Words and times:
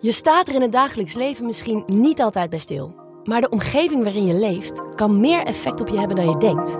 Je 0.00 0.12
staat 0.12 0.48
er 0.48 0.54
in 0.54 0.62
het 0.62 0.72
dagelijks 0.72 1.14
leven 1.14 1.46
misschien 1.46 1.82
niet 1.86 2.20
altijd 2.20 2.50
bij 2.50 2.58
stil. 2.58 2.94
Maar 3.24 3.40
de 3.40 3.48
omgeving 3.48 4.02
waarin 4.02 4.26
je 4.26 4.34
leeft 4.34 4.94
kan 4.94 5.20
meer 5.20 5.44
effect 5.44 5.80
op 5.80 5.88
je 5.88 5.98
hebben 5.98 6.16
dan 6.16 6.28
je 6.28 6.36
denkt. 6.36 6.78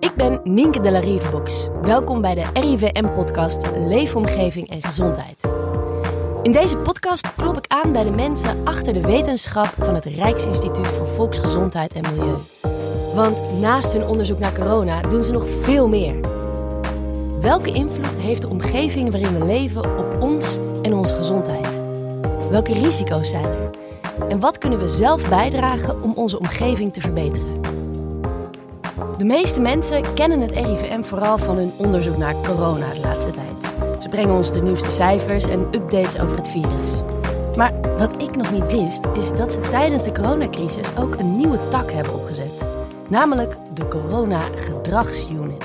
Ik 0.00 0.14
ben 0.14 0.40
Nienke 0.44 0.80
de 0.80 0.90
la 0.90 0.98
Rivebox. 0.98 1.68
Welkom 1.82 2.20
bij 2.20 2.34
de 2.34 2.44
RIVM-podcast 2.54 3.70
Leefomgeving 3.76 4.70
en 4.70 4.82
Gezondheid. 4.82 5.40
In 6.42 6.52
deze 6.52 6.76
podcast 6.76 7.34
klop 7.34 7.56
ik 7.56 7.66
aan 7.68 7.92
bij 7.92 8.04
de 8.04 8.10
mensen 8.10 8.66
achter 8.66 8.92
de 8.92 9.00
wetenschap 9.00 9.74
van 9.78 9.94
het 9.94 10.04
Rijksinstituut 10.04 10.86
voor 10.86 11.08
Volksgezondheid 11.08 11.92
en 11.92 12.02
Milieu. 12.14 12.36
Want 13.14 13.60
naast 13.60 13.92
hun 13.92 14.06
onderzoek 14.06 14.38
naar 14.38 14.54
corona 14.54 15.00
doen 15.00 15.24
ze 15.24 15.32
nog 15.32 15.48
veel 15.48 15.88
meer. 15.88 16.33
Welke 17.44 17.72
invloed 17.72 18.16
heeft 18.16 18.42
de 18.42 18.48
omgeving 18.48 19.10
waarin 19.10 19.38
we 19.38 19.44
leven 19.44 19.98
op 19.98 20.22
ons 20.22 20.58
en 20.82 20.94
onze 20.94 21.14
gezondheid? 21.14 21.68
Welke 22.50 22.72
risico's 22.72 23.28
zijn 23.28 23.44
er? 23.44 23.70
En 24.28 24.40
wat 24.40 24.58
kunnen 24.58 24.78
we 24.78 24.88
zelf 24.88 25.28
bijdragen 25.28 26.02
om 26.02 26.12
onze 26.14 26.38
omgeving 26.38 26.92
te 26.92 27.00
verbeteren? 27.00 27.60
De 29.18 29.24
meeste 29.24 29.60
mensen 29.60 30.14
kennen 30.14 30.40
het 30.40 30.50
RIVM 30.50 31.02
vooral 31.02 31.38
van 31.38 31.56
hun 31.56 31.72
onderzoek 31.76 32.16
naar 32.16 32.34
corona 32.44 32.92
de 32.92 33.00
laatste 33.00 33.30
tijd. 33.30 33.72
Ze 34.02 34.08
brengen 34.08 34.34
ons 34.34 34.52
de 34.52 34.62
nieuwste 34.62 34.90
cijfers 34.90 35.46
en 35.46 35.60
updates 35.60 36.18
over 36.18 36.36
het 36.36 36.48
virus. 36.48 37.02
Maar 37.56 37.72
wat 37.98 38.22
ik 38.22 38.36
nog 38.36 38.52
niet 38.52 38.72
wist, 38.72 39.06
is 39.14 39.32
dat 39.32 39.52
ze 39.52 39.60
tijdens 39.60 40.02
de 40.02 40.12
coronacrisis 40.12 40.96
ook 40.98 41.14
een 41.14 41.36
nieuwe 41.36 41.58
tak 41.68 41.90
hebben 41.90 42.14
opgezet. 42.14 42.64
Namelijk 43.08 43.56
de 43.74 43.88
Corona 43.88 44.40
Gedragsunit. 44.40 45.64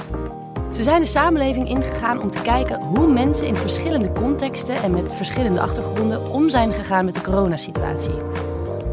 Ze 0.79 0.85
zijn 0.85 1.01
de 1.01 1.07
samenleving 1.07 1.69
ingegaan 1.69 2.21
om 2.21 2.31
te 2.31 2.41
kijken 2.41 2.81
hoe 2.81 3.13
mensen 3.13 3.47
in 3.47 3.55
verschillende 3.55 4.11
contexten 4.11 4.75
en 4.75 4.91
met 4.91 5.13
verschillende 5.13 5.61
achtergronden 5.61 6.31
om 6.31 6.49
zijn 6.49 6.73
gegaan 6.73 7.05
met 7.05 7.13
de 7.13 7.21
coronasituatie. 7.21 8.13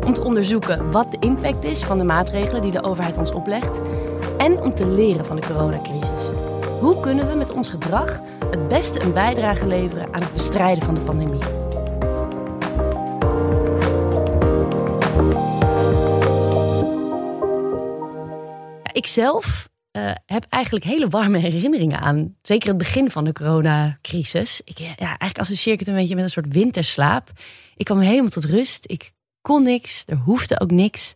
Om 0.06 0.12
te 0.14 0.24
onderzoeken 0.24 0.90
wat 0.90 1.10
de 1.10 1.16
impact 1.20 1.64
is 1.64 1.84
van 1.84 1.98
de 1.98 2.04
maatregelen 2.04 2.62
die 2.62 2.70
de 2.70 2.82
overheid 2.82 3.16
ons 3.16 3.32
oplegt 3.32 3.80
en 4.38 4.60
om 4.60 4.74
te 4.74 4.86
leren 4.86 5.26
van 5.26 5.36
de 5.36 5.46
coronacrisis. 5.46 6.30
Hoe 6.80 7.00
kunnen 7.00 7.28
we 7.28 7.34
met 7.34 7.52
ons 7.52 7.68
gedrag 7.68 8.20
het 8.50 8.68
beste 8.68 9.00
een 9.00 9.12
bijdrage 9.12 9.66
leveren 9.66 10.14
aan 10.14 10.22
het 10.22 10.32
bestrijden 10.32 10.84
van 10.84 10.94
de 10.94 11.00
pandemie? 11.00 11.42
ik 18.92 19.06
zelf 19.06 19.68
uh, 19.96 20.10
heb 20.26 20.44
eigenlijk 20.48 20.84
hele 20.84 21.08
warme 21.08 21.38
herinneringen 21.38 22.00
aan. 22.00 22.34
Zeker 22.42 22.68
het 22.68 22.78
begin 22.78 23.10
van 23.10 23.24
de 23.24 23.32
coronacrisis. 23.32 24.60
Ik, 24.64 24.78
ja, 24.78 24.96
eigenlijk 24.96 25.38
associeer 25.38 25.72
ik 25.72 25.78
het 25.78 25.88
een 25.88 25.94
beetje 25.94 26.14
met 26.14 26.24
een 26.24 26.30
soort 26.30 26.52
winterslaap. 26.52 27.30
Ik 27.76 27.84
kwam 27.84 27.98
helemaal 27.98 28.30
tot 28.30 28.44
rust. 28.44 28.84
Ik 28.86 29.12
kon 29.42 29.62
niks. 29.62 30.02
Er 30.06 30.16
hoefde 30.16 30.60
ook 30.60 30.70
niks. 30.70 31.12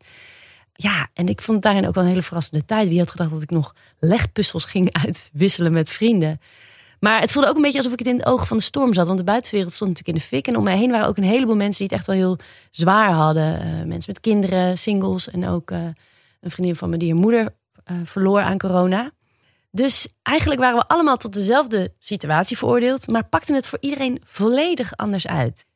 Ja, 0.73 1.09
en 1.15 1.29
ik 1.29 1.41
vond 1.41 1.57
het 1.57 1.73
daarin 1.73 1.89
ook 1.89 1.95
wel 1.95 2.03
een 2.03 2.11
hele 2.11 2.23
verrassende 2.23 2.65
tijd. 2.65 2.89
Wie 2.89 2.99
had 2.99 3.11
gedacht 3.11 3.31
dat 3.31 3.43
ik 3.43 3.51
nog 3.51 3.75
legpuzzels 3.99 4.65
ging 4.65 4.93
uitwisselen 4.93 5.73
met 5.73 5.91
vrienden? 5.91 6.41
Maar 7.01 7.21
het 7.21 7.33
voelde 7.33 7.49
ook 7.49 7.57
een 7.57 7.63
beetje 7.63 7.77
alsof 7.77 7.93
ik 7.93 7.99
het 7.99 8.09
in 8.09 8.17
het 8.17 8.27
oog 8.27 8.47
van 8.47 8.57
de 8.57 8.63
storm 8.63 8.95
zat. 8.95 9.07
Want 9.07 9.19
de 9.19 9.25
buitenwereld 9.25 9.73
stond 9.73 9.91
natuurlijk 9.91 10.19
in 10.19 10.23
de 10.23 10.37
fik. 10.37 10.47
En 10.47 10.57
om 10.57 10.65
mij 10.65 10.77
heen 10.77 10.91
waren 10.91 11.09
ook 11.09 11.17
een 11.17 11.23
heleboel 11.23 11.57
mensen 11.57 11.79
die 11.79 11.87
het 11.87 11.97
echt 11.97 12.07
wel 12.07 12.17
heel 12.17 12.39
zwaar 12.71 13.11
hadden. 13.11 13.55
Uh, 13.55 13.85
mensen 13.85 14.13
met 14.13 14.21
kinderen, 14.21 14.79
singles 14.79 15.31
en 15.31 15.49
ook 15.49 15.71
een 16.41 16.51
vriendin 16.51 16.77
van 16.77 16.91
me 16.91 16.97
die 16.97 17.11
haar 17.11 17.21
moeder 17.21 17.55
verloor 18.05 18.41
aan 18.41 18.59
corona. 18.59 19.11
Dus 19.71 20.15
eigenlijk 20.23 20.61
waren 20.61 20.79
we 20.79 20.87
allemaal 20.87 21.17
tot 21.17 21.33
dezelfde 21.33 21.95
situatie 21.99 22.57
veroordeeld, 22.57 23.09
maar 23.09 23.29
pakten 23.29 23.55
het 23.55 23.67
voor 23.67 23.79
iedereen 23.81 24.21
volledig 24.25 24.97
anders 24.97 25.27
uit. 25.27 25.67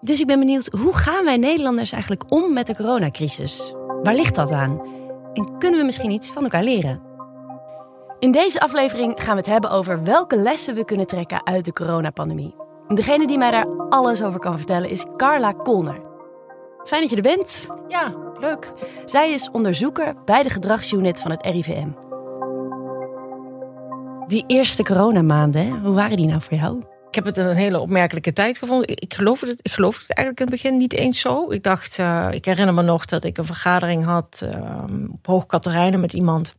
Dus 0.00 0.20
ik 0.20 0.26
ben 0.26 0.38
benieuwd, 0.38 0.68
hoe 0.80 0.94
gaan 0.94 1.24
wij 1.24 1.36
Nederlanders 1.36 1.92
eigenlijk 1.92 2.32
om 2.32 2.52
met 2.52 2.66
de 2.66 2.76
coronacrisis? 2.76 3.74
Waar 4.02 4.14
ligt 4.14 4.34
dat 4.34 4.50
aan? 4.50 4.80
En 5.32 5.58
kunnen 5.58 5.80
we 5.80 5.86
misschien 5.86 6.10
iets 6.10 6.30
van 6.30 6.42
elkaar 6.42 6.62
leren? 6.62 7.02
In 8.18 8.32
deze 8.32 8.60
aflevering 8.60 9.14
gaan 9.16 9.34
we 9.34 9.40
het 9.40 9.50
hebben 9.50 9.70
over 9.70 10.02
welke 10.02 10.36
lessen 10.36 10.74
we 10.74 10.84
kunnen 10.84 11.06
trekken 11.06 11.46
uit 11.46 11.64
de 11.64 11.72
coronapandemie. 11.72 12.54
En 12.88 12.94
degene 12.94 13.26
die 13.26 13.38
mij 13.38 13.50
daar 13.50 13.66
alles 13.88 14.22
over 14.22 14.40
kan 14.40 14.56
vertellen 14.56 14.90
is 14.90 15.04
Carla 15.16 15.52
Kolner. 15.52 16.00
Fijn 16.84 17.00
dat 17.00 17.10
je 17.10 17.16
er 17.16 17.22
bent. 17.22 17.66
Ja, 17.88 18.14
Zij 19.04 19.32
is 19.32 19.50
onderzoeker 19.50 20.14
bij 20.24 20.42
de 20.42 20.50
gedragsunit 20.50 21.20
van 21.20 21.30
het 21.30 21.42
RIVM. 21.42 21.88
Die 24.26 24.44
eerste 24.46 24.82
coronamaanden, 24.82 25.80
hoe 25.80 25.94
waren 25.94 26.16
die 26.16 26.26
nou 26.26 26.40
voor 26.40 26.58
jou? 26.58 26.82
Ik 27.08 27.14
heb 27.14 27.24
het 27.24 27.36
een 27.36 27.54
hele 27.54 27.78
opmerkelijke 27.78 28.32
tijd 28.32 28.58
gevonden. 28.58 28.88
Ik 28.88 29.14
geloofde 29.14 29.46
het, 29.46 29.58
ik 29.62 29.72
geloofde 29.72 30.04
het 30.06 30.16
eigenlijk 30.16 30.46
in 30.46 30.52
het 30.52 30.62
begin 30.62 30.78
niet 30.78 30.92
eens 30.92 31.20
zo. 31.20 31.50
Ik 31.50 31.62
dacht, 31.62 31.98
uh, 31.98 32.28
ik 32.30 32.44
herinner 32.44 32.74
me 32.74 32.82
nog 32.82 33.04
dat 33.04 33.24
ik 33.24 33.38
een 33.38 33.44
vergadering 33.44 34.04
had 34.04 34.46
uh, 34.52 34.76
op 35.12 35.26
Hoog 35.26 35.46
Katerijnen 35.46 36.00
met 36.00 36.12
iemand. 36.12 36.54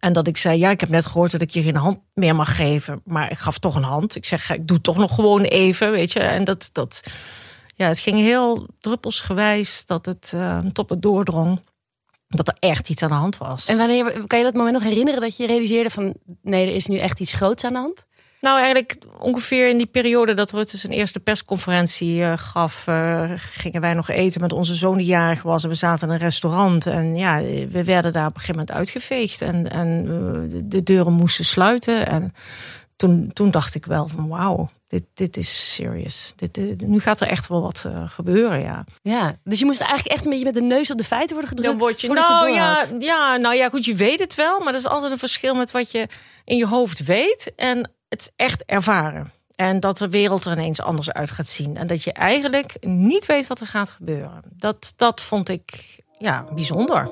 En 0.00 0.12
dat 0.12 0.26
ik 0.26 0.36
zei, 0.36 0.58
ja, 0.58 0.70
ik 0.70 0.80
heb 0.80 0.88
net 0.88 1.06
gehoord 1.06 1.30
dat 1.30 1.40
ik 1.40 1.50
je 1.50 1.62
geen 1.62 1.76
hand 1.76 1.98
meer 2.14 2.34
mag 2.34 2.56
geven. 2.56 3.00
Maar 3.04 3.30
ik 3.30 3.38
gaf 3.38 3.58
toch 3.58 3.76
een 3.76 3.82
hand. 3.82 4.16
Ik 4.16 4.24
zeg, 4.24 4.50
ik 4.50 4.66
doe 4.66 4.80
toch 4.80 4.96
nog 4.96 5.14
gewoon 5.14 5.42
even, 5.42 5.90
weet 5.90 6.12
je. 6.12 6.20
En 6.20 6.44
dat, 6.44 6.70
dat, 6.72 7.02
ja, 7.80 7.86
het 7.86 7.98
ging 7.98 8.18
heel 8.18 8.66
druppelsgewijs 8.78 9.86
dat 9.86 10.06
het 10.06 10.32
uh, 10.34 10.58
tot 10.58 10.90
het 10.90 11.02
doordrong 11.02 11.60
dat 12.28 12.48
er 12.48 12.56
echt 12.58 12.88
iets 12.88 13.02
aan 13.02 13.08
de 13.08 13.14
hand 13.14 13.38
was. 13.38 13.66
En 13.66 13.76
wanneer 13.76 14.26
kan 14.26 14.38
je 14.38 14.44
dat 14.44 14.54
moment 14.54 14.72
nog 14.72 14.82
herinneren 14.82 15.20
dat 15.20 15.36
je 15.36 15.46
realiseerde 15.46 15.90
van 15.90 16.14
nee, 16.42 16.66
er 16.66 16.74
is 16.74 16.86
nu 16.86 16.96
echt 16.96 17.20
iets 17.20 17.32
groots 17.32 17.64
aan 17.64 17.72
de 17.72 17.78
hand? 17.78 18.04
Nou, 18.40 18.58
eigenlijk 18.58 18.96
ongeveer 19.18 19.68
in 19.68 19.76
die 19.76 19.86
periode 19.86 20.34
dat 20.34 20.52
Rutte 20.52 20.76
zijn 20.76 20.92
eerste 20.92 21.20
persconferentie 21.20 22.18
uh, 22.18 22.32
gaf, 22.36 22.86
uh, 22.88 23.30
gingen 23.36 23.80
wij 23.80 23.94
nog 23.94 24.08
eten 24.08 24.40
met 24.40 24.52
onze 24.52 24.74
zoon 24.74 24.96
die 24.96 25.06
jarig 25.06 25.42
was. 25.42 25.62
En 25.62 25.68
we 25.68 25.74
zaten 25.74 26.08
in 26.08 26.14
een 26.14 26.20
restaurant 26.20 26.86
en 26.86 27.16
ja, 27.16 27.40
we 27.68 27.84
werden 27.84 28.12
daar 28.12 28.26
op 28.26 28.34
een 28.34 28.40
gegeven 28.40 28.60
moment 28.60 28.76
uitgeveegd 28.76 29.40
en, 29.42 29.70
en 29.70 30.04
de 30.64 30.82
deuren 30.82 31.12
moesten 31.12 31.44
sluiten. 31.44 32.06
En 32.06 32.32
toen, 33.00 33.30
toen 33.32 33.50
dacht 33.50 33.74
ik 33.74 33.86
wel 33.86 34.08
van 34.08 34.28
wauw, 34.28 34.68
dit, 34.88 35.02
dit 35.14 35.36
is 35.36 35.74
serious. 35.74 36.32
Dit, 36.36 36.54
dit, 36.54 36.80
nu 36.80 37.00
gaat 37.00 37.20
er 37.20 37.26
echt 37.26 37.48
wel 37.48 37.62
wat 37.62 37.84
uh, 37.86 38.10
gebeuren, 38.10 38.60
ja. 38.60 38.84
Ja, 39.02 39.36
dus 39.44 39.58
je 39.58 39.64
moest 39.64 39.80
eigenlijk 39.80 40.12
echt 40.12 40.24
een 40.24 40.30
beetje 40.30 40.44
met 40.44 40.54
de 40.54 40.62
neus 40.62 40.90
op 40.90 40.98
de 40.98 41.04
feiten 41.04 41.36
worden 41.36 41.48
gedrukt. 41.48 41.70
Dan 41.70 41.88
word 41.88 42.00
je, 42.00 42.08
nou 42.08 42.48
je 42.48 42.54
ja, 42.54 42.86
ja, 42.98 43.36
nou 43.36 43.54
ja, 43.54 43.68
goed, 43.68 43.84
je 43.84 43.94
weet 43.94 44.18
het 44.18 44.34
wel, 44.34 44.58
maar 44.58 44.72
er 44.72 44.78
is 44.78 44.86
altijd 44.86 45.12
een 45.12 45.18
verschil 45.18 45.54
met 45.54 45.70
wat 45.70 45.90
je 45.90 46.08
in 46.44 46.56
je 46.56 46.66
hoofd 46.66 47.04
weet 47.04 47.52
en 47.56 47.90
het 48.08 48.32
echt 48.36 48.64
ervaren. 48.66 49.32
En 49.56 49.80
dat 49.80 49.98
de 49.98 50.08
wereld 50.08 50.44
er 50.44 50.52
ineens 50.52 50.80
anders 50.80 51.12
uit 51.12 51.30
gaat 51.30 51.48
zien. 51.48 51.76
En 51.76 51.86
dat 51.86 52.02
je 52.02 52.12
eigenlijk 52.12 52.76
niet 52.80 53.26
weet 53.26 53.46
wat 53.46 53.60
er 53.60 53.66
gaat 53.66 53.90
gebeuren. 53.90 54.42
Dat, 54.56 54.92
dat 54.96 55.22
vond 55.22 55.48
ik 55.48 55.98
ja, 56.18 56.44
bijzonder. 56.54 57.10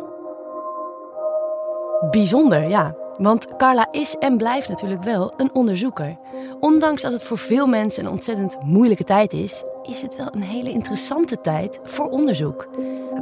Bijzonder, 2.10 2.69
ja. 2.69 2.94
Want 3.19 3.56
Carla 3.56 3.89
is 3.91 4.17
en 4.19 4.37
blijft 4.37 4.69
natuurlijk 4.69 5.03
wel 5.03 5.33
een 5.37 5.51
onderzoeker. 5.55 6.17
Ondanks 6.61 7.03
dat 7.03 7.12
het 7.12 7.23
voor 7.23 7.39
veel 7.39 7.67
mensen 7.67 8.05
een 8.05 8.11
ontzettend 8.11 8.59
moeilijke 8.62 9.05
tijd 9.05 9.33
is, 9.33 9.65
is 9.83 10.03
het 10.03 10.17
wel 10.17 10.29
een 10.31 10.43
hele 10.43 10.71
interessante 10.71 11.41
tijd 11.41 11.81
voor 11.83 12.09
onderzoek. 12.09 12.69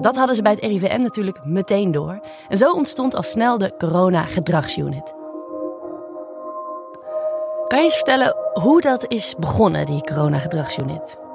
Dat 0.01 0.17
hadden 0.17 0.37
ze 0.37 0.43
bij 0.43 0.53
het 0.53 0.61
RIVM 0.61 1.01
natuurlijk 1.01 1.45
meteen 1.45 1.93
door. 1.93 2.21
En 2.49 2.57
zo 2.57 2.73
ontstond 2.73 3.15
al 3.15 3.23
snel 3.23 3.59
de 3.59 3.75
Corona-gedragsunit. 3.79 5.15
Kan 7.67 7.78
je 7.78 7.84
eens 7.84 7.95
vertellen 7.95 8.37
hoe 8.53 8.81
dat 8.81 9.05
is 9.09 9.34
begonnen, 9.39 9.87
die 9.87 10.01
Corona-gedragsunit? 10.01 11.26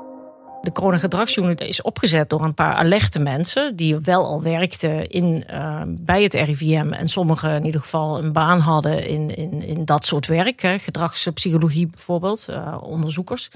De 0.62 0.72
coronagedragsunit 0.72 1.62
is 1.62 1.82
opgezet 1.82 2.30
door 2.30 2.44
een 2.44 2.54
paar 2.54 2.74
alerte 2.74 3.20
mensen 3.20 3.76
die 3.76 4.00
wel 4.00 4.26
al 4.26 4.42
werkten 4.42 5.08
in, 5.08 5.44
uh, 5.50 5.82
bij 5.88 6.24
het 6.24 6.34
RIVM 6.34 6.92
en 6.92 7.08
sommigen 7.08 7.56
in 7.56 7.66
ieder 7.66 7.82
geval 7.82 8.18
een 8.18 8.34
baan 8.34 8.60
hadden 8.60 9.08
in, 9.08 9.36
in, 9.36 9.64
in 9.64 9.86
dat 9.86 10.06
soort 10.06 10.28
werk, 10.28 10.62
hè, 10.62 10.80
gedragspsychologie 10.80 11.88
bijvoorbeeld, 11.88 12.48
uh, 12.50 12.78
onderzoekers. 12.82 13.50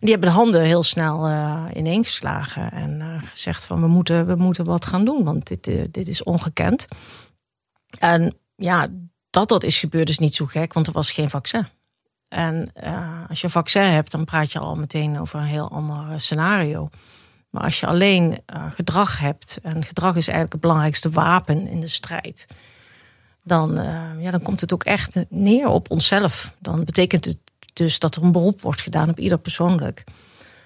Die 0.00 0.10
hebben 0.10 0.28
de 0.28 0.34
handen 0.34 0.62
heel 0.62 0.82
snel 0.82 1.28
uh, 1.28 1.64
ineengeslagen 1.74 2.72
en 2.72 3.22
gezegd 3.30 3.64
van 3.64 3.80
we 3.80 3.86
moeten, 3.86 4.26
we 4.26 4.34
moeten 4.34 4.64
wat 4.64 4.86
gaan 4.86 5.04
doen, 5.04 5.24
want 5.24 5.46
dit, 5.46 5.92
dit 5.94 6.08
is 6.08 6.22
ongekend. 6.22 6.86
En 7.98 8.34
ja, 8.54 8.86
dat 9.30 9.48
dat 9.48 9.62
is 9.62 9.78
gebeurd 9.78 10.08
is 10.08 10.18
niet 10.18 10.34
zo 10.34 10.46
gek, 10.46 10.72
want 10.72 10.86
er 10.86 10.92
was 10.92 11.10
geen 11.10 11.30
vaccin. 11.30 11.66
En 12.28 12.70
uh, 12.84 13.28
als 13.28 13.40
je 13.40 13.46
een 13.46 13.52
vaccin 13.52 13.82
hebt, 13.82 14.10
dan 14.10 14.24
praat 14.24 14.52
je 14.52 14.58
al 14.58 14.74
meteen 14.74 15.20
over 15.20 15.38
een 15.38 15.44
heel 15.44 15.70
ander 15.70 16.20
scenario. 16.20 16.88
Maar 17.50 17.62
als 17.62 17.80
je 17.80 17.86
alleen 17.86 18.30
uh, 18.30 18.64
gedrag 18.70 19.18
hebt, 19.18 19.58
en 19.62 19.84
gedrag 19.84 20.16
is 20.16 20.28
eigenlijk 20.28 20.52
het 20.52 20.60
belangrijkste 20.60 21.10
wapen 21.10 21.66
in 21.66 21.80
de 21.80 21.88
strijd, 21.88 22.46
dan, 23.42 23.78
uh, 23.78 24.00
ja, 24.18 24.30
dan 24.30 24.42
komt 24.42 24.60
het 24.60 24.72
ook 24.72 24.84
echt 24.84 25.18
neer 25.28 25.66
op 25.66 25.90
onszelf. 25.90 26.54
Dan 26.58 26.84
betekent 26.84 27.24
het 27.24 27.38
dus 27.72 27.98
dat 27.98 28.16
er 28.16 28.22
een 28.22 28.32
beroep 28.32 28.60
wordt 28.60 28.80
gedaan 28.80 29.08
op 29.08 29.18
ieder 29.18 29.38
persoonlijk. 29.38 30.04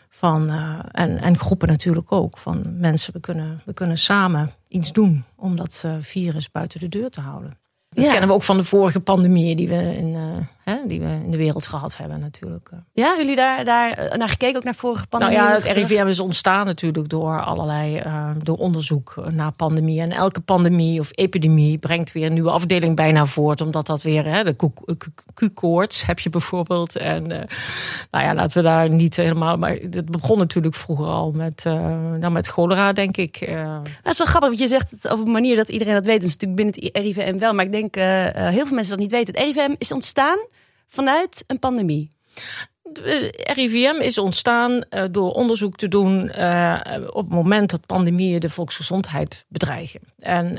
Van, 0.08 0.50
en, 0.92 1.18
en 1.20 1.38
groepen 1.38 1.68
natuurlijk 1.68 2.12
ook. 2.12 2.38
Van 2.38 2.64
mensen, 2.78 3.12
we 3.12 3.20
kunnen, 3.20 3.62
we 3.64 3.72
kunnen 3.72 3.98
samen 3.98 4.50
iets 4.68 4.92
doen 4.92 5.24
om 5.36 5.56
dat 5.56 5.84
virus 6.00 6.50
buiten 6.50 6.80
de 6.80 6.88
deur 6.88 7.10
te 7.10 7.20
houden. 7.20 7.58
Dat 7.88 8.04
ja. 8.04 8.10
kennen 8.10 8.28
we 8.28 8.34
ook 8.34 8.42
van 8.42 8.56
de 8.56 8.64
vorige 8.64 9.00
pandemieën 9.00 9.56
die 9.56 9.68
we 9.68 9.96
in 9.96 10.16
hè, 10.64 10.76
die 10.86 11.00
we 11.00 11.20
in 11.24 11.30
de 11.30 11.36
wereld 11.36 11.66
gehad 11.66 11.96
hebben 11.96 12.20
natuurlijk. 12.20 12.70
Ja, 12.92 13.14
jullie 13.18 13.36
daar, 13.36 13.64
daar 13.64 14.14
naar 14.16 14.28
gekeken, 14.28 14.56
ook 14.56 14.64
naar 14.64 14.74
vorige 14.74 15.06
pandemie? 15.06 15.36
Nou 15.36 15.48
ja, 15.48 15.54
het 15.54 15.76
RIVM 15.76 16.06
is 16.06 16.20
ontstaan 16.20 16.66
natuurlijk 16.66 17.08
door 17.08 17.42
allerlei, 17.42 18.02
door 18.38 18.56
onderzoek 18.56 19.14
naar 19.30 19.52
pandemie. 19.52 20.00
En 20.00 20.10
elke 20.12 20.40
pandemie 20.40 21.00
of 21.00 21.08
epidemie 21.10 21.78
brengt 21.78 22.12
weer 22.12 22.26
een 22.26 22.32
nieuwe 22.32 22.50
afdeling 22.50 22.96
bijna 22.96 23.26
voort, 23.26 23.60
omdat 23.60 23.86
dat 23.86 24.02
weer, 24.02 24.24
hè, 24.24 24.44
de 24.44 24.56
Q-koorts 25.34 26.06
heb 26.06 26.18
je 26.18 26.28
bijvoorbeeld. 26.28 26.96
En 26.96 27.26
nou 28.10 28.24
ja, 28.24 28.34
laten 28.34 28.56
we 28.56 28.68
daar 28.68 28.90
niet 28.90 29.16
helemaal, 29.16 29.56
maar 29.56 29.76
het 29.90 30.10
begon 30.10 30.38
natuurlijk 30.38 30.74
vroeger 30.74 31.06
al 31.06 31.32
met, 31.32 31.64
nou, 31.64 32.30
met 32.30 32.48
cholera, 32.48 32.92
denk 32.92 33.16
ik. 33.16 33.40
Dat 34.02 34.12
is 34.12 34.18
wel 34.18 34.26
grappig, 34.26 34.48
want 34.48 34.58
je 34.60 34.68
zegt 34.68 34.90
het 34.90 35.12
op 35.12 35.26
een 35.26 35.32
manier 35.32 35.56
dat 35.56 35.68
iedereen 35.68 35.94
dat 35.94 36.06
weet. 36.06 36.20
Dat 36.20 36.28
is 36.28 36.36
natuurlijk 36.36 36.62
binnen 36.62 36.92
het 36.92 37.04
RIVM 37.04 37.38
wel, 37.38 37.54
maar 37.54 37.64
ik 37.64 37.72
denk 37.72 37.94
heel 37.94 38.66
veel 38.66 38.74
mensen 38.74 38.90
dat 38.90 38.98
niet 38.98 39.10
weten. 39.10 39.34
Het 39.34 39.44
RIVM 39.44 39.74
is 39.78 39.92
ontstaan 39.92 40.38
vanuit 40.92 41.44
een 41.46 41.58
pandemie. 41.58 42.10
De 42.92 43.50
RIVM 43.54 44.00
is 44.00 44.18
ontstaan 44.18 44.70
uh, 44.72 45.04
door 45.10 45.32
onderzoek 45.32 45.76
te 45.76 45.88
doen 45.88 46.30
uh, 46.38 46.80
op 47.06 47.24
het 47.24 47.34
moment 47.34 47.70
dat 47.70 47.86
pandemieën 47.86 48.40
de 48.40 48.48
volksgezondheid 48.48 49.44
bedreigen. 49.48 50.00
En 50.18 50.58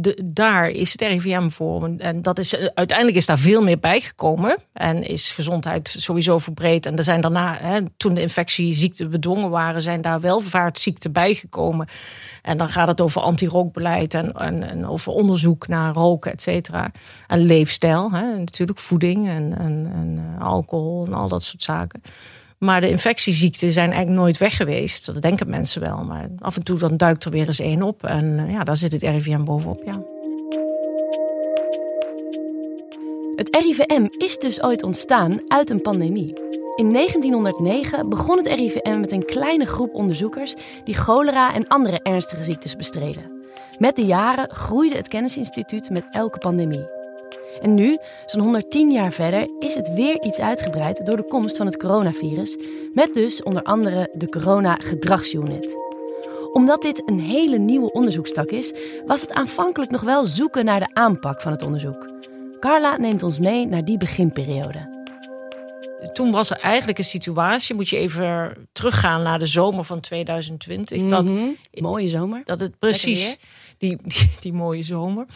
de, 0.00 0.20
daar 0.24 0.68
is 0.70 0.92
het 0.92 1.00
RIVM 1.00 1.48
voor. 1.48 1.90
En 1.98 2.22
dat 2.22 2.38
is, 2.38 2.56
uiteindelijk 2.56 3.16
is 3.16 3.26
daar 3.26 3.38
veel 3.38 3.62
meer 3.62 3.78
bijgekomen. 3.78 4.56
En 4.72 5.02
is 5.02 5.30
gezondheid 5.30 5.96
sowieso 5.98 6.38
verbreed. 6.38 6.86
En 6.86 6.96
er 6.96 7.02
zijn 7.02 7.20
daarna, 7.20 7.58
hè, 7.60 7.80
toen 7.96 8.14
de 8.14 8.20
infectieziekten 8.20 9.10
bedwongen 9.10 9.50
waren, 9.50 9.82
zijn 9.82 10.00
daar 10.00 10.20
welvaartsziekten 10.20 11.12
bijgekomen. 11.12 11.88
En 12.42 12.56
dan 12.56 12.68
gaat 12.68 12.88
het 12.88 13.00
over 13.00 13.20
anti-rookbeleid 13.20 14.14
en, 14.14 14.32
en, 14.32 14.68
en, 14.68 14.86
over 14.86 15.12
onderzoek 15.12 15.68
naar 15.68 15.94
roken, 15.94 16.32
et 16.32 16.42
cetera. 16.42 16.90
En 17.26 17.38
leefstijl, 17.38 18.12
hè, 18.12 18.36
natuurlijk 18.36 18.78
voeding 18.78 19.28
en, 19.28 19.58
en, 19.58 19.90
en 19.94 20.36
alcohol 20.40 21.06
en 21.06 21.12
al 21.12 21.28
dat 21.28 21.42
soort 21.42 21.62
Maar 22.58 22.80
de 22.80 22.88
infectieziekten 22.88 23.72
zijn 23.72 23.90
eigenlijk 23.90 24.20
nooit 24.20 24.38
weg 24.38 24.56
geweest. 24.56 25.06
Dat 25.06 25.22
denken 25.22 25.48
mensen 25.48 25.80
wel. 25.80 26.04
Maar 26.04 26.28
af 26.38 26.56
en 26.56 26.62
toe 26.62 26.78
dan 26.78 26.96
duikt 26.96 27.24
er 27.24 27.30
weer 27.30 27.46
eens 27.46 27.60
één 27.60 27.82
op. 27.82 28.04
En 28.04 28.38
eh, 28.38 28.50
ja, 28.50 28.64
daar 28.64 28.76
zit 28.76 28.92
het 28.92 29.02
RIVM 29.02 29.44
bovenop, 29.44 29.82
ja. 29.84 30.02
Het 33.36 33.56
RIVM 33.56 34.06
is 34.18 34.38
dus 34.38 34.62
ooit 34.62 34.82
ontstaan 34.82 35.40
uit 35.48 35.70
een 35.70 35.82
pandemie. 35.82 36.32
In 36.76 36.92
1909 36.92 38.08
begon 38.08 38.36
het 38.36 38.46
RIVM 38.46 39.00
met 39.00 39.12
een 39.12 39.24
kleine 39.24 39.66
groep 39.66 39.94
onderzoekers 39.94 40.54
die 40.84 40.94
cholera 40.94 41.54
en 41.54 41.66
andere 41.66 42.00
ernstige 42.02 42.44
ziektes 42.44 42.76
bestreden. 42.76 43.32
Met 43.78 43.96
de 43.96 44.04
jaren 44.04 44.50
groeide 44.50 44.96
het 44.96 45.08
kennisinstituut 45.08 45.90
met 45.90 46.04
elke 46.10 46.38
pandemie. 46.38 47.03
En 47.60 47.74
nu, 47.74 47.98
zo'n 48.26 48.40
110 48.40 48.90
jaar 48.90 49.12
verder, 49.12 49.48
is 49.58 49.74
het 49.74 49.92
weer 49.94 50.22
iets 50.22 50.40
uitgebreid 50.40 51.06
door 51.06 51.16
de 51.16 51.24
komst 51.24 51.56
van 51.56 51.66
het 51.66 51.76
coronavirus, 51.76 52.56
met 52.92 53.14
dus 53.14 53.42
onder 53.42 53.62
andere 53.62 54.10
de 54.12 54.28
Corona-gedragsunit. 54.28 55.76
Omdat 56.52 56.82
dit 56.82 57.02
een 57.06 57.20
hele 57.20 57.58
nieuwe 57.58 57.92
onderzoekstak 57.92 58.50
is, 58.50 58.74
was 59.06 59.20
het 59.20 59.32
aanvankelijk 59.32 59.90
nog 59.90 60.00
wel 60.00 60.24
zoeken 60.24 60.64
naar 60.64 60.80
de 60.80 60.94
aanpak 60.94 61.40
van 61.40 61.52
het 61.52 61.66
onderzoek. 61.66 62.12
Carla 62.60 62.96
neemt 62.96 63.22
ons 63.22 63.38
mee 63.38 63.66
naar 63.66 63.84
die 63.84 63.98
beginperiode 63.98 64.94
toen 66.12 66.30
was 66.30 66.50
er 66.50 66.58
eigenlijk 66.58 66.98
een 66.98 67.04
situatie, 67.04 67.74
moet 67.74 67.88
je 67.88 67.96
even 67.96 68.56
teruggaan 68.72 69.22
naar 69.22 69.38
de 69.38 69.46
zomer 69.46 69.84
van 69.84 70.00
2020. 70.00 71.04
dat, 71.04 71.30
mhm. 71.30 71.48
Mooie 71.72 72.08
zomer. 72.08 72.42
Dat 72.44 72.60
het 72.60 72.78
precies, 72.78 73.36
die, 73.78 73.96
die, 74.40 74.52
mooie 74.52 74.82
zomer. 74.82 75.26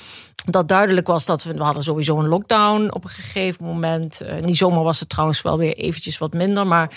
Dat 0.51 0.69
duidelijk 0.69 1.07
was 1.07 1.25
dat 1.25 1.43
we, 1.43 1.55
we 1.55 1.63
hadden 1.63 1.83
sowieso 1.83 2.19
een 2.19 2.29
lockdown 2.29 2.91
op 2.93 3.05
een 3.05 3.11
gegeven 3.11 3.65
moment. 3.65 4.23
Uh, 4.23 4.37
in 4.37 4.47
die 4.47 4.55
zomer 4.55 4.83
was 4.83 5.01
het 5.01 5.09
trouwens 5.09 5.43
wel 5.43 5.59
weer 5.59 5.77
eventjes 5.77 6.19
wat 6.19 6.33
minder, 6.33 6.67
maar... 6.67 6.91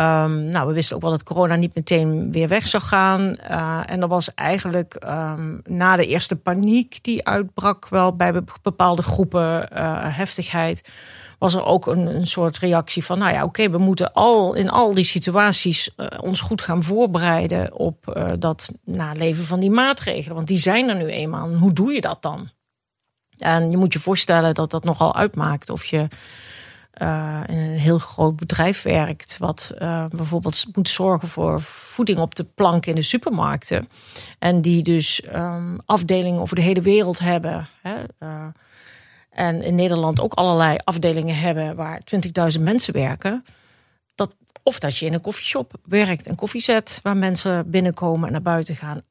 Um, 0.00 0.44
nou, 0.48 0.66
we 0.66 0.72
wisten 0.72 0.96
ook 0.96 1.02
wel 1.02 1.10
dat 1.10 1.22
corona 1.22 1.54
niet 1.54 1.74
meteen 1.74 2.32
weer 2.32 2.48
weg 2.48 2.68
zou 2.68 2.82
gaan. 2.82 3.36
Uh, 3.50 3.80
en 3.86 4.00
er 4.02 4.08
was 4.08 4.34
eigenlijk 4.34 5.04
um, 5.08 5.60
na 5.64 5.96
de 5.96 6.06
eerste 6.06 6.36
paniek 6.36 7.02
die 7.02 7.26
uitbrak, 7.26 7.88
wel 7.88 8.16
bij 8.16 8.42
bepaalde 8.62 9.02
groepen 9.02 9.68
uh, 9.72 10.16
heftigheid 10.16 10.90
was 11.38 11.54
er 11.54 11.64
ook 11.64 11.86
een, 11.86 12.06
een 12.06 12.26
soort 12.26 12.58
reactie 12.58 13.04
van, 13.04 13.18
nou 13.18 13.32
ja, 13.32 13.44
oké, 13.44 13.70
we 13.70 13.78
moeten 13.78 14.12
al 14.12 14.54
in 14.54 14.70
al 14.70 14.94
die 14.94 15.04
situaties 15.04 15.94
ons 16.20 16.40
goed 16.40 16.60
gaan 16.60 16.82
voorbereiden 16.82 17.74
op 17.74 18.28
dat 18.38 18.72
naleven 18.84 19.44
van 19.44 19.60
die 19.60 19.70
maatregelen. 19.70 20.36
Want 20.36 20.48
die 20.48 20.58
zijn 20.58 20.88
er 20.88 20.96
nu 20.96 21.06
eenmaal. 21.06 21.48
hoe 21.48 21.72
doe 21.72 21.92
je 21.92 22.00
dat 22.00 22.22
dan? 22.22 22.50
En 23.38 23.70
je 23.70 23.76
moet 23.76 23.92
je 23.92 24.00
voorstellen 24.00 24.54
dat 24.54 24.70
dat 24.70 24.84
nogal 24.84 25.14
uitmaakt 25.14 25.70
of 25.70 25.84
je 25.84 26.08
uh, 27.02 27.40
in 27.46 27.56
een 27.56 27.78
heel 27.78 27.98
groot 27.98 28.36
bedrijf 28.36 28.82
werkt, 28.82 29.38
wat 29.38 29.74
bijvoorbeeld 30.08 30.64
moet 30.72 30.88
zorgen 30.88 31.28
voor 31.28 31.60
voeding 31.60 32.18
op 32.18 32.34
de 32.34 32.44
plank 32.44 32.86
in 32.86 32.94
de 32.94 33.02
supermarkten. 33.02 33.88
En 34.38 34.62
die 34.62 34.82
dus 34.82 35.22
um, 35.34 35.80
afdelingen 35.84 36.40
over 36.40 36.56
de 36.56 36.62
hele 36.62 36.80
wereld 36.80 37.18
hebben. 37.18 37.68
Hè, 37.82 38.04
en 39.36 39.62
in 39.62 39.74
Nederland 39.74 40.20
ook 40.20 40.34
allerlei 40.34 40.78
afdelingen 40.84 41.36
hebben 41.36 41.76
waar 41.76 42.00
20.000 42.56 42.60
mensen 42.60 42.92
werken. 42.92 43.44
Dat, 44.14 44.34
of 44.62 44.78
dat 44.78 44.96
je 44.98 45.06
in 45.06 45.12
een 45.12 45.20
koffieshop 45.20 45.72
werkt, 45.84 46.28
een 46.28 46.34
koffiezet 46.34 47.00
waar 47.02 47.16
mensen 47.16 47.70
binnenkomen 47.70 48.26
en 48.26 48.32
naar 48.32 48.42
buiten 48.42 48.76
gaan. 48.76 49.02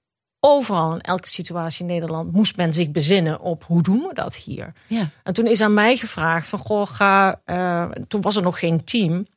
Overal 0.47 0.94
in 0.94 1.01
elke 1.01 1.27
situatie 1.27 1.81
in 1.81 1.94
Nederland 1.94 2.31
moest 2.31 2.57
men 2.57 2.74
zich 2.74 2.92
bezinnen 2.92 3.39
op 3.39 3.63
hoe 3.63 3.81
doen 3.81 4.00
we 4.00 4.13
dat 4.13 4.36
hier. 4.36 4.74
Ja. 4.88 5.09
En 5.24 5.33
toen 5.33 5.47
is 5.47 5.62
aan 5.62 5.74
mij 5.74 5.97
gevraagd 5.97 6.50
van 6.50 6.59
goh, 6.59 6.88
ga. 6.88 7.42
Uh, 7.45 7.89
toen 8.07 8.21
was 8.21 8.36
er 8.36 8.42
nog 8.42 8.59
geen 8.59 8.83
team. 8.83 9.27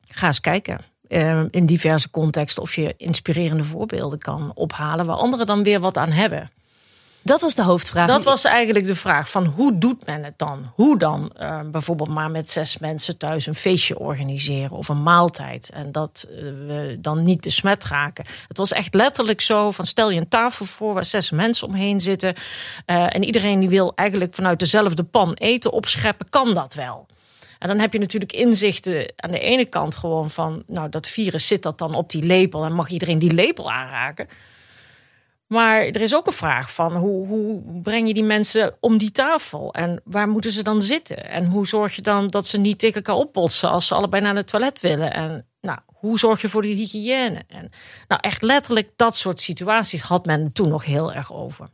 Ga 0.00 0.26
eens 0.26 0.40
kijken. 0.40 0.80
Uh, 1.08 1.42
in 1.50 1.66
diverse 1.66 2.10
contexten 2.10 2.62
of 2.62 2.74
je 2.74 2.94
inspirerende 2.96 3.64
voorbeelden 3.64 4.18
kan 4.18 4.52
ophalen 4.54 5.06
waar 5.06 5.16
anderen 5.16 5.46
dan 5.46 5.62
weer 5.62 5.80
wat 5.80 5.96
aan 5.96 6.10
hebben. 6.10 6.50
Dat 7.24 7.40
was 7.40 7.54
de 7.54 7.62
hoofdvraag. 7.62 8.06
Dat 8.06 8.22
was 8.22 8.44
eigenlijk 8.44 8.86
de 8.86 8.94
vraag 8.94 9.30
van 9.30 9.46
hoe 9.46 9.78
doet 9.78 10.06
men 10.06 10.24
het 10.24 10.38
dan? 10.38 10.72
Hoe 10.74 10.98
dan 10.98 11.32
uh, 11.40 11.60
bijvoorbeeld 11.66 12.08
maar 12.08 12.30
met 12.30 12.50
zes 12.50 12.78
mensen 12.78 13.18
thuis 13.18 13.46
een 13.46 13.54
feestje 13.54 13.98
organiseren 13.98 14.76
of 14.76 14.88
een 14.88 15.02
maaltijd 15.02 15.70
en 15.70 15.92
dat 15.92 16.26
uh, 16.30 16.36
we 16.36 16.96
dan 17.00 17.24
niet 17.24 17.40
besmet 17.40 17.84
raken. 17.84 18.24
Het 18.48 18.56
was 18.56 18.72
echt 18.72 18.94
letterlijk 18.94 19.40
zo 19.40 19.70
van 19.70 19.86
stel 19.86 20.10
je 20.10 20.20
een 20.20 20.28
tafel 20.28 20.66
voor 20.66 20.94
waar 20.94 21.04
zes 21.04 21.30
mensen 21.30 21.68
omheen 21.68 22.00
zitten 22.00 22.34
uh, 22.86 23.14
en 23.14 23.24
iedereen 23.24 23.60
die 23.60 23.68
wil 23.68 23.92
eigenlijk 23.94 24.34
vanuit 24.34 24.58
dezelfde 24.58 25.04
pan 25.04 25.32
eten 25.34 25.72
opscheppen, 25.72 26.28
kan 26.30 26.54
dat 26.54 26.74
wel. 26.74 27.06
En 27.58 27.68
dan 27.68 27.78
heb 27.78 27.92
je 27.92 27.98
natuurlijk 27.98 28.32
inzichten 28.32 29.12
aan 29.16 29.30
de 29.30 29.38
ene 29.38 29.64
kant 29.64 29.96
gewoon 29.96 30.30
van, 30.30 30.62
nou 30.66 30.88
dat 30.88 31.06
virus 31.06 31.46
zit 31.46 31.62
dat 31.62 31.78
dan 31.78 31.94
op 31.94 32.10
die 32.10 32.22
lepel 32.22 32.64
en 32.64 32.72
mag 32.72 32.88
iedereen 32.88 33.18
die 33.18 33.34
lepel 33.34 33.72
aanraken. 33.72 34.28
Maar 35.46 35.80
er 35.80 36.00
is 36.00 36.14
ook 36.14 36.26
een 36.26 36.32
vraag 36.32 36.72
van 36.72 36.96
hoe, 36.96 37.26
hoe 37.26 37.62
breng 37.82 38.06
je 38.06 38.14
die 38.14 38.24
mensen 38.24 38.76
om 38.80 38.98
die 38.98 39.10
tafel? 39.10 39.74
En 39.74 40.00
waar 40.04 40.28
moeten 40.28 40.52
ze 40.52 40.62
dan 40.62 40.82
zitten? 40.82 41.28
En 41.30 41.46
hoe 41.46 41.66
zorg 41.66 41.96
je 41.96 42.02
dan 42.02 42.26
dat 42.26 42.46
ze 42.46 42.58
niet 42.58 42.78
tegen 42.78 42.94
elkaar 42.94 43.14
opbotsen 43.14 43.70
als 43.70 43.86
ze 43.86 43.94
allebei 43.94 44.22
naar 44.22 44.36
het 44.36 44.46
toilet 44.46 44.80
willen? 44.80 45.12
En 45.12 45.46
nou, 45.60 45.78
hoe 45.86 46.18
zorg 46.18 46.40
je 46.40 46.48
voor 46.48 46.62
de 46.62 46.68
hygiëne? 46.68 47.44
En 47.46 47.70
nou, 48.08 48.20
echt 48.20 48.42
letterlijk 48.42 48.90
dat 48.96 49.16
soort 49.16 49.40
situaties 49.40 50.02
had 50.02 50.26
men 50.26 50.52
toen 50.52 50.68
nog 50.68 50.84
heel 50.84 51.12
erg 51.12 51.32
over. 51.32 51.68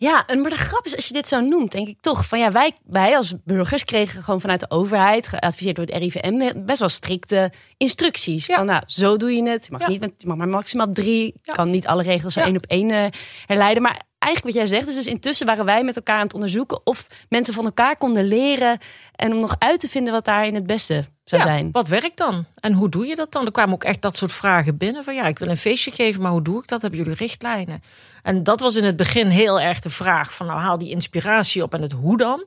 Ja, 0.00 0.24
maar 0.26 0.50
de 0.50 0.56
grap 0.56 0.86
is, 0.86 0.96
als 0.96 1.06
je 1.06 1.12
dit 1.12 1.28
zo 1.28 1.40
noemt, 1.40 1.72
denk 1.72 1.88
ik 1.88 2.00
toch 2.00 2.26
van 2.26 2.38
ja, 2.38 2.52
wij, 2.52 2.72
wij 2.84 3.16
als 3.16 3.34
burgers 3.44 3.84
kregen 3.84 4.22
gewoon 4.22 4.40
vanuit 4.40 4.60
de 4.60 4.70
overheid, 4.70 5.28
geadviseerd 5.28 5.76
door 5.76 5.84
het 5.84 5.94
RIVM, 5.94 6.64
best 6.64 6.78
wel 6.78 6.88
strikte 6.88 7.52
instructies. 7.76 8.46
Van 8.46 8.66
nou, 8.66 8.82
zo 8.86 9.16
doe 9.16 9.32
je 9.32 9.48
het. 9.48 9.64
Je 9.64 9.72
mag, 9.78 9.88
niet 9.88 10.00
met, 10.00 10.12
je 10.18 10.26
mag 10.26 10.36
maar 10.36 10.48
maximaal 10.48 10.92
drie. 10.92 11.34
Ja. 11.42 11.52
kan 11.52 11.70
niet 11.70 11.86
alle 11.86 12.02
regels 12.02 12.36
één 12.36 12.56
op 12.56 12.66
één 12.66 12.88
uh, 12.88 13.06
herleiden. 13.46 13.82
Maar 13.82 14.02
eigenlijk 14.18 14.56
wat 14.56 14.66
jij 14.66 14.78
zegt, 14.78 14.88
is 14.88 14.94
dus 14.94 15.12
intussen 15.12 15.46
waren 15.46 15.64
wij 15.64 15.84
met 15.84 15.96
elkaar 15.96 16.16
aan 16.16 16.24
het 16.24 16.34
onderzoeken 16.34 16.80
of 16.84 17.06
mensen 17.28 17.54
van 17.54 17.64
elkaar 17.64 17.96
konden 17.96 18.24
leren 18.24 18.78
en 19.14 19.32
om 19.32 19.38
nog 19.38 19.56
uit 19.58 19.80
te 19.80 19.88
vinden 19.88 20.12
wat 20.12 20.24
daarin 20.24 20.54
het 20.54 20.66
beste 20.66 21.04
zou 21.28 21.42
ja, 21.42 21.48
zijn. 21.48 21.68
Wat 21.72 21.88
werkt 21.88 22.16
dan? 22.16 22.46
En 22.60 22.72
hoe 22.72 22.88
doe 22.88 23.06
je 23.06 23.14
dat 23.14 23.32
dan? 23.32 23.46
Er 23.46 23.52
kwamen 23.52 23.74
ook 23.74 23.84
echt 23.84 24.02
dat 24.02 24.16
soort 24.16 24.32
vragen 24.32 24.76
binnen. 24.76 25.04
Van 25.04 25.14
ja, 25.14 25.26
ik 25.26 25.38
wil 25.38 25.48
een 25.48 25.56
feestje 25.56 25.90
geven, 25.90 26.22
maar 26.22 26.30
hoe 26.30 26.42
doe 26.42 26.58
ik 26.58 26.68
dat? 26.68 26.82
Hebben 26.82 27.00
jullie 27.00 27.14
richtlijnen? 27.14 27.82
En 28.22 28.42
dat 28.42 28.60
was 28.60 28.76
in 28.76 28.84
het 28.84 28.96
begin 28.96 29.28
heel 29.28 29.60
erg 29.60 29.80
de 29.80 29.90
vraag 29.90 30.34
van 30.34 30.46
nou 30.46 30.58
haal 30.58 30.78
die 30.78 30.90
inspiratie 30.90 31.62
op 31.62 31.74
en 31.74 31.82
het 31.82 31.92
hoe 31.92 32.16
dan. 32.16 32.44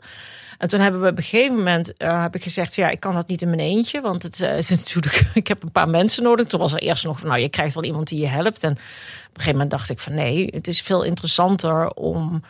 En 0.58 0.68
toen 0.68 0.80
hebben 0.80 1.02
we 1.02 1.10
op 1.10 1.18
een 1.18 1.24
gegeven 1.24 1.56
moment 1.56 1.94
uh, 1.98 2.22
heb 2.22 2.36
ik 2.36 2.44
gezegd: 2.44 2.76
ja, 2.76 2.90
ik 2.90 3.00
kan 3.00 3.14
dat 3.14 3.28
niet 3.28 3.42
in 3.42 3.50
mijn 3.50 3.62
eentje, 3.62 4.02
want 4.02 4.24
het 4.24 4.40
uh, 4.42 4.58
is 4.58 4.70
natuurlijk, 4.70 5.30
ik 5.34 5.48
heb 5.48 5.64
een 5.64 5.72
paar 5.72 5.90
mensen 5.90 6.24
nodig. 6.24 6.46
Toen 6.46 6.60
was 6.60 6.74
er 6.74 6.80
eerst 6.80 7.04
nog 7.04 7.20
van, 7.20 7.28
nou, 7.28 7.42
je 7.42 7.50
krijgt 7.50 7.74
wel 7.74 7.84
iemand 7.84 8.08
die 8.08 8.20
je 8.20 8.28
helpt. 8.28 8.64
En 8.64 8.72
op 8.72 8.78
een 8.78 9.32
gegeven 9.34 9.52
moment 9.52 9.70
dacht 9.70 9.90
ik 9.90 10.00
van 10.00 10.14
nee, 10.14 10.48
het 10.52 10.68
is 10.68 10.82
veel 10.82 11.04
interessanter 11.04 11.90
om 11.94 12.44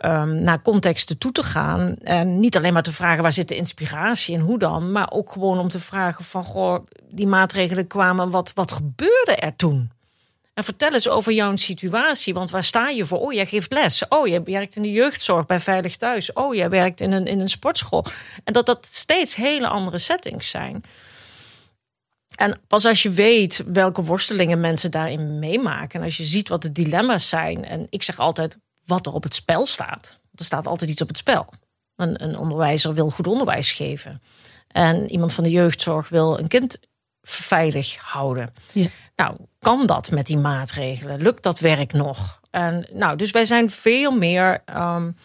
um, 0.00 0.42
naar 0.42 0.62
contexten 0.62 1.18
toe 1.18 1.32
te 1.32 1.42
gaan. 1.42 1.96
En 1.96 2.40
niet 2.40 2.56
alleen 2.56 2.72
maar 2.72 2.82
te 2.82 2.92
vragen 2.92 3.22
waar 3.22 3.32
zit 3.32 3.48
de 3.48 3.56
inspiratie 3.56 4.34
en 4.34 4.40
hoe 4.40 4.58
dan, 4.58 4.92
maar 4.92 5.10
ook 5.10 5.32
gewoon 5.32 5.58
om 5.58 5.68
te 5.68 5.80
vragen 5.80 6.24
van 6.24 6.44
goh, 6.44 6.84
die 7.10 7.26
maatregelen 7.26 7.86
kwamen, 7.86 8.30
wat, 8.30 8.52
wat 8.54 8.72
gebeurde 8.72 9.36
er 9.36 9.56
toen? 9.56 9.90
En 10.58 10.64
vertel 10.64 10.92
eens 10.92 11.08
over 11.08 11.32
jouw 11.32 11.56
situatie. 11.56 12.34
Want 12.34 12.50
waar 12.50 12.64
sta 12.64 12.88
je 12.88 13.06
voor? 13.06 13.18
Oh, 13.18 13.32
jij 13.32 13.46
geeft 13.46 13.72
les. 13.72 14.08
Oh, 14.08 14.26
je 14.26 14.42
werkt 14.42 14.76
in 14.76 14.82
de 14.82 14.92
jeugdzorg 14.92 15.46
bij 15.46 15.60
Veilig 15.60 15.96
Thuis. 15.96 16.32
Oh, 16.32 16.54
jij 16.54 16.68
werkt 16.68 17.00
in 17.00 17.12
een, 17.12 17.26
in 17.26 17.40
een 17.40 17.48
sportschool. 17.48 18.04
En 18.44 18.52
dat 18.52 18.66
dat 18.66 18.86
steeds 18.86 19.34
hele 19.34 19.68
andere 19.68 19.98
settings 19.98 20.48
zijn. 20.48 20.84
En 22.36 22.60
pas 22.66 22.84
als 22.84 23.02
je 23.02 23.10
weet 23.10 23.64
welke 23.66 24.02
worstelingen 24.02 24.60
mensen 24.60 24.90
daarin 24.90 25.38
meemaken. 25.38 26.00
En 26.00 26.04
als 26.04 26.16
je 26.16 26.24
ziet 26.24 26.48
wat 26.48 26.62
de 26.62 26.72
dilemma's 26.72 27.28
zijn. 27.28 27.64
En 27.64 27.86
ik 27.90 28.02
zeg 28.02 28.18
altijd 28.18 28.58
wat 28.88 29.06
er 29.06 29.12
op 29.12 29.22
het 29.22 29.34
spel 29.34 29.66
staat. 29.66 30.20
Er 30.34 30.44
staat 30.44 30.66
altijd 30.66 30.90
iets 30.90 31.02
op 31.02 31.08
het 31.08 31.16
spel. 31.16 31.52
Een, 31.96 32.22
een 32.22 32.36
onderwijzer 32.36 32.94
wil 32.94 33.10
goed 33.10 33.26
onderwijs 33.26 33.72
geven. 33.72 34.22
En 34.68 35.10
iemand 35.10 35.32
van 35.32 35.44
de 35.44 35.50
jeugdzorg 35.50 36.08
wil 36.08 36.38
een 36.38 36.48
kind 36.48 36.78
veilig 37.22 37.96
houden. 37.96 38.54
Ja. 38.72 38.88
Nou, 39.16 39.36
kan 39.58 39.86
dat 39.86 40.10
met 40.10 40.26
die 40.26 40.36
maatregelen? 40.36 41.20
Lukt 41.20 41.42
dat 41.42 41.60
werk 41.60 41.92
nog? 41.92 42.40
En, 42.50 42.86
nou, 42.92 43.16
dus 43.16 43.30
wij 43.30 43.44
zijn 43.44 43.70
veel 43.70 44.10
meer 44.10 44.62
um, 44.76 45.16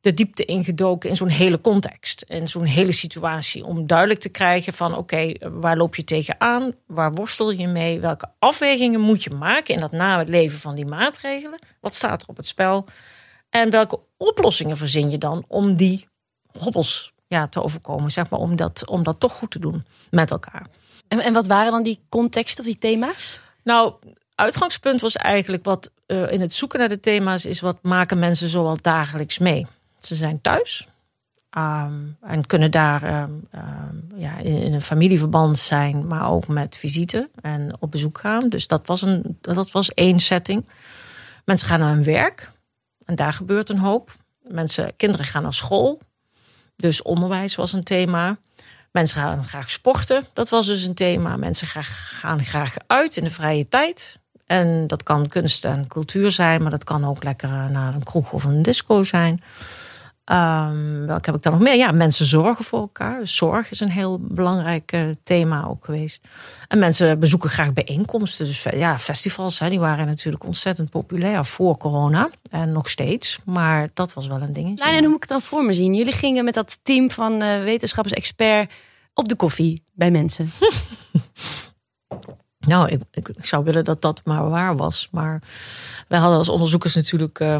de 0.00 0.14
diepte 0.14 0.44
ingedoken 0.44 1.10
in 1.10 1.16
zo'n 1.16 1.28
hele 1.28 1.60
context. 1.60 2.24
In 2.28 2.48
zo'n 2.48 2.64
hele 2.64 2.92
situatie. 2.92 3.64
Om 3.64 3.86
duidelijk 3.86 4.20
te 4.20 4.28
krijgen 4.28 4.72
van 4.72 4.96
oké, 4.96 5.32
waar 5.40 5.76
loop 5.76 5.94
je 5.94 6.04
tegenaan? 6.04 6.72
Waar 6.86 7.12
worstel 7.12 7.50
je 7.50 7.66
mee? 7.66 8.00
Welke 8.00 8.28
afwegingen 8.38 9.00
moet 9.00 9.22
je 9.24 9.30
maken 9.30 9.74
in 9.74 9.80
dat 9.80 9.92
na 9.92 10.18
het 10.18 10.28
leven 10.28 10.58
van 10.58 10.74
die 10.74 10.86
maatregelen? 10.86 11.58
Wat 11.80 11.94
staat 11.94 12.22
er 12.22 12.28
op 12.28 12.36
het 12.36 12.46
spel? 12.46 12.86
En 13.50 13.70
welke 13.70 14.00
oplossingen 14.16 14.76
verzin 14.76 15.10
je 15.10 15.18
dan 15.18 15.44
om 15.48 15.76
die 15.76 16.08
hobbels 16.58 17.12
ja, 17.26 17.48
te 17.48 17.62
overkomen? 17.62 18.10
Zeg 18.10 18.30
maar, 18.30 18.40
om 18.40 18.56
dat, 18.56 18.88
om 18.88 19.02
dat 19.02 19.20
toch 19.20 19.32
goed 19.32 19.50
te 19.50 19.58
doen 19.58 19.86
met 20.10 20.30
elkaar. 20.30 20.66
En, 21.08 21.18
en 21.18 21.32
wat 21.32 21.46
waren 21.46 21.72
dan 21.72 21.82
die 21.82 22.00
contexten 22.08 22.60
of 22.60 22.70
die 22.70 22.78
thema's? 22.78 23.40
Nou, 23.64 23.94
uitgangspunt 24.34 25.00
was 25.00 25.16
eigenlijk 25.16 25.64
wat 25.64 25.90
uh, 26.06 26.30
in 26.32 26.40
het 26.40 26.52
zoeken 26.52 26.78
naar 26.78 26.88
de 26.88 27.00
thema's 27.00 27.44
is 27.44 27.60
wat 27.60 27.78
maken 27.82 28.18
mensen 28.18 28.48
zoal 28.48 28.76
dagelijks 28.80 29.38
mee. 29.38 29.66
Ze 30.04 30.14
zijn 30.14 30.40
thuis 30.40 30.88
um, 31.58 32.16
en 32.20 32.46
kunnen 32.46 32.70
daar 32.70 33.22
um, 33.22 33.48
um, 33.54 34.12
ja, 34.14 34.38
in, 34.38 34.62
in, 34.62 34.72
een 34.72 34.82
familieverband 34.82 35.58
zijn, 35.58 36.06
maar 36.06 36.30
ook 36.30 36.48
met 36.48 36.76
visite 36.76 37.30
en 37.40 37.76
op 37.78 37.90
bezoek 37.90 38.18
gaan. 38.18 38.48
Dus 38.48 38.66
dat 38.66 38.86
was, 38.86 39.02
een, 39.02 39.38
dat 39.40 39.70
was 39.70 39.94
één 39.94 40.20
setting. 40.20 40.66
Mensen 41.44 41.68
gaan 41.68 41.80
naar 41.80 41.94
hun 41.94 42.04
werk 42.04 42.50
en 43.04 43.14
daar 43.14 43.32
gebeurt 43.32 43.68
een 43.68 43.78
hoop. 43.78 44.12
Mensen, 44.42 44.96
kinderen 44.96 45.26
gaan 45.26 45.42
naar 45.42 45.54
school, 45.54 46.00
dus 46.76 47.02
onderwijs 47.02 47.54
was 47.54 47.72
een 47.72 47.84
thema. 47.84 48.38
Mensen 48.92 49.20
gaan 49.20 49.44
graag 49.44 49.70
sporten, 49.70 50.26
dat 50.32 50.48
was 50.48 50.66
dus 50.66 50.84
een 50.84 50.94
thema. 50.94 51.36
Mensen 51.36 51.66
gaan 51.66 52.44
graag 52.44 52.74
uit 52.86 53.16
in 53.16 53.24
de 53.24 53.30
vrije 53.30 53.68
tijd. 53.68 54.18
En 54.46 54.86
dat 54.86 55.02
kan 55.02 55.28
kunst 55.28 55.64
en 55.64 55.86
cultuur 55.86 56.30
zijn, 56.30 56.62
maar 56.62 56.70
dat 56.70 56.84
kan 56.84 57.04
ook 57.04 57.24
lekker 57.24 57.70
naar 57.70 57.94
een 57.94 58.02
kroeg 58.04 58.32
of 58.32 58.44
een 58.44 58.62
disco 58.62 59.02
zijn. 59.02 59.42
Um, 60.30 61.06
welke 61.06 61.30
heb 61.30 61.34
ik 61.34 61.42
dan 61.42 61.52
nog 61.52 61.62
meer? 61.62 61.76
Ja, 61.76 61.92
mensen 61.92 62.26
zorgen 62.26 62.64
voor 62.64 62.80
elkaar. 62.80 63.26
Zorg 63.26 63.70
is 63.70 63.80
een 63.80 63.90
heel 63.90 64.18
belangrijk 64.20 64.92
uh, 64.92 65.10
thema 65.22 65.66
ook 65.66 65.84
geweest. 65.84 66.28
En 66.68 66.78
mensen 66.78 67.18
bezoeken 67.18 67.50
graag 67.50 67.72
bijeenkomsten. 67.72 68.46
Dus 68.46 68.62
ja, 68.62 68.98
festivals, 68.98 69.58
hè, 69.58 69.68
die 69.68 69.80
waren 69.80 70.06
natuurlijk 70.06 70.44
ontzettend 70.44 70.90
populair 70.90 71.44
voor 71.44 71.76
corona. 71.76 72.30
En 72.50 72.72
nog 72.72 72.88
steeds. 72.88 73.38
Maar 73.44 73.90
dat 73.94 74.12
was 74.12 74.26
wel 74.26 74.40
een 74.40 74.52
dingetje. 74.52 74.84
en 74.84 74.98
hoe 74.98 75.06
moet 75.06 75.14
ik 75.14 75.20
het 75.20 75.28
dan 75.28 75.42
voor 75.42 75.64
me 75.64 75.72
zien? 75.72 75.94
Jullie 75.94 76.12
gingen 76.12 76.44
met 76.44 76.54
dat 76.54 76.78
team 76.82 77.10
van 77.10 77.42
uh, 77.42 77.62
wetenschappers-expert 77.62 78.72
op 79.14 79.28
de 79.28 79.36
koffie 79.36 79.82
bij 79.92 80.10
mensen. 80.10 80.50
nou, 82.66 82.88
ik, 82.88 83.02
ik, 83.10 83.30
zou 83.38 83.64
willen 83.64 83.84
dat 83.84 84.02
dat 84.02 84.20
maar 84.24 84.48
waar 84.48 84.76
was. 84.76 85.08
Maar 85.10 85.42
wij 86.08 86.18
hadden 86.18 86.38
als 86.38 86.48
onderzoekers 86.48 86.94
natuurlijk... 86.94 87.40
Uh, 87.40 87.56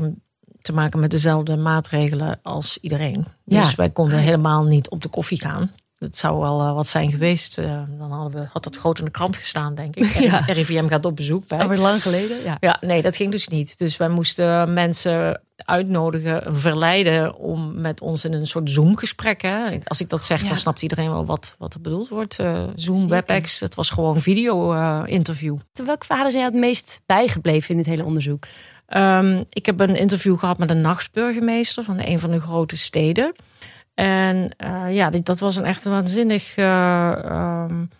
te 0.62 0.72
maken 0.72 1.00
met 1.00 1.10
dezelfde 1.10 1.56
maatregelen 1.56 2.40
als 2.42 2.78
iedereen. 2.80 3.26
Ja. 3.44 3.62
Dus 3.62 3.74
wij 3.74 3.90
konden 3.90 4.18
helemaal 4.18 4.64
niet 4.64 4.90
op 4.90 5.02
de 5.02 5.08
koffie 5.08 5.40
gaan. 5.40 5.70
Dat 6.00 6.16
zou 6.16 6.40
wel 6.40 6.60
uh, 6.60 6.74
wat 6.74 6.86
zijn 6.86 7.10
geweest. 7.10 7.58
Uh, 7.58 7.80
dan 7.98 8.10
hadden 8.12 8.40
we, 8.40 8.48
had 8.52 8.64
dat 8.64 8.76
groot 8.76 8.98
in 8.98 9.04
de 9.04 9.10
krant 9.10 9.36
gestaan, 9.36 9.74
denk 9.74 9.96
ik. 9.96 10.04
Ja. 10.20 10.38
RIVM 10.38 10.88
gaat 10.88 11.04
op 11.04 11.16
bezoek. 11.16 11.46
Bij. 11.46 11.58
Alweer 11.60 11.78
lang 11.78 12.02
geleden? 12.02 12.42
Ja. 12.44 12.56
ja, 12.60 12.76
nee, 12.80 13.02
dat 13.02 13.16
ging 13.16 13.30
dus 13.30 13.48
niet. 13.48 13.78
Dus 13.78 13.96
wij 13.96 14.08
moesten 14.08 14.72
mensen 14.72 15.40
uitnodigen, 15.56 16.56
verleiden 16.56 17.34
om 17.34 17.80
met 17.80 18.00
ons 18.00 18.24
in 18.24 18.32
een 18.32 18.46
soort 18.46 18.70
Zoom-gesprek. 18.70 19.42
Hè. 19.42 19.78
Als 19.84 20.00
ik 20.00 20.08
dat 20.08 20.22
zeg, 20.22 20.42
ja. 20.42 20.48
dan 20.48 20.56
snapt 20.56 20.82
iedereen 20.82 21.10
wel 21.10 21.26
wat, 21.26 21.54
wat 21.58 21.74
er 21.74 21.80
bedoeld 21.80 22.08
wordt. 22.08 22.38
Uh, 22.38 22.62
Zoom, 22.74 23.08
WebEx, 23.08 23.60
het 23.60 23.74
was 23.74 23.90
gewoon 23.90 24.20
video-interview. 24.20 25.56
Welke 25.72 26.06
verhalen 26.06 26.30
zijn 26.30 26.44
jou 26.44 26.54
het 26.54 26.64
meest 26.64 27.00
bijgebleven 27.06 27.70
in 27.70 27.76
dit 27.76 27.86
hele 27.86 28.04
onderzoek? 28.04 28.44
Um, 28.96 29.44
ik 29.50 29.66
heb 29.66 29.80
een 29.80 29.96
interview 29.96 30.38
gehad 30.38 30.58
met 30.58 30.70
een 30.70 30.80
nachtburgemeester 30.80 31.84
van 31.84 31.96
een 32.00 32.18
van 32.18 32.30
de 32.30 32.40
grote 32.40 32.76
steden. 32.76 33.34
En 33.94 34.50
uh, 34.64 34.94
ja, 34.94 35.10
dat 35.10 35.38
was 35.38 35.56
een 35.56 35.64
echt 35.64 35.84
waanzinnig. 35.84 36.56
Uh, 36.56 37.66
um, 37.68 37.90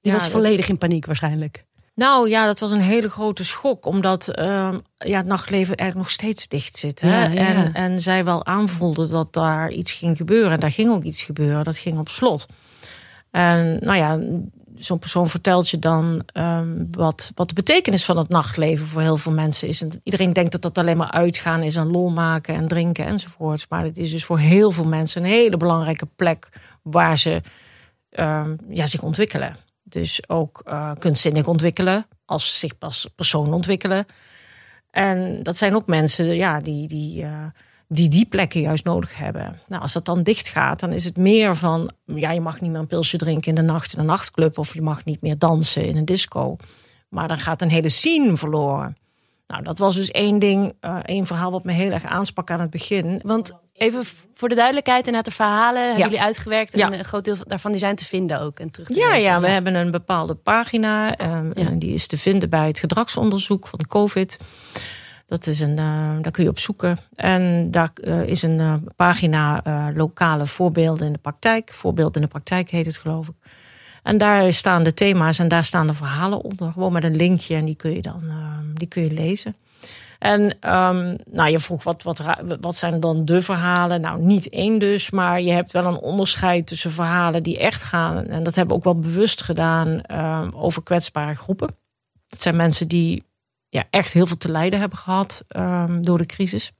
die 0.00 0.12
ja, 0.12 0.18
was 0.18 0.28
volledig 0.28 0.60
dat... 0.60 0.68
in 0.68 0.78
paniek 0.78 1.06
waarschijnlijk. 1.06 1.64
Nou 1.94 2.28
ja, 2.28 2.46
dat 2.46 2.58
was 2.58 2.70
een 2.70 2.80
hele 2.80 3.08
grote 3.08 3.44
schok, 3.44 3.86
omdat 3.86 4.38
uh, 4.38 4.74
ja, 4.94 5.16
het 5.16 5.26
nachtleven 5.26 5.76
eigenlijk 5.76 6.08
nog 6.08 6.10
steeds 6.10 6.48
dicht 6.48 6.76
zit. 6.76 7.00
Hè? 7.00 7.24
Ja, 7.24 7.32
ja. 7.32 7.46
En, 7.46 7.74
en 7.74 8.00
zij 8.00 8.24
wel 8.24 8.46
aanvoelde 8.46 9.08
dat 9.08 9.32
daar 9.32 9.70
iets 9.70 9.92
ging 9.92 10.16
gebeuren. 10.16 10.50
En 10.50 10.60
daar 10.60 10.72
ging 10.72 10.90
ook 10.90 11.02
iets 11.02 11.22
gebeuren, 11.22 11.64
dat 11.64 11.78
ging 11.78 11.98
op 11.98 12.08
slot. 12.08 12.46
En 13.30 13.78
nou 13.80 13.96
ja, 13.96 14.18
zo'n 14.78 14.98
persoon 14.98 15.28
vertelt 15.28 15.68
je 15.68 15.78
dan 15.78 16.22
um, 16.32 16.88
wat, 16.90 17.32
wat 17.34 17.48
de 17.48 17.54
betekenis 17.54 18.04
van 18.04 18.18
het 18.18 18.28
nachtleven 18.28 18.86
voor 18.86 19.00
heel 19.00 19.16
veel 19.16 19.32
mensen 19.32 19.68
is. 19.68 19.82
En 19.82 20.00
iedereen 20.02 20.32
denkt 20.32 20.52
dat 20.52 20.62
dat 20.62 20.78
alleen 20.78 20.96
maar 20.96 21.10
uitgaan 21.10 21.62
is 21.62 21.76
en 21.76 21.90
lol 21.90 22.10
maken 22.10 22.54
en 22.54 22.68
drinken 22.68 23.06
enzovoort. 23.06 23.66
Maar 23.68 23.84
het 23.84 23.98
is 23.98 24.10
dus 24.10 24.24
voor 24.24 24.38
heel 24.38 24.70
veel 24.70 24.86
mensen 24.86 25.22
een 25.22 25.30
hele 25.30 25.56
belangrijke 25.56 26.06
plek 26.16 26.48
waar 26.82 27.18
ze 27.18 27.42
um, 28.10 28.56
ja, 28.68 28.86
zich 28.86 29.02
ontwikkelen. 29.02 29.56
Dus 29.82 30.28
ook 30.28 30.62
uh, 30.64 30.90
kunstzinnig 30.98 31.46
ontwikkelen, 31.46 32.06
als 32.24 32.58
zich 32.58 32.72
als 32.78 33.08
persoon 33.14 33.52
ontwikkelen. 33.52 34.06
En 34.90 35.42
dat 35.42 35.56
zijn 35.56 35.74
ook 35.74 35.86
mensen 35.86 36.34
ja, 36.34 36.60
die, 36.60 36.88
die 36.88 37.22
uh, 37.22 37.44
die 37.88 38.08
die 38.08 38.26
plekken 38.26 38.60
juist 38.60 38.84
nodig 38.84 39.16
hebben. 39.16 39.60
Nou, 39.66 39.82
als 39.82 39.92
dat 39.92 40.04
dan 40.04 40.22
dicht 40.22 40.48
gaat, 40.48 40.80
dan 40.80 40.92
is 40.92 41.04
het 41.04 41.16
meer 41.16 41.56
van, 41.56 41.90
ja, 42.04 42.30
je 42.30 42.40
mag 42.40 42.60
niet 42.60 42.70
meer 42.70 42.80
een 42.80 42.86
pilsje 42.86 43.16
drinken 43.16 43.48
in 43.48 43.54
de 43.54 43.72
nacht 43.72 43.92
in 43.92 43.98
een 43.98 44.06
nachtclub 44.06 44.58
of 44.58 44.74
je 44.74 44.82
mag 44.82 45.04
niet 45.04 45.22
meer 45.22 45.38
dansen 45.38 45.86
in 45.86 45.96
een 45.96 46.04
disco. 46.04 46.56
Maar 47.08 47.28
dan 47.28 47.38
gaat 47.38 47.62
een 47.62 47.70
hele 47.70 47.88
scene 47.88 48.36
verloren. 48.36 48.96
Nou, 49.46 49.62
dat 49.62 49.78
was 49.78 49.94
dus 49.94 50.10
één 50.10 50.38
ding, 50.38 50.72
uh, 50.80 50.98
één 51.04 51.26
verhaal 51.26 51.50
wat 51.50 51.64
me 51.64 51.72
heel 51.72 51.90
erg 51.90 52.04
aansprak 52.04 52.50
aan 52.50 52.60
het 52.60 52.70
begin. 52.70 53.20
Want 53.24 53.52
even 53.72 54.04
voor 54.32 54.48
de 54.48 54.54
duidelijkheid, 54.54 55.06
en 55.06 55.22
de 55.22 55.30
verhalen 55.30 55.82
hebben 55.82 56.02
jullie 56.02 56.20
uitgewerkt 56.20 56.74
en 56.74 56.78
ja. 56.78 56.92
een 56.92 57.04
groot 57.04 57.24
deel 57.24 57.36
daarvan 57.40 57.70
die 57.70 57.80
zijn 57.80 57.96
te 57.96 58.04
vinden 58.04 58.40
ook 58.40 58.58
en 58.58 58.70
terug 58.70 58.88
te 58.88 58.94
Ja, 58.94 59.14
ja, 59.14 59.40
we 59.40 59.48
hebben 59.48 59.74
een 59.74 59.90
bepaalde 59.90 60.34
pagina 60.34 61.20
um, 61.20 61.52
en 61.52 61.78
die 61.78 61.92
is 61.92 62.06
te 62.06 62.18
vinden 62.18 62.50
bij 62.50 62.66
het 62.66 62.78
gedragsonderzoek 62.78 63.68
van 63.68 63.86
COVID. 63.88 64.38
Dat 65.26 65.46
is 65.46 65.60
een, 65.60 65.78
uh, 65.78 66.16
daar 66.20 66.30
kun 66.30 66.44
je 66.44 66.50
op 66.50 66.58
zoeken. 66.58 66.98
En 67.14 67.70
daar 67.70 67.90
uh, 67.94 68.26
is 68.26 68.42
een 68.42 68.58
uh, 68.58 68.74
pagina 68.96 69.62
lokale 69.94 70.46
voorbeelden 70.46 71.06
in 71.06 71.12
de 71.12 71.18
praktijk. 71.18 71.72
Voorbeeld 71.72 72.16
in 72.16 72.22
de 72.22 72.28
praktijk 72.28 72.70
heet 72.70 72.86
het, 72.86 72.98
geloof 72.98 73.28
ik. 73.28 73.34
En 74.02 74.18
daar 74.18 74.52
staan 74.52 74.82
de 74.82 74.94
thema's 74.94 75.38
en 75.38 75.48
daar 75.48 75.64
staan 75.64 75.86
de 75.86 75.92
verhalen 75.92 76.42
onder. 76.42 76.72
Gewoon 76.72 76.92
met 76.92 77.04
een 77.04 77.16
linkje 77.16 77.56
en 77.56 77.64
die 77.64 77.76
kun 77.76 77.94
je 77.94 78.02
dan 78.02 78.22
die 78.74 78.88
kun 78.88 79.02
je 79.02 79.10
lezen. 79.10 79.56
En 80.18 80.42
um, 80.42 81.16
nou, 81.30 81.50
je 81.50 81.58
vroeg 81.58 81.82
wat, 81.82 82.02
wat, 82.02 82.22
wat 82.60 82.76
zijn 82.76 83.00
dan 83.00 83.24
de 83.24 83.42
verhalen? 83.42 84.00
Nou, 84.00 84.22
niet 84.22 84.48
één 84.48 84.78
dus, 84.78 85.10
maar 85.10 85.40
je 85.40 85.50
hebt 85.50 85.72
wel 85.72 85.84
een 85.84 85.98
onderscheid 85.98 86.66
tussen 86.66 86.90
verhalen 86.90 87.42
die 87.42 87.58
echt 87.58 87.82
gaan. 87.82 88.26
En 88.26 88.42
dat 88.42 88.54
hebben 88.54 88.76
we 88.76 88.80
ook 88.80 88.92
wel 88.92 89.02
bewust 89.02 89.42
gedaan 89.42 90.00
um, 90.12 90.54
over 90.54 90.82
kwetsbare 90.82 91.34
groepen. 91.34 91.76
Dat 92.28 92.40
zijn 92.40 92.56
mensen 92.56 92.88
die 92.88 93.24
ja, 93.68 93.84
echt 93.90 94.12
heel 94.12 94.26
veel 94.26 94.36
te 94.36 94.50
lijden 94.50 94.80
hebben 94.80 94.98
gehad 94.98 95.44
um, 95.56 96.04
door 96.04 96.18
de 96.18 96.26
crisis. 96.26 96.72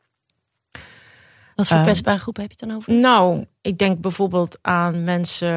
Wat 1.54 1.68
voor 1.68 1.80
kwetsbare 1.80 2.18
groepen 2.18 2.42
heb 2.42 2.50
je 2.52 2.56
het 2.60 2.68
dan 2.68 2.78
over? 2.78 2.92
Nou, 2.92 3.46
ik 3.60 3.78
denk 3.78 4.00
bijvoorbeeld 4.00 4.58
aan 4.62 5.04
mensen. 5.04 5.48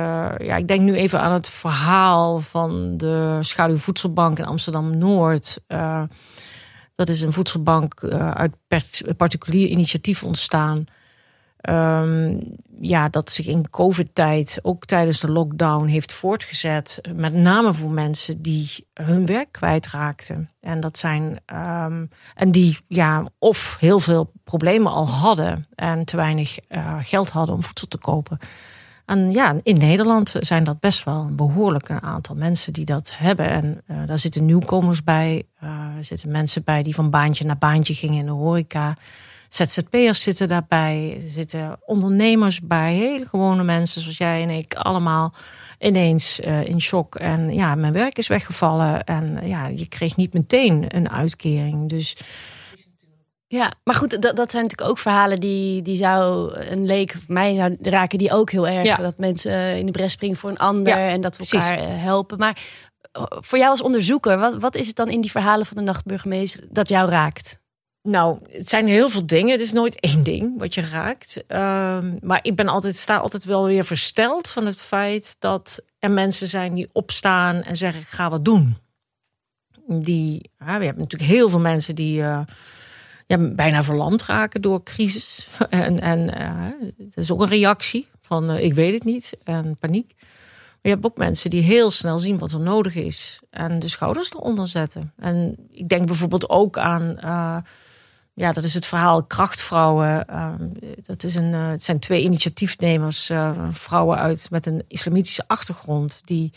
Ja, 0.45 0.55
ik 0.55 0.67
denk 0.67 0.81
nu 0.81 0.95
even 0.95 1.21
aan 1.21 1.31
het 1.31 1.50
verhaal 1.50 2.39
van 2.39 2.98
de 2.98 3.38
schaduwvoedselbank 3.41 4.39
in 4.39 4.45
Amsterdam 4.45 4.98
Noord. 4.98 5.59
Uh, 5.67 6.03
dat 6.95 7.09
is 7.09 7.21
een 7.21 7.33
voedselbank 7.33 8.01
uh, 8.01 8.31
uit 8.31 8.55
particulier 9.17 9.67
initiatief 9.67 10.24
ontstaan. 10.24 10.86
Um, 11.61 12.41
ja, 12.81 13.09
dat 13.09 13.31
zich 13.31 13.47
in 13.47 13.69
COVID-tijd, 13.69 14.59
ook 14.61 14.85
tijdens 14.85 15.19
de 15.19 15.31
lockdown, 15.31 15.85
heeft 15.85 16.11
voortgezet. 16.11 17.01
Met 17.15 17.33
name 17.33 17.73
voor 17.73 17.91
mensen 17.91 18.41
die 18.41 18.87
hun 18.93 19.25
werk 19.25 19.51
kwijtraakten. 19.51 20.49
En 20.61 20.79
dat 20.79 20.97
zijn. 20.97 21.39
Um, 21.53 22.09
en 22.35 22.51
die 22.51 22.77
ja, 22.87 23.25
of 23.39 23.77
heel 23.79 23.99
veel 23.99 24.31
problemen 24.43 24.91
al 24.91 25.07
hadden 25.07 25.67
en 25.75 26.05
te 26.05 26.15
weinig 26.15 26.57
uh, 26.69 26.97
geld 27.01 27.29
hadden 27.29 27.55
om 27.55 27.63
voedsel 27.63 27.87
te 27.87 27.97
kopen. 27.97 28.37
En 29.05 29.31
ja, 29.31 29.55
in 29.63 29.77
Nederland 29.77 30.35
zijn 30.39 30.63
dat 30.63 30.79
best 30.79 31.03
wel 31.03 31.21
een 31.21 31.35
behoorlijk 31.35 31.89
een 31.89 32.01
aantal 32.01 32.35
mensen 32.35 32.73
die 32.73 32.85
dat 32.85 33.11
hebben. 33.15 33.49
En 33.49 33.81
uh, 33.87 33.97
daar 34.05 34.19
zitten 34.19 34.45
nieuwkomers 34.45 35.03
bij. 35.03 35.43
Uh, 35.63 35.69
er 35.97 36.03
zitten 36.03 36.31
mensen 36.31 36.63
bij 36.63 36.83
die 36.83 36.95
van 36.95 37.09
baantje 37.09 37.45
naar 37.45 37.57
baantje 37.57 37.93
gingen 37.93 38.19
in 38.19 38.25
de 38.25 38.31
horeca. 38.31 38.95
ZZP'ers 39.50 40.24
zitten 40.24 40.48
daarbij. 40.48 41.13
Er 41.15 41.32
zitten 41.32 41.79
ondernemers 41.86 42.62
bij. 42.62 42.94
Hele 42.94 43.25
gewone 43.25 43.63
mensen 43.63 44.01
zoals 44.01 44.18
jij 44.18 44.41
en 44.41 44.50
ik. 44.50 44.74
Allemaal 44.74 45.34
ineens 45.79 46.39
uh, 46.39 46.65
in 46.65 46.82
shock. 46.82 47.15
En 47.15 47.53
ja, 47.53 47.75
mijn 47.75 47.94
werk 47.94 48.18
is 48.18 48.27
weggevallen. 48.27 49.03
En 49.03 49.39
ja, 49.44 49.68
je 49.68 49.88
kreeg 49.88 50.15
niet 50.15 50.34
meteen 50.34 50.96
een 50.96 51.10
uitkering. 51.10 51.89
Dus 51.89 52.15
ja, 53.48 53.72
maar 53.84 53.96
goed, 53.96 54.22
dat, 54.22 54.36
dat 54.36 54.51
zijn 54.51 54.63
natuurlijk 54.63 54.89
ook 54.89 54.98
verhalen 54.98 55.39
die, 55.39 55.82
die 55.82 55.98
zou 55.98 56.53
een 56.60 56.86
leek 56.86 57.15
mij 57.27 57.56
zou 57.56 57.77
raken, 57.82 58.18
die 58.18 58.32
ook 58.32 58.51
heel 58.51 58.68
erg. 58.68 58.98
Dat 58.98 59.18
mensen 59.18 59.77
in 59.77 59.86
de 59.86 59.91
bres 59.91 60.12
springen 60.12 60.38
voor 60.38 60.50
een 60.50 60.58
ander 60.58 60.94
en 60.94 61.22
dat 61.22 61.38
we 61.38 61.44
elkaar 61.44 61.75
precies. 61.75 61.89
Eh, 61.89 62.03
helpen. 62.03 62.38
Maar 62.38 62.62
eh, 63.12 63.24
voor 63.29 63.58
jou 63.58 63.70
als 63.70 63.82
onderzoeker, 63.82 64.38
wat, 64.38 64.58
wat 64.58 64.75
is 64.75 64.88
het 64.88 64.96
dan 64.96 65.10
in 65.10 65.22
die 65.22 65.32
verhalen 65.32 65.65
van 65.65 65.77
de 65.77 65.84
nachtburgemeester 65.84 66.63
dat 66.70 66.89
jou 66.89 67.10
raakt? 67.10 67.60
Nou, 68.01 68.39
het 68.51 68.70
zijn 68.70 68.88
heel 68.88 69.10
veel 69.10 69.25
dingen. 69.25 69.51
Het 69.51 69.62
is 69.62 69.72
nooit 69.72 70.00
één 70.10 70.24
ding 70.24 70.60
wat 70.60 70.74
je 70.74 70.82
raakt. 70.82 71.44
Um, 71.48 72.18
maar 72.22 72.39
ik 72.41 72.56
ben 72.56 72.68
altijd, 72.68 72.96
sta 72.96 73.18
altijd 73.18 73.46
wel 73.46 73.65
weer 73.65 73.84
versteld 73.84 74.50
van 74.50 74.65
het 74.65 74.82
feit 74.82 75.36
dat 75.39 75.82
er 76.00 76.12
mensen 76.12 76.48
zijn 76.48 76.74
die 76.74 76.89
opstaan 76.91 77.63
en 77.63 77.77
zeggen: 77.77 78.01
ik 78.01 78.08
ga 78.08 78.29
wat 78.29 78.46
doen. 78.46 78.77
Die, 79.88 80.50
ja, 80.58 80.77
we 80.77 80.86
hebben 80.86 81.03
natuurlijk 81.03 81.32
heel 81.32 81.50
veel 81.50 81.60
mensen 81.60 81.96
die. 81.96 82.20
Uh, 82.20 82.41
ja, 83.29 83.38
bijna 83.38 83.84
verlamd 83.84 84.24
raken 84.24 84.62
door 84.62 84.84
crisis. 84.84 85.48
En, 85.70 86.00
en 86.01 86.20
uh, 86.20 86.89
dat 86.98 87.24
is 87.24 87.32
ook 87.32 87.41
een 87.41 87.48
reactie 87.48 88.08
van 88.22 88.51
uh, 88.51 88.63
ik 88.63 88.74
weet 88.74 88.94
het 88.94 89.03
niet 89.03 89.38
en 89.44 89.77
paniek. 89.79 90.13
Maar 90.18 90.79
je 90.82 90.89
hebt 90.89 91.06
ook 91.06 91.18
mensen 91.18 91.50
die 91.50 91.62
heel 91.62 91.91
snel 91.91 92.20
zien 92.20 92.38
wat 92.38 92.51
er 92.51 92.60
nodig 92.60 92.96
is 92.96 93.39
en 93.50 93.79
de 93.79 93.88
schouders 93.88 94.32
eronder 94.32 94.68
zetten. 94.68 95.13
En 95.18 95.56
ik 95.70 95.88
denk 95.88 96.06
bijvoorbeeld 96.06 96.50
ook 96.50 96.77
aan, 96.77 97.20
ja, 98.39 98.51
dat 98.51 98.63
is 98.63 98.74
het 98.74 98.86
verhaal 98.86 99.24
Krachtvrouwen. 99.24 100.25
dat 101.01 101.24
is 101.24 101.36
een, 101.36 101.53
het 101.53 101.84
zijn 101.84 102.00
twee 102.00 102.22
initiatiefnemers, 102.22 103.31
vrouwen 103.72 104.17
uit 104.17 104.48
met 104.51 104.65
een 104.65 104.84
islamitische 104.88 105.43
achtergrond, 105.48 106.19
die 106.24 106.51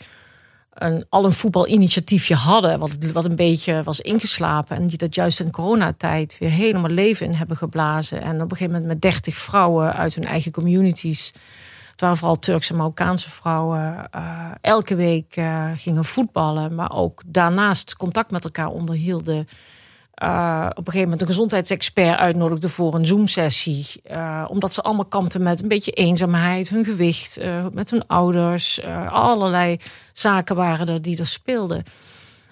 een, 0.73 1.05
al 1.09 1.25
een 1.25 1.33
voetbalinitiatiefje 1.33 2.35
hadden, 2.35 2.79
wat, 2.79 2.91
wat 3.13 3.25
een 3.25 3.35
beetje 3.35 3.83
was 3.83 3.99
ingeslapen. 3.99 4.75
En 4.75 4.87
die 4.87 4.97
dat 4.97 5.15
juist 5.15 5.39
in 5.39 5.51
coronatijd 5.51 6.37
weer 6.39 6.49
helemaal 6.49 6.89
leven 6.89 7.25
in 7.25 7.33
hebben 7.33 7.57
geblazen. 7.57 8.21
En 8.21 8.35
op 8.35 8.51
een 8.51 8.57
gegeven 8.57 8.73
moment 8.73 8.85
met 8.85 9.01
dertig 9.01 9.35
vrouwen 9.35 9.93
uit 9.93 10.15
hun 10.15 10.25
eigen 10.25 10.51
communities. 10.51 11.33
Het 11.91 12.01
waren 12.01 12.17
vooral 12.17 12.39
Turkse 12.39 12.71
en 12.71 12.77
Marokkaanse 12.77 13.29
vrouwen. 13.29 14.09
Uh, 14.15 14.51
elke 14.61 14.95
week 14.95 15.41
gingen 15.75 16.05
voetballen, 16.05 16.75
maar 16.75 16.91
ook 16.91 17.21
daarnaast 17.25 17.95
contact 17.95 18.31
met 18.31 18.43
elkaar 18.43 18.67
onderhielden. 18.67 19.47
Uh, 20.23 20.65
op 20.69 20.77
een 20.77 20.83
gegeven 20.83 21.01
moment 21.01 21.21
een 21.21 21.27
gezondheidsexpert 21.27 22.19
uitnodigde 22.19 22.69
voor 22.69 22.95
een 22.95 23.05
Zoom-sessie. 23.05 23.85
Uh, 24.11 24.45
omdat 24.47 24.73
ze 24.73 24.81
allemaal 24.81 25.05
kampten 25.05 25.43
met 25.43 25.61
een 25.61 25.67
beetje 25.67 25.91
eenzaamheid, 25.91 26.69
hun 26.69 26.85
gewicht, 26.85 27.39
uh, 27.39 27.65
met 27.71 27.89
hun 27.89 28.07
ouders. 28.07 28.83
allerlei 29.09 29.79
zaken 30.11 30.55
waren 30.55 30.87
er 30.87 31.01
die 31.01 31.19
er 31.19 31.25
speelden. 31.25 31.83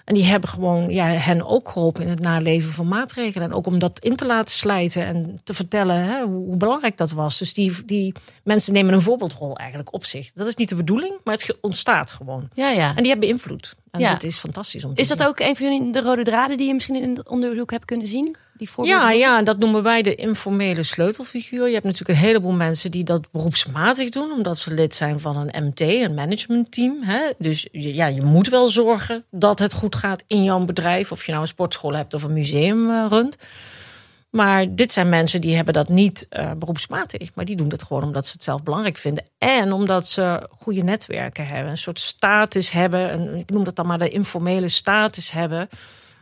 En 0.04 0.14
die 0.14 0.24
hebben 0.24 0.48
gewoon 0.48 0.90
ja, 0.90 1.04
hen 1.06 1.46
ook 1.46 1.68
geholpen 1.68 2.02
in 2.02 2.08
het 2.08 2.20
naleven 2.20 2.72
van 2.72 2.88
maatregelen. 2.88 3.48
En 3.48 3.54
ook 3.54 3.66
om 3.66 3.78
dat 3.78 3.98
in 3.98 4.16
te 4.16 4.26
laten 4.26 4.54
slijten 4.54 5.04
en 5.04 5.40
te 5.44 5.54
vertellen 5.54 5.96
hè, 5.96 6.24
hoe 6.24 6.56
belangrijk 6.56 6.96
dat 6.96 7.10
was. 7.10 7.38
Dus 7.38 7.54
die, 7.54 7.84
die 7.84 8.14
mensen 8.44 8.72
nemen 8.72 8.94
een 8.94 9.00
voorbeeldrol 9.00 9.56
eigenlijk 9.56 9.94
op 9.94 10.04
zich. 10.04 10.32
Dat 10.32 10.46
is 10.46 10.56
niet 10.56 10.68
de 10.68 10.74
bedoeling, 10.74 11.20
maar 11.24 11.34
het 11.34 11.56
ontstaat 11.60 12.12
gewoon. 12.12 12.48
Ja, 12.54 12.70
ja. 12.70 12.88
En 12.88 13.02
die 13.02 13.10
hebben 13.10 13.28
invloed. 13.28 13.74
En 13.92 14.00
ja. 14.00 14.12
dat 14.12 14.22
is 14.22 14.38
fantastisch 14.38 14.84
om 14.84 14.94
te 14.94 15.00
Is 15.00 15.08
dat 15.08 15.22
ook 15.22 15.40
een 15.40 15.56
van 15.56 15.92
de 15.92 16.00
rode 16.00 16.22
draden 16.22 16.56
die 16.56 16.66
je 16.66 16.74
misschien 16.74 17.02
in 17.02 17.16
het 17.16 17.28
onderzoek 17.28 17.70
hebt 17.70 17.84
kunnen 17.84 18.06
zien? 18.06 18.36
Die 18.56 18.68
ja, 18.82 19.10
ja, 19.10 19.42
dat 19.42 19.58
noemen 19.58 19.82
wij 19.82 20.02
de 20.02 20.14
informele 20.14 20.82
sleutelfiguur. 20.82 21.66
Je 21.66 21.72
hebt 21.72 21.84
natuurlijk 21.84 22.18
een 22.18 22.26
heleboel 22.26 22.52
mensen 22.52 22.90
die 22.90 23.04
dat 23.04 23.30
beroepsmatig 23.30 24.08
doen, 24.08 24.30
omdat 24.30 24.58
ze 24.58 24.74
lid 24.74 24.94
zijn 24.94 25.20
van 25.20 25.36
een 25.36 25.64
MT, 25.64 25.80
een 25.80 26.14
managementteam. 26.14 27.02
Hè? 27.02 27.30
Dus 27.38 27.68
ja, 27.72 28.06
je 28.06 28.22
moet 28.22 28.48
wel 28.48 28.68
zorgen 28.68 29.24
dat 29.30 29.58
het 29.58 29.72
goed 29.72 29.94
gaat 29.94 30.24
in 30.26 30.42
jouw 30.42 30.64
bedrijf, 30.64 31.12
of 31.12 31.24
je 31.24 31.30
nou 31.30 31.42
een 31.42 31.48
sportschool 31.48 31.94
hebt 31.94 32.14
of 32.14 32.22
een 32.22 32.32
museum 32.32 32.90
uh, 32.90 33.06
runt. 33.08 33.36
Maar 34.32 34.74
dit 34.74 34.92
zijn 34.92 35.08
mensen 35.08 35.40
die 35.40 35.54
hebben 35.54 35.74
dat 35.74 35.88
niet 35.88 36.26
uh, 36.30 36.52
beroepsmatig. 36.52 37.34
Maar 37.34 37.44
die 37.44 37.56
doen 37.56 37.68
dat 37.68 37.82
gewoon 37.82 38.02
omdat 38.02 38.26
ze 38.26 38.32
het 38.32 38.42
zelf 38.42 38.62
belangrijk 38.62 38.96
vinden. 38.96 39.24
En 39.38 39.72
omdat 39.72 40.06
ze 40.06 40.48
goede 40.50 40.82
netwerken 40.82 41.46
hebben. 41.46 41.70
Een 41.70 41.78
soort 41.78 42.00
status 42.00 42.70
hebben. 42.70 43.12
Een, 43.12 43.34
ik 43.34 43.50
noem 43.50 43.64
dat 43.64 43.76
dan 43.76 43.86
maar 43.86 43.98
de 43.98 44.08
informele 44.08 44.68
status 44.68 45.30
hebben. 45.30 45.68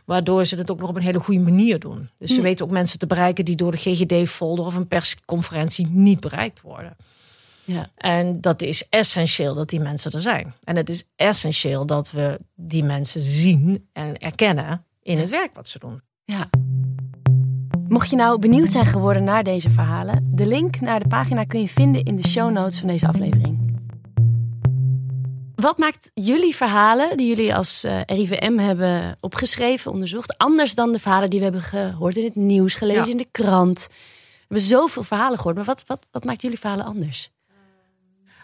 Waardoor 0.05 0.45
ze 0.45 0.55
het 0.55 0.71
ook 0.71 0.79
nog 0.79 0.89
op 0.89 0.95
een 0.95 1.01
hele 1.01 1.19
goede 1.19 1.39
manier 1.39 1.79
doen. 1.79 2.09
Dus 2.17 2.29
ze 2.29 2.35
hm. 2.35 2.41
weten 2.41 2.65
ook 2.65 2.71
mensen 2.71 2.99
te 2.99 3.07
bereiken 3.07 3.45
die 3.45 3.55
door 3.55 3.71
de 3.71 3.77
GGD-folder 3.77 4.65
of 4.65 4.75
een 4.75 4.87
persconferentie 4.87 5.87
niet 5.87 6.19
bereikt 6.19 6.61
worden. 6.61 6.95
Ja. 7.63 7.89
En 7.95 8.41
dat 8.41 8.61
is 8.61 8.89
essentieel 8.89 9.53
dat 9.53 9.69
die 9.69 9.79
mensen 9.79 10.11
er 10.11 10.21
zijn. 10.21 10.53
En 10.63 10.75
het 10.75 10.89
is 10.89 11.03
essentieel 11.15 11.85
dat 11.85 12.11
we 12.11 12.39
die 12.55 12.83
mensen 12.83 13.21
zien 13.21 13.89
en 13.93 14.17
erkennen 14.17 14.85
in 15.01 15.17
het 15.17 15.29
werk 15.29 15.55
wat 15.55 15.67
ze 15.67 15.79
doen. 15.79 16.01
Ja. 16.23 16.49
Mocht 17.91 18.09
je 18.09 18.15
nou 18.15 18.39
benieuwd 18.39 18.71
zijn 18.71 18.85
geworden 18.85 19.23
naar 19.23 19.43
deze 19.43 19.69
verhalen, 19.69 20.29
de 20.33 20.45
link 20.45 20.79
naar 20.79 20.99
de 20.99 21.07
pagina 21.07 21.43
kun 21.43 21.59
je 21.59 21.67
vinden 21.67 22.03
in 22.03 22.15
de 22.15 22.27
show 22.27 22.51
notes 22.51 22.79
van 22.79 22.87
deze 22.87 23.07
aflevering. 23.07 23.79
Wat 25.55 25.77
maakt 25.77 26.11
jullie 26.13 26.55
verhalen, 26.55 27.17
die 27.17 27.27
jullie 27.27 27.55
als 27.55 27.83
eh, 27.83 28.01
RIVM 28.05 28.57
hebben 28.57 29.17
opgeschreven, 29.19 29.91
onderzocht, 29.91 30.37
anders 30.37 30.75
dan 30.75 30.91
de 30.91 30.99
verhalen 30.99 31.29
die 31.29 31.39
we 31.39 31.45
hebben 31.45 31.61
gehoord 31.61 32.17
in 32.17 32.23
het 32.23 32.35
nieuws, 32.35 32.75
gelezen 32.75 33.09
in 33.09 33.17
de 33.17 33.27
krant? 33.31 33.87
We 33.87 34.37
hebben 34.39 34.65
zoveel 34.65 35.03
verhalen 35.03 35.37
gehoord, 35.37 35.55
maar 35.55 35.65
wat, 35.65 35.83
wat, 35.87 36.05
wat 36.11 36.25
maakt 36.25 36.41
jullie 36.41 36.59
verhalen 36.59 36.85
anders? 36.85 37.31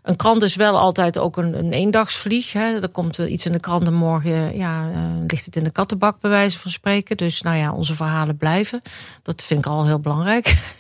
Een 0.08 0.16
krant 0.16 0.42
is 0.42 0.56
wel 0.56 0.78
altijd 0.78 1.20
ook 1.20 1.38
een, 1.38 1.58
een 1.58 1.72
eendagsvlieg. 1.72 2.54
Hè. 2.54 2.82
Er 2.82 2.90
komt 2.90 3.18
iets 3.18 3.46
in 3.46 3.52
de 3.52 3.60
krant 3.60 3.88
en 3.88 3.94
morgen 3.94 4.58
ja, 4.58 4.90
uh, 4.90 4.98
ligt 5.28 5.46
het 5.46 5.56
in 5.56 5.64
de 5.64 5.72
kattenbak, 5.72 6.22
bij 6.22 6.30
wijze 6.30 6.60
van 6.60 6.72
spreken. 6.72 7.18
Dus 7.18 7.42
nou 7.42 7.58
ja, 7.58 7.74
onze 7.74 7.96
verhalen 7.96 8.38
blijven. 8.38 8.82
Dat 9.24 9.44
vind 9.44 9.60
ik 9.60 9.72
al 9.72 9.86
heel 9.86 10.00
belangrijk. 10.00 10.76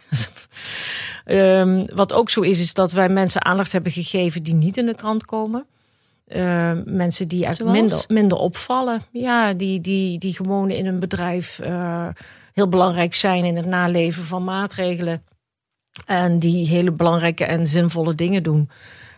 um, 1.25 1.85
wat 1.95 2.13
ook 2.13 2.29
zo 2.29 2.41
is, 2.41 2.59
is 2.59 2.73
dat 2.73 2.91
wij 2.91 3.09
mensen 3.09 3.45
aandacht 3.45 3.71
hebben 3.71 3.91
gegeven 3.91 4.43
die 4.43 4.53
niet 4.53 4.77
in 4.77 4.85
de 4.85 4.95
krant 4.95 5.25
komen. 5.25 5.65
Uh, 6.27 6.71
mensen 6.85 7.27
die 7.27 7.45
eigenlijk 7.45 7.79
minder, 7.79 8.05
minder 8.07 8.37
opvallen. 8.37 9.01
Ja, 9.11 9.53
die, 9.53 9.81
die, 9.81 10.17
die 10.19 10.35
gewoon 10.35 10.69
in 10.69 10.85
een 10.85 10.99
bedrijf 10.99 11.59
uh, 11.63 12.07
heel 12.53 12.67
belangrijk 12.67 13.15
zijn 13.15 13.45
in 13.45 13.55
het 13.55 13.65
naleven 13.65 14.23
van 14.23 14.43
maatregelen. 14.43 15.23
En 16.05 16.39
die 16.39 16.67
hele 16.67 16.91
belangrijke 16.91 17.45
en 17.45 17.67
zinvolle 17.67 18.15
dingen 18.15 18.43
doen. 18.43 18.69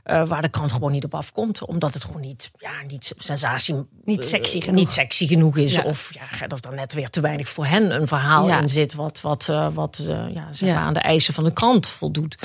Uh, 0.09 0.27
waar 0.27 0.41
de 0.41 0.49
krant 0.49 0.71
gewoon 0.71 0.91
niet 0.91 1.03
op 1.03 1.13
afkomt. 1.13 1.65
Omdat 1.65 1.93
het 1.93 2.03
gewoon 2.03 2.21
niet, 2.21 2.51
ja, 2.57 2.71
niet 2.87 3.13
sensatie. 3.17 3.85
Niet 4.03 4.25
sexy 4.25 4.57
uh, 4.57 4.63
genoeg. 4.63 4.79
Niet 4.79 4.91
sexy 4.91 5.27
genoeg 5.27 5.57
is. 5.57 5.73
Ja. 5.73 5.83
Of 5.83 6.09
ja, 6.13 6.47
dat 6.47 6.65
er 6.65 6.73
net 6.73 6.93
weer 6.93 7.09
te 7.09 7.21
weinig 7.21 7.49
voor 7.49 7.65
hen 7.65 7.95
een 7.95 8.07
verhaal 8.07 8.47
ja. 8.47 8.59
in 8.59 8.67
zit. 8.67 8.93
Wat, 8.93 9.21
wat, 9.21 9.47
uh, 9.49 9.67
wat 9.73 10.03
ja, 10.33 10.47
zeg 10.51 10.69
maar 10.69 10.83
aan 10.83 10.93
de 10.93 10.99
eisen 10.99 11.33
van 11.33 11.43
de 11.43 11.53
krant 11.53 11.87
voldoet. 11.87 12.37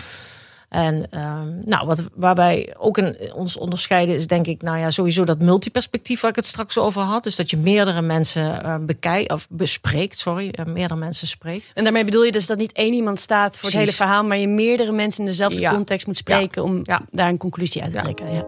En 0.74 0.94
um, 0.94 1.62
nou, 1.64 1.87
wat, 1.87 2.04
waarbij 2.14 2.74
ook 2.78 2.98
in 2.98 3.32
ons 3.34 3.56
onderscheiden 3.56 4.14
is, 4.14 4.26
denk 4.26 4.46
ik, 4.46 4.62
nou 4.62 4.78
ja, 4.78 4.90
sowieso 4.90 5.24
dat 5.24 5.38
multiperspectief 5.38 6.20
waar 6.20 6.30
ik 6.30 6.37
het 6.37 6.46
straks 6.46 6.78
over 6.78 7.02
had. 7.02 7.22
Dus 7.22 7.37
dat 7.37 7.50
je 7.50 7.56
meerdere 7.56 8.02
mensen 8.02 8.64
uh, 8.64 8.76
bekijkt 8.80 9.32
of 9.32 9.46
bespreekt, 9.50 10.18
sorry, 10.18 10.54
uh, 10.58 10.66
meerdere 10.66 11.00
mensen 11.00 11.26
spreekt. 11.26 11.70
En 11.74 11.84
daarmee 11.84 12.04
bedoel 12.04 12.24
je 12.24 12.32
dus 12.32 12.46
dat 12.46 12.58
niet 12.58 12.72
één 12.72 12.92
iemand 12.92 13.20
staat 13.20 13.58
voor 13.58 13.70
Precies. 13.70 13.78
het 13.78 13.88
hele 13.88 13.96
verhaal, 13.96 14.24
maar 14.24 14.38
je 14.38 14.48
meerdere 14.48 14.92
mensen 14.92 15.20
in 15.20 15.30
dezelfde 15.30 15.60
ja. 15.60 15.72
context 15.72 16.06
moet 16.06 16.16
spreken 16.16 16.62
ja. 16.62 16.68
om 16.68 16.80
ja. 16.82 17.02
daar 17.10 17.28
een 17.28 17.38
conclusie 17.38 17.82
uit 17.82 17.92
te 17.92 18.00
trekken. 18.00 18.32
Ja. 18.32 18.46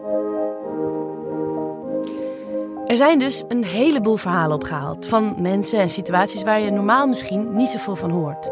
Er 2.86 2.96
zijn 2.96 3.18
dus 3.18 3.44
een 3.48 3.64
heleboel 3.64 4.16
verhalen 4.16 4.56
opgehaald 4.56 5.06
van 5.06 5.34
mensen 5.38 5.78
en 5.78 5.90
situaties 5.90 6.42
waar 6.42 6.60
je 6.60 6.70
normaal 6.70 7.06
misschien 7.06 7.54
niet 7.54 7.68
zoveel 7.68 7.96
van 7.96 8.10
hoort. 8.10 8.50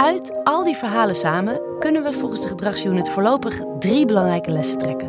Uit 0.00 0.44
al 0.44 0.64
die 0.64 0.76
verhalen 0.76 1.14
samen 1.14 1.60
kunnen 1.78 2.02
we 2.02 2.12
volgens 2.12 2.42
de 2.42 2.48
gedragsunit 2.48 3.08
voorlopig 3.08 3.60
drie 3.78 4.06
belangrijke 4.06 4.50
lessen 4.50 4.78
trekken. 4.78 5.08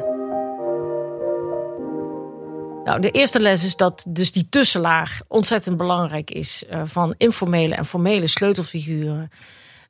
Nou, 2.84 2.99
de 2.99 3.12
eerste 3.12 3.39
les 3.39 3.65
is 3.65 3.75
dat 3.75 4.06
dus 4.10 4.32
die 4.32 4.49
tussenlaag 4.49 5.21
ontzettend 5.27 5.77
belangrijk 5.77 6.32
is 6.32 6.63
uh, 6.71 6.82
van 6.84 7.13
informele 7.17 7.75
en 7.75 7.86
formele 7.86 8.27
sleutelfiguren. 8.27 9.30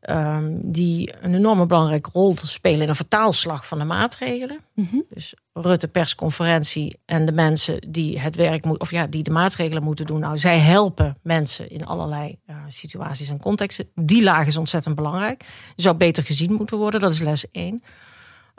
Um, 0.09 0.71
die 0.71 1.13
een 1.21 1.35
enorme 1.35 1.65
belangrijke 1.65 2.09
rol 2.13 2.35
spelen 2.35 2.81
in 2.81 2.89
een 2.89 2.95
vertaalslag 2.95 3.67
van 3.67 3.77
de 3.77 3.83
maatregelen. 3.83 4.59
Mm 4.75 4.87
-hmm. 4.91 5.05
Dus 5.09 5.33
Rutte 5.53 5.87
persconferentie 5.87 6.99
en 7.05 7.25
de 7.25 7.31
mensen 7.31 7.91
die 7.91 8.19
het 8.19 8.35
werk 8.35 8.65
moeten, 8.65 8.81
of 8.81 8.91
ja, 8.91 9.07
die 9.07 9.23
de 9.23 9.31
maatregelen 9.31 9.83
moeten 9.83 10.05
doen. 10.05 10.19
Nou, 10.19 10.37
zij 10.37 10.59
helpen 10.59 11.17
mensen 11.21 11.69
in 11.69 11.85
allerlei 11.85 12.39
uh, 12.49 12.55
situaties 12.67 13.29
en 13.29 13.39
contexten. 13.39 13.89
Die 13.95 14.23
laag 14.23 14.47
is 14.47 14.57
ontzettend 14.57 14.95
belangrijk. 14.95 15.45
Zou 15.75 15.95
beter 15.95 16.23
gezien 16.23 16.53
moeten 16.53 16.77
worden. 16.77 16.99
Dat 16.99 17.13
is 17.13 17.19
les 17.19 17.51
1. 17.51 17.83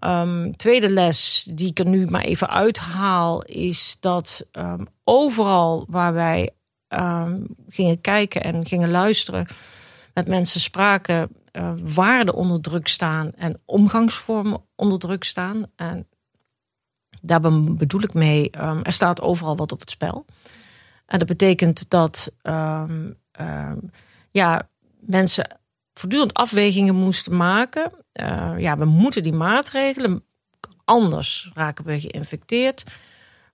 Um, 0.04 0.56
tweede 0.56 0.90
les 0.90 1.48
die 1.54 1.68
ik 1.68 1.78
er 1.78 1.86
nu 1.86 2.06
maar 2.06 2.24
even 2.24 2.48
uithaal, 2.48 3.42
is 3.42 3.96
dat 4.00 4.46
um, 4.52 4.86
overal 5.04 5.86
waar 5.88 6.12
wij 6.12 6.50
um, 6.88 7.46
gingen 7.68 8.00
kijken 8.00 8.42
en 8.42 8.66
gingen 8.66 8.90
luisteren, 8.90 9.46
met 10.14 10.28
mensen 10.28 10.60
spraken, 10.60 11.36
uh, 11.52 11.72
waarden 11.76 12.34
onder 12.34 12.60
druk 12.60 12.88
staan 12.88 13.32
en 13.32 13.60
omgangsvormen 13.64 14.62
onder 14.76 14.98
druk 14.98 15.24
staan. 15.24 15.66
En 15.76 16.06
daar 17.22 17.40
bedoel 17.76 18.02
ik 18.02 18.14
mee, 18.14 18.50
er 18.82 18.92
staat 18.92 19.22
overal 19.22 19.56
wat 19.56 19.72
op 19.72 19.80
het 19.80 19.90
spel. 19.90 20.24
En 21.06 21.18
dat 21.18 21.28
betekent 21.28 21.90
dat 21.90 22.32
ja, 24.30 24.68
mensen 25.00 25.60
voortdurend 25.94 26.34
afwegingen 26.34 26.94
moesten 26.94 27.36
maken. 27.36 27.92
Uh, 28.12 28.54
ja, 28.58 28.78
we 28.78 28.84
moeten 28.84 29.22
die 29.22 29.32
maatregelen, 29.32 30.24
anders 30.84 31.50
raken 31.54 31.84
we 31.84 32.00
geïnfecteerd. 32.00 32.84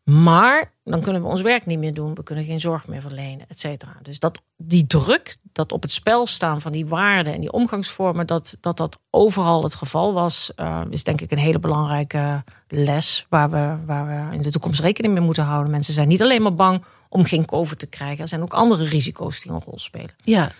Maar 0.09 0.73
dan 0.85 1.01
kunnen 1.01 1.23
we 1.23 1.29
ons 1.29 1.40
werk 1.40 1.66
niet 1.66 1.79
meer 1.79 1.94
doen. 1.94 2.14
We 2.14 2.23
kunnen 2.23 2.44
geen 2.44 2.61
zorg 2.61 2.87
meer 2.87 3.01
verlenen, 3.01 3.49
et 3.49 3.61
cetera. 3.61 3.97
Dus 4.03 4.18
dat, 4.18 4.42
die 4.57 4.87
druk, 4.87 5.37
dat 5.53 5.73
op 5.73 5.83
het 5.83 5.90
spel 5.90 6.27
staan 6.27 6.61
van 6.61 6.73
die 6.73 6.87
waarden 6.87 7.35
en 7.35 7.40
die 7.40 7.53
omgangsvormen, 7.53 8.27
dat 8.27 8.57
dat, 8.61 8.77
dat 8.77 8.99
overal 9.11 9.62
het 9.62 9.75
geval 9.75 10.12
was, 10.12 10.53
uh, 10.57 10.81
is 10.90 11.05
denk 11.05 11.21
ik 11.21 11.31
een 11.31 11.38
hele 11.38 11.59
belangrijke 11.59 12.44
les 12.68 13.27
waar 13.29 13.51
we, 13.51 13.77
waar 13.87 14.07
we 14.07 14.37
in 14.37 14.42
de 14.42 14.51
toekomst 14.51 14.81
rekening 14.81 15.14
mee 15.14 15.23
moeten 15.23 15.44
houden. 15.44 15.71
Mensen 15.71 15.94
zijn 15.94 16.09
niet 16.09 16.23
alleen 16.23 16.42
maar 16.42 16.55
bang 16.55 16.85
om 17.09 17.25
geen 17.25 17.44
COVID 17.44 17.79
te 17.79 17.87
krijgen. 17.87 18.18
Er 18.23 18.29
zijn 18.29 18.42
ook 18.42 18.55
andere 18.55 18.85
risico's 18.85 19.40
die 19.40 19.53
een 19.53 19.62
rol 19.64 19.79
spelen. 19.79 20.14
Ja, 20.25 20.51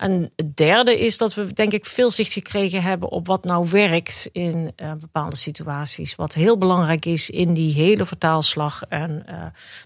en 0.00 0.32
het 0.36 0.56
derde 0.56 0.98
is 1.00 1.18
dat 1.18 1.34
we 1.34 1.52
denk 1.52 1.72
ik 1.72 1.86
veel 1.86 2.10
zicht 2.10 2.32
gekregen 2.32 2.82
hebben 2.82 3.10
op 3.10 3.26
wat 3.26 3.44
nou 3.44 3.68
werkt 3.70 4.28
in 4.32 4.72
uh, 4.82 4.92
bepaalde 5.00 5.36
situaties. 5.36 6.14
Wat 6.14 6.34
heel 6.34 6.58
belangrijk 6.58 7.04
is 7.04 7.30
in 7.30 7.54
die 7.54 7.74
hele 7.74 8.04
vertaalslag 8.04 8.82
en 8.88 9.24
uh, 9.28 9.34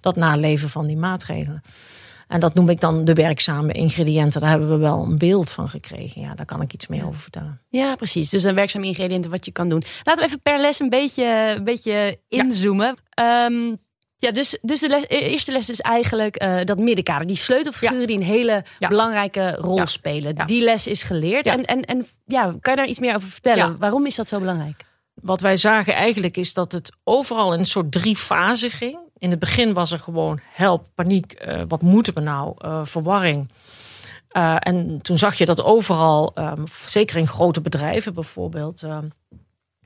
dat 0.00 0.16
naleven 0.16 0.68
van 0.68 0.86
die 0.86 0.96
maatregelen. 0.96 1.62
En 2.28 2.40
dat 2.40 2.54
noem 2.54 2.68
ik 2.68 2.80
dan 2.80 3.04
de 3.04 3.14
werkzame 3.14 3.72
ingrediënten. 3.72 4.40
Daar 4.40 4.50
hebben 4.50 4.68
we 4.68 4.76
wel 4.76 5.02
een 5.02 5.18
beeld 5.18 5.50
van 5.50 5.68
gekregen. 5.68 6.20
Ja, 6.20 6.34
daar 6.34 6.46
kan 6.46 6.62
ik 6.62 6.72
iets 6.72 6.86
meer 6.86 7.06
over 7.06 7.20
vertellen. 7.20 7.60
Ja, 7.68 7.96
precies. 7.96 8.30
Dus 8.30 8.42
een 8.42 8.54
werkzame 8.54 8.86
ingrediënten 8.86 9.30
wat 9.30 9.44
je 9.44 9.52
kan 9.52 9.68
doen. 9.68 9.82
Laten 10.02 10.22
we 10.22 10.26
even 10.28 10.42
per 10.42 10.60
les 10.60 10.80
een 10.80 10.88
beetje, 10.88 11.54
een 11.56 11.64
beetje 11.64 12.18
inzoomen. 12.28 12.96
Ja. 13.10 13.44
Um, 13.44 13.78
ja, 14.24 14.30
dus, 14.30 14.58
dus 14.62 14.80
de 14.80 14.88
les, 14.88 15.02
e-, 15.02 15.06
eerste 15.06 15.52
les 15.52 15.70
is 15.70 15.80
eigenlijk 15.80 16.42
uh, 16.42 16.56
dat 16.64 16.78
middenkader. 16.78 17.26
Die 17.26 17.36
sleutelfiguren 17.36 18.06
die 18.06 18.16
een 18.16 18.22
hele 18.22 18.64
belangrijke 18.78 19.54
rol 19.54 19.86
spelen. 19.86 20.46
Die 20.46 20.62
les 20.62 20.86
is 20.86 21.02
geleerd. 21.02 21.46
En, 21.46 21.64
en, 21.64 21.84
en 21.84 22.06
ja, 22.26 22.42
kan 22.60 22.72
je 22.72 22.78
daar 22.78 22.88
iets 22.88 22.98
meer 22.98 23.14
over 23.14 23.28
vertellen? 23.28 23.78
Waarom 23.78 24.06
is 24.06 24.14
dat 24.14 24.28
zo 24.28 24.38
belangrijk? 24.38 24.84
Wat 25.14 25.40
wij 25.40 25.56
zagen 25.56 25.94
eigenlijk 25.94 26.36
is 26.36 26.54
dat 26.54 26.72
het 26.72 26.92
overal 27.04 27.52
in 27.52 27.58
een 27.58 27.66
soort 27.66 27.92
drie 27.92 28.16
fasen 28.16 28.70
ging. 28.70 28.98
In 29.18 29.30
het 29.30 29.38
begin 29.38 29.72
was 29.72 29.92
er 29.92 29.98
gewoon 29.98 30.40
help, 30.52 30.86
paniek, 30.94 31.44
uh, 31.46 31.62
wat 31.68 31.82
moeten 31.82 32.14
we 32.14 32.20
nou, 32.20 32.54
uh, 32.64 32.80
verwarring. 32.84 33.50
en 34.58 34.98
toen 35.02 35.18
zag 35.18 35.34
je 35.34 35.46
dat 35.46 35.62
overal, 35.62 36.32
um, 36.34 36.64
zeker 36.86 37.16
in 37.16 37.26
grote 37.26 37.60
bedrijven 37.60 38.14
bijvoorbeeld, 38.14 38.82
ehm, 38.82 39.08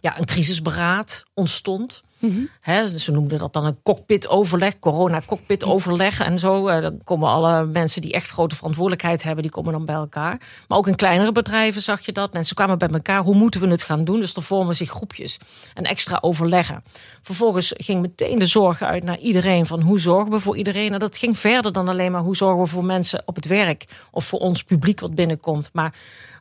ja, 0.01 0.19
een 0.19 0.25
crisisberaad 0.25 1.25
ontstond. 1.35 2.03
Mm 2.19 2.49
ze 2.97 3.13
noemden 3.13 3.39
dat 3.39 3.53
dan 3.53 3.65
een 3.65 3.83
cockpit-overleg, 3.83 4.79
corona-cockpit-overleg 4.79 6.21
en 6.21 6.39
zo. 6.39 6.69
Uh, 6.69 6.81
dan 6.81 7.01
komen 7.05 7.29
alle 7.29 7.67
mensen 7.67 8.03
die 8.03 8.13
echt 8.13 8.31
grote 8.31 8.55
verantwoordelijkheid 8.55 9.23
hebben, 9.23 9.43
die 9.43 9.53
komen 9.53 9.73
dan 9.73 9.85
bij 9.85 9.95
elkaar. 9.95 10.41
Maar 10.69 10.79
ook 10.79 10.87
in 10.87 10.97
kleinere 10.97 11.33
bedrijven 11.33 11.83
zag 11.83 12.05
je 12.05 12.13
dat. 12.13 12.33
Mensen 12.33 12.57
kwamen 12.57 12.79
bij 12.79 12.89
elkaar, 12.89 13.23
hoe 13.23 13.35
moeten 13.35 13.61
we 13.61 13.67
het 13.67 13.83
gaan 13.83 14.05
doen? 14.05 14.21
Dus 14.21 14.35
er 14.35 14.43
vormen 14.43 14.77
zich 14.77 14.91
groepjes 14.91 15.39
en 15.75 15.85
extra 15.85 16.19
overleggen. 16.21 16.83
Vervolgens 17.23 17.73
ging 17.77 18.01
meteen 18.01 18.39
de 18.39 18.47
zorg 18.47 18.83
uit 18.83 19.05
naar 19.05 19.19
iedereen 19.19 19.67
van 19.67 19.81
hoe 19.81 20.01
zorgen 20.01 20.31
we 20.31 20.39
voor 20.39 20.57
iedereen. 20.57 20.93
En 20.93 20.99
dat 20.99 21.17
ging 21.17 21.39
verder 21.39 21.73
dan 21.73 21.89
alleen 21.89 22.13
maar 22.13 22.23
hoe 22.23 22.37
zorgen 22.37 22.63
we 22.63 22.67
voor 22.67 22.85
mensen 22.85 23.23
op 23.25 23.35
het 23.35 23.47
werk 23.47 23.85
of 24.11 24.25
voor 24.25 24.39
ons 24.39 24.65
publiek 24.65 25.01
wat 25.01 25.15
binnenkomt. 25.15 25.71
Maar 25.73 25.95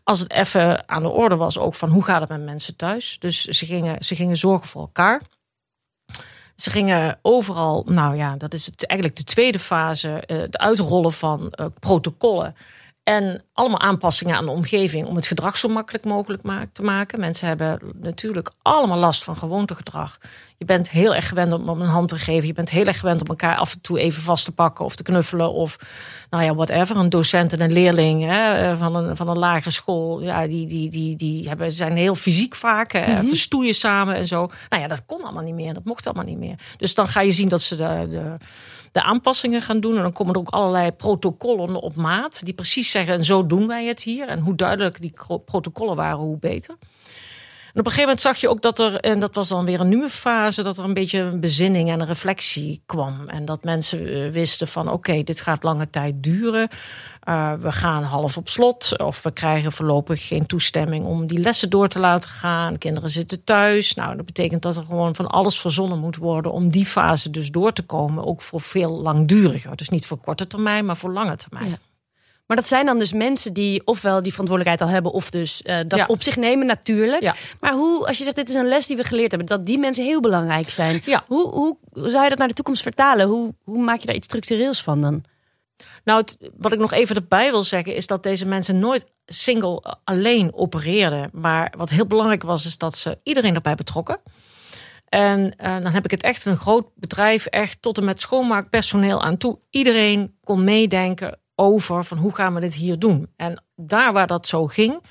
als 0.03 0.19
het 0.19 0.31
even 0.31 0.89
aan 0.89 1.01
de 1.01 1.09
orde 1.09 1.35
was, 1.35 1.57
ook 1.57 1.75
van 1.75 1.89
hoe 1.89 2.03
gaat 2.03 2.21
het 2.21 2.29
met 2.29 2.43
mensen 2.43 2.75
thuis. 2.75 3.19
Dus 3.19 3.45
ze 3.45 3.65
gingen, 3.65 4.03
ze 4.03 4.15
gingen 4.15 4.37
zorgen 4.37 4.67
voor 4.67 4.81
elkaar. 4.81 5.21
Ze 6.57 6.69
gingen 6.69 7.19
overal, 7.21 7.83
nou 7.85 8.15
ja, 8.15 8.35
dat 8.35 8.53
is 8.53 8.65
het, 8.65 8.85
eigenlijk 8.85 9.19
de 9.19 9.25
tweede 9.25 9.59
fase, 9.59 10.23
het 10.25 10.57
uitrollen 10.57 11.11
van 11.11 11.53
uh, 11.59 11.65
protocollen. 11.79 12.55
En 13.03 13.43
allemaal 13.53 13.79
aanpassingen 13.79 14.35
aan 14.35 14.45
de 14.45 14.51
omgeving 14.51 15.07
om 15.07 15.15
het 15.15 15.27
gedrag 15.27 15.57
zo 15.57 15.67
makkelijk 15.67 16.05
mogelijk 16.05 16.69
te 16.71 16.81
maken. 16.81 17.19
Mensen 17.19 17.47
hebben 17.47 17.79
natuurlijk 17.93 18.51
allemaal 18.61 18.97
last 18.97 19.23
van 19.23 19.37
gewoontegedrag. 19.37 20.17
Je 20.57 20.65
bent 20.65 20.89
heel 20.89 21.15
erg 21.15 21.27
gewend 21.27 21.53
om 21.53 21.69
een 21.69 21.87
hand 21.87 22.09
te 22.09 22.15
geven. 22.15 22.47
Je 22.47 22.53
bent 22.53 22.69
heel 22.69 22.85
erg 22.85 22.99
gewend 22.99 23.21
om 23.21 23.27
elkaar 23.27 23.55
af 23.55 23.73
en 23.73 23.81
toe 23.81 23.99
even 23.99 24.21
vast 24.21 24.45
te 24.45 24.51
pakken 24.51 24.85
of 24.85 24.95
te 24.95 25.03
knuffelen. 25.03 25.53
Of 25.53 25.77
nou 26.29 26.43
ja, 26.43 26.55
whatever. 26.55 26.95
Een 26.95 27.09
docent 27.09 27.53
en 27.53 27.61
een 27.61 27.71
leerling 27.71 28.23
hè, 28.23 28.77
van, 28.77 28.95
een, 28.95 29.15
van 29.15 29.27
een 29.27 29.37
lagere 29.37 29.71
school. 29.71 30.21
Ja, 30.21 30.47
die, 30.47 30.67
die, 30.67 30.89
die, 30.89 31.15
die 31.15 31.47
hebben, 31.47 31.71
zijn 31.71 31.95
heel 31.95 32.15
fysiek 32.15 32.55
vaak. 32.55 32.93
Mm 32.93 33.03
-hmm. 33.03 33.27
Verstoeien 33.27 33.73
samen 33.73 34.15
en 34.15 34.27
zo. 34.27 34.49
Nou 34.69 34.81
ja, 34.81 34.87
dat 34.87 35.05
kon 35.05 35.23
allemaal 35.23 35.43
niet 35.43 35.55
meer. 35.55 35.73
Dat 35.73 35.83
mocht 35.83 36.05
allemaal 36.05 36.25
niet 36.25 36.37
meer. 36.37 36.55
Dus 36.77 36.95
dan 36.95 37.07
ga 37.07 37.21
je 37.21 37.31
zien 37.31 37.49
dat 37.49 37.61
ze 37.61 37.75
de, 37.75 38.07
de 38.09 38.35
de 38.91 39.03
aanpassingen 39.03 39.61
gaan 39.61 39.79
doen. 39.79 39.95
En 39.95 40.01
dan 40.01 40.13
komen 40.13 40.33
er 40.33 40.39
ook 40.39 40.49
allerlei 40.49 40.91
protocollen 40.91 41.75
op 41.75 41.95
maat. 41.95 42.45
Die 42.45 42.53
precies 42.53 42.91
zeggen, 42.91 43.13
en 43.13 43.23
zo 43.23 43.45
doen 43.45 43.67
wij 43.67 43.85
het 43.85 44.03
hier. 44.03 44.27
En 44.27 44.39
hoe 44.39 44.55
duidelijk 44.55 45.01
die 45.01 45.13
protocollen 45.45 45.95
waren, 45.95 46.17
hoe 46.17 46.37
beter. 46.37 46.75
Op 47.77 47.85
een 47.85 47.91
gegeven 47.91 48.09
moment 48.09 48.21
zag 48.21 48.37
je 48.37 48.49
ook 48.49 48.61
dat 48.61 48.79
er, 48.79 48.99
en 48.99 49.19
dat 49.19 49.35
was 49.35 49.47
dan 49.47 49.65
weer 49.65 49.79
een 49.79 49.87
nieuwe 49.87 50.09
fase, 50.09 50.63
dat 50.63 50.77
er 50.77 50.83
een 50.83 50.93
beetje 50.93 51.19
een 51.19 51.39
bezinning 51.39 51.89
en 51.89 51.99
een 51.99 52.07
reflectie 52.07 52.81
kwam. 52.85 53.29
En 53.29 53.45
dat 53.45 53.63
mensen 53.63 54.07
eh, 54.07 54.31
wisten 54.31 54.67
van 54.67 54.91
oké, 54.91 55.23
dit 55.23 55.41
gaat 55.41 55.63
lange 55.63 55.89
tijd 55.89 56.23
duren. 56.23 56.69
Uh, 57.29 57.53
we 57.53 57.71
gaan 57.71 58.03
half 58.03 58.37
op 58.37 58.49
slot. 58.49 58.97
Of 58.99 59.23
we 59.23 59.31
krijgen 59.31 59.71
voorlopig 59.71 60.27
geen 60.27 60.45
toestemming 60.45 61.05
om 61.05 61.27
die 61.27 61.39
lessen 61.39 61.69
door 61.69 61.87
te 61.87 61.99
laten 61.99 62.29
gaan. 62.29 62.77
Kinderen 62.77 63.09
zitten 63.09 63.43
thuis. 63.43 63.93
Nou, 63.93 64.15
dat 64.15 64.25
betekent 64.25 64.61
dat 64.61 64.77
er 64.77 64.83
gewoon 64.83 65.15
van 65.15 65.27
alles 65.27 65.59
verzonnen 65.59 65.99
moet 65.99 66.15
worden 66.15 66.51
om 66.51 66.69
die 66.69 66.85
fase 66.85 67.29
dus 67.29 67.51
door 67.51 67.73
te 67.73 67.83
komen. 67.83 68.25
Ook 68.25 68.41
voor 68.41 68.61
veel 68.61 68.91
langduriger. 68.91 69.75
Dus 69.75 69.89
niet 69.89 70.05
voor 70.05 70.17
korte 70.17 70.47
termijn, 70.47 70.85
maar 70.85 70.97
voor 70.97 71.11
lange 71.11 71.35
termijn. 71.35 71.69
Ja. 71.69 71.77
Maar 72.47 72.57
dat 72.57 72.67
zijn 72.67 72.85
dan 72.85 72.99
dus 72.99 73.13
mensen 73.13 73.53
die 73.53 73.81
ofwel 73.85 74.21
die 74.21 74.31
verantwoordelijkheid 74.31 74.89
al 74.89 74.95
hebben, 74.95 75.11
of 75.11 75.29
dus 75.29 75.61
uh, 75.63 75.77
dat 75.87 75.99
ja. 75.99 76.05
op 76.07 76.23
zich 76.23 76.35
nemen, 76.35 76.65
natuurlijk. 76.65 77.23
Ja. 77.23 77.35
Maar 77.59 77.73
hoe, 77.73 78.07
als 78.07 78.17
je 78.17 78.23
zegt, 78.23 78.35
dit 78.35 78.49
is 78.49 78.55
een 78.55 78.67
les 78.67 78.87
die 78.87 78.97
we 78.97 79.03
geleerd 79.03 79.31
hebben, 79.31 79.47
dat 79.47 79.65
die 79.65 79.77
mensen 79.77 80.03
heel 80.03 80.21
belangrijk 80.21 80.69
zijn. 80.69 81.01
Ja. 81.05 81.23
Hoe, 81.27 81.49
hoe, 81.49 81.77
hoe 81.91 82.09
zou 82.09 82.23
je 82.23 82.29
dat 82.29 82.37
naar 82.37 82.47
de 82.47 82.53
toekomst 82.53 82.81
vertalen? 82.81 83.27
Hoe, 83.27 83.55
hoe 83.63 83.83
maak 83.83 83.99
je 83.99 84.05
daar 84.05 84.15
iets 84.15 84.25
structureels 84.25 84.81
van 84.81 85.01
dan? 85.01 85.23
Nou, 86.03 86.21
het, 86.21 86.37
wat 86.57 86.73
ik 86.73 86.79
nog 86.79 86.91
even 86.91 87.15
erbij 87.15 87.51
wil 87.51 87.63
zeggen, 87.63 87.95
is 87.95 88.07
dat 88.07 88.23
deze 88.23 88.45
mensen 88.45 88.79
nooit 88.79 89.05
single 89.25 89.97
alleen 90.03 90.53
opereerden. 90.53 91.29
Maar 91.33 91.73
wat 91.77 91.89
heel 91.89 92.07
belangrijk 92.07 92.43
was, 92.43 92.65
is 92.65 92.77
dat 92.77 92.95
ze 92.95 93.19
iedereen 93.23 93.55
erbij 93.55 93.75
betrokken. 93.75 94.19
En 95.09 95.53
uh, 95.61 95.73
dan 95.83 95.93
heb 95.93 96.05
ik 96.05 96.11
het 96.11 96.23
echt 96.23 96.45
een 96.45 96.57
groot 96.57 96.85
bedrijf, 96.95 97.45
echt 97.45 97.81
tot 97.81 97.97
en 97.97 98.05
met 98.05 98.19
schoonmaakpersoneel 98.19 99.21
aan 99.21 99.37
toe. 99.37 99.59
Iedereen 99.69 100.37
kon 100.43 100.63
meedenken 100.63 101.39
over 101.59 102.03
van 102.03 102.17
hoe 102.17 102.35
gaan 102.35 102.53
we 102.53 102.59
dit 102.59 102.73
hier 102.73 102.99
doen. 102.99 103.29
En 103.35 103.63
daar 103.75 104.13
waar 104.13 104.27
dat 104.27 104.47
zo 104.47 104.67
ging, 104.67 105.03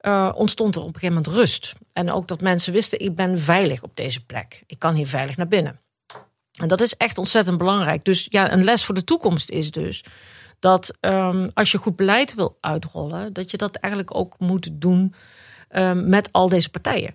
uh, 0.00 0.32
ontstond 0.34 0.74
er 0.74 0.80
op 0.80 0.86
een 0.86 0.94
gegeven 0.94 1.14
moment 1.14 1.34
rust. 1.34 1.74
En 1.92 2.10
ook 2.10 2.28
dat 2.28 2.40
mensen 2.40 2.72
wisten, 2.72 3.00
ik 3.00 3.14
ben 3.14 3.40
veilig 3.40 3.82
op 3.82 3.96
deze 3.96 4.24
plek. 4.24 4.62
Ik 4.66 4.78
kan 4.78 4.94
hier 4.94 5.06
veilig 5.06 5.36
naar 5.36 5.48
binnen. 5.48 5.80
En 6.60 6.68
dat 6.68 6.80
is 6.80 6.96
echt 6.96 7.18
ontzettend 7.18 7.58
belangrijk. 7.58 8.04
Dus 8.04 8.26
ja, 8.28 8.52
een 8.52 8.64
les 8.64 8.84
voor 8.84 8.94
de 8.94 9.04
toekomst 9.04 9.50
is 9.50 9.70
dus 9.70 10.04
dat 10.58 10.96
um, 11.00 11.50
als 11.54 11.72
je 11.72 11.78
goed 11.78 11.96
beleid 11.96 12.34
wil 12.34 12.58
uitrollen, 12.60 13.32
dat 13.32 13.50
je 13.50 13.56
dat 13.56 13.76
eigenlijk 13.76 14.14
ook 14.14 14.38
moet 14.38 14.70
doen 14.72 15.14
um, 15.70 16.08
met 16.08 16.28
al 16.32 16.48
deze 16.48 16.70
partijen. 16.70 17.14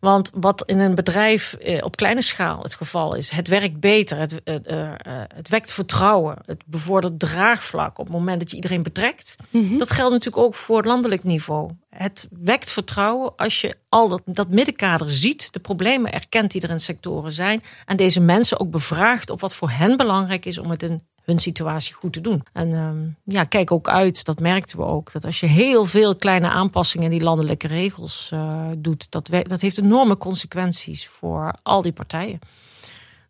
Want 0.00 0.30
wat 0.34 0.62
in 0.68 0.78
een 0.78 0.94
bedrijf 0.94 1.52
eh, 1.52 1.84
op 1.84 1.96
kleine 1.96 2.22
schaal 2.22 2.62
het 2.62 2.74
geval 2.74 3.14
is, 3.14 3.30
het 3.30 3.48
werkt 3.48 3.80
beter, 3.80 4.18
het, 4.18 4.40
uh, 4.44 4.54
uh, 4.54 4.90
het 5.34 5.48
wekt 5.48 5.72
vertrouwen, 5.72 6.36
het 6.44 6.62
bevordert 6.66 7.18
draagvlak 7.18 7.98
op 7.98 8.04
het 8.04 8.14
moment 8.14 8.40
dat 8.40 8.50
je 8.50 8.56
iedereen 8.56 8.82
betrekt. 8.82 9.36
Mm 9.50 9.68
-hmm. 9.68 9.78
Dat 9.78 9.90
geldt 9.90 10.12
natuurlijk 10.12 10.44
ook 10.44 10.54
voor 10.54 10.84
landelijk 10.84 11.24
niveau. 11.24 11.70
Het 11.88 12.28
wekt 12.30 12.70
vertrouwen 12.70 13.36
als 13.36 13.60
je 13.60 13.76
al 13.88 14.08
dat, 14.08 14.22
dat 14.24 14.48
middenkader 14.48 15.10
ziet, 15.10 15.52
de 15.52 15.60
problemen 15.60 16.12
erkent 16.12 16.50
die 16.50 16.62
er 16.62 16.70
in 16.70 16.80
sectoren 16.80 17.32
zijn 17.32 17.62
en 17.86 17.96
deze 17.96 18.20
mensen 18.20 18.60
ook 18.60 18.70
bevraagt 18.70 19.30
op 19.30 19.40
wat 19.40 19.54
voor 19.54 19.70
hen 19.70 19.96
belangrijk 19.96 20.46
is 20.46 20.58
om 20.58 20.70
het 20.70 20.82
in 20.82 21.08
hun 21.30 21.38
situatie 21.38 21.94
goed 21.94 22.12
te 22.12 22.20
doen. 22.20 22.42
En 22.52 22.72
um, 22.72 23.16
ja, 23.24 23.44
kijk 23.44 23.72
ook 23.72 23.88
uit, 23.88 24.24
dat 24.24 24.40
merkten 24.40 24.78
we 24.78 24.84
ook, 24.84 25.12
dat 25.12 25.24
als 25.24 25.40
je 25.40 25.46
heel 25.46 25.84
veel 25.84 26.16
kleine 26.16 26.48
aanpassingen 26.48 27.04
in 27.04 27.18
die 27.18 27.22
landelijke 27.22 27.66
regels 27.66 28.30
uh, 28.34 28.62
doet, 28.76 29.06
dat, 29.10 29.28
dat 29.42 29.60
heeft 29.60 29.78
enorme 29.78 30.16
consequenties 30.16 31.08
voor 31.08 31.54
al 31.62 31.82
die 31.82 31.92
partijen. 31.92 32.38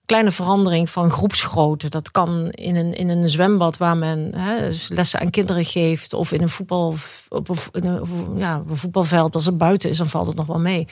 Kleine 0.04 0.30
verandering 0.30 0.90
van 0.90 1.10
groepsgrootte, 1.10 1.88
dat 1.88 2.10
kan 2.10 2.50
in 2.50 2.76
een, 2.76 2.94
in 2.94 3.08
een 3.08 3.28
zwembad 3.28 3.76
waar 3.76 3.96
men 3.96 4.30
hè, 4.34 4.68
lessen 4.88 5.20
aan 5.20 5.30
kinderen 5.30 5.64
geeft, 5.64 6.14
of 6.14 6.32
in 6.32 6.42
een, 6.42 6.48
voetbal, 6.48 6.94
op 7.28 7.48
een, 7.48 7.84
een, 7.84 8.36
ja, 8.36 8.62
een 8.68 8.76
voetbalveld, 8.76 9.34
als 9.34 9.46
het 9.46 9.58
buiten 9.58 9.90
is, 9.90 9.96
dan 9.96 10.08
valt 10.08 10.26
het 10.26 10.36
nog 10.36 10.46
wel 10.46 10.58
mee. 10.60 10.88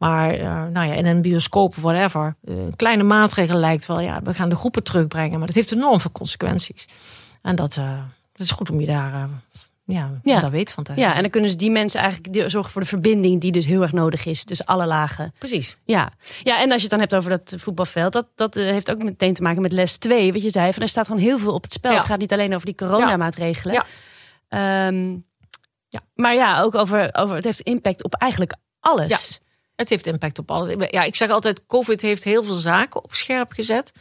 Maar 0.00 0.38
uh, 0.38 0.66
nou 0.66 0.86
ja, 0.86 0.94
in 0.94 1.06
een 1.06 1.22
bioscoop 1.22 1.76
of 1.76 1.82
whatever, 1.82 2.36
uh, 2.44 2.56
kleine 2.76 3.02
maatregelen 3.02 3.60
lijkt 3.60 3.86
wel, 3.86 4.00
ja, 4.00 4.22
we 4.22 4.34
gaan 4.34 4.48
de 4.48 4.54
groepen 4.56 4.82
terugbrengen. 4.82 5.38
Maar 5.38 5.46
dat 5.46 5.56
heeft 5.56 5.72
enorm 5.72 6.00
veel 6.00 6.12
consequenties. 6.12 6.88
En 7.42 7.56
dat, 7.56 7.76
uh, 7.76 7.98
dat 8.32 8.46
is 8.46 8.50
goed 8.50 8.70
om 8.70 8.80
je 8.80 8.86
daar 8.86 9.28
ja, 9.92 10.20
ja. 10.22 10.40
daar 10.40 10.50
weet 10.50 10.72
van 10.72 10.84
te 10.84 10.92
Ja, 10.96 11.14
en 11.14 11.20
dan 11.20 11.30
kunnen 11.30 11.50
ze 11.50 11.56
die 11.56 11.70
mensen 11.70 12.00
eigenlijk 12.00 12.50
zorgen 12.50 12.72
voor 12.72 12.80
de 12.80 12.86
verbinding 12.86 13.40
die 13.40 13.52
dus 13.52 13.66
heel 13.66 13.82
erg 13.82 13.92
nodig 13.92 14.26
is 14.26 14.44
tussen 14.44 14.66
alle 14.66 14.86
lagen. 14.86 15.34
Precies. 15.38 15.76
Ja, 15.84 16.12
ja 16.42 16.60
en 16.60 16.72
als 16.72 16.82
je 16.82 16.88
het 16.88 16.90
dan 16.90 17.00
hebt 17.00 17.14
over 17.14 17.30
dat 17.30 17.54
voetbalveld, 17.56 18.12
dat, 18.12 18.26
dat 18.34 18.54
heeft 18.54 18.90
ook 18.90 19.02
meteen 19.02 19.34
te 19.34 19.42
maken 19.42 19.62
met 19.62 19.72
les 19.72 19.96
2. 19.96 20.32
Wat 20.32 20.42
je 20.42 20.50
zei, 20.50 20.72
van 20.72 20.82
er 20.82 20.88
staat 20.88 21.06
gewoon 21.06 21.22
heel 21.22 21.38
veel 21.38 21.54
op 21.54 21.62
het 21.62 21.72
spel. 21.72 21.94
Het 21.94 22.04
gaat 22.04 22.18
niet 22.18 22.32
alleen 22.32 22.54
over 22.54 22.66
die 22.66 22.74
coronamaatregelen. 22.74 23.74
Ja. 23.74 23.86
Ehm, 24.48 25.10
ja. 25.88 26.00
Maar 26.14 26.34
ja, 26.34 26.60
ook 26.60 26.74
over, 26.74 27.14
over 27.14 27.34
het 27.34 27.44
heeft 27.44 27.60
impact 27.60 28.04
op 28.04 28.14
eigenlijk 28.14 28.54
alles. 28.80 29.40
Het 29.80 29.88
heeft 29.88 30.06
impact 30.06 30.38
op 30.38 30.50
alles. 30.50 30.74
Ja, 30.90 31.02
ik 31.02 31.16
zeg 31.16 31.30
altijd, 31.30 31.66
COVID 31.66 32.00
heeft 32.00 32.24
heel 32.24 32.42
veel 32.42 32.54
zaken 32.54 33.04
op 33.04 33.14
scherp 33.14 33.52
gezet. 33.52 33.92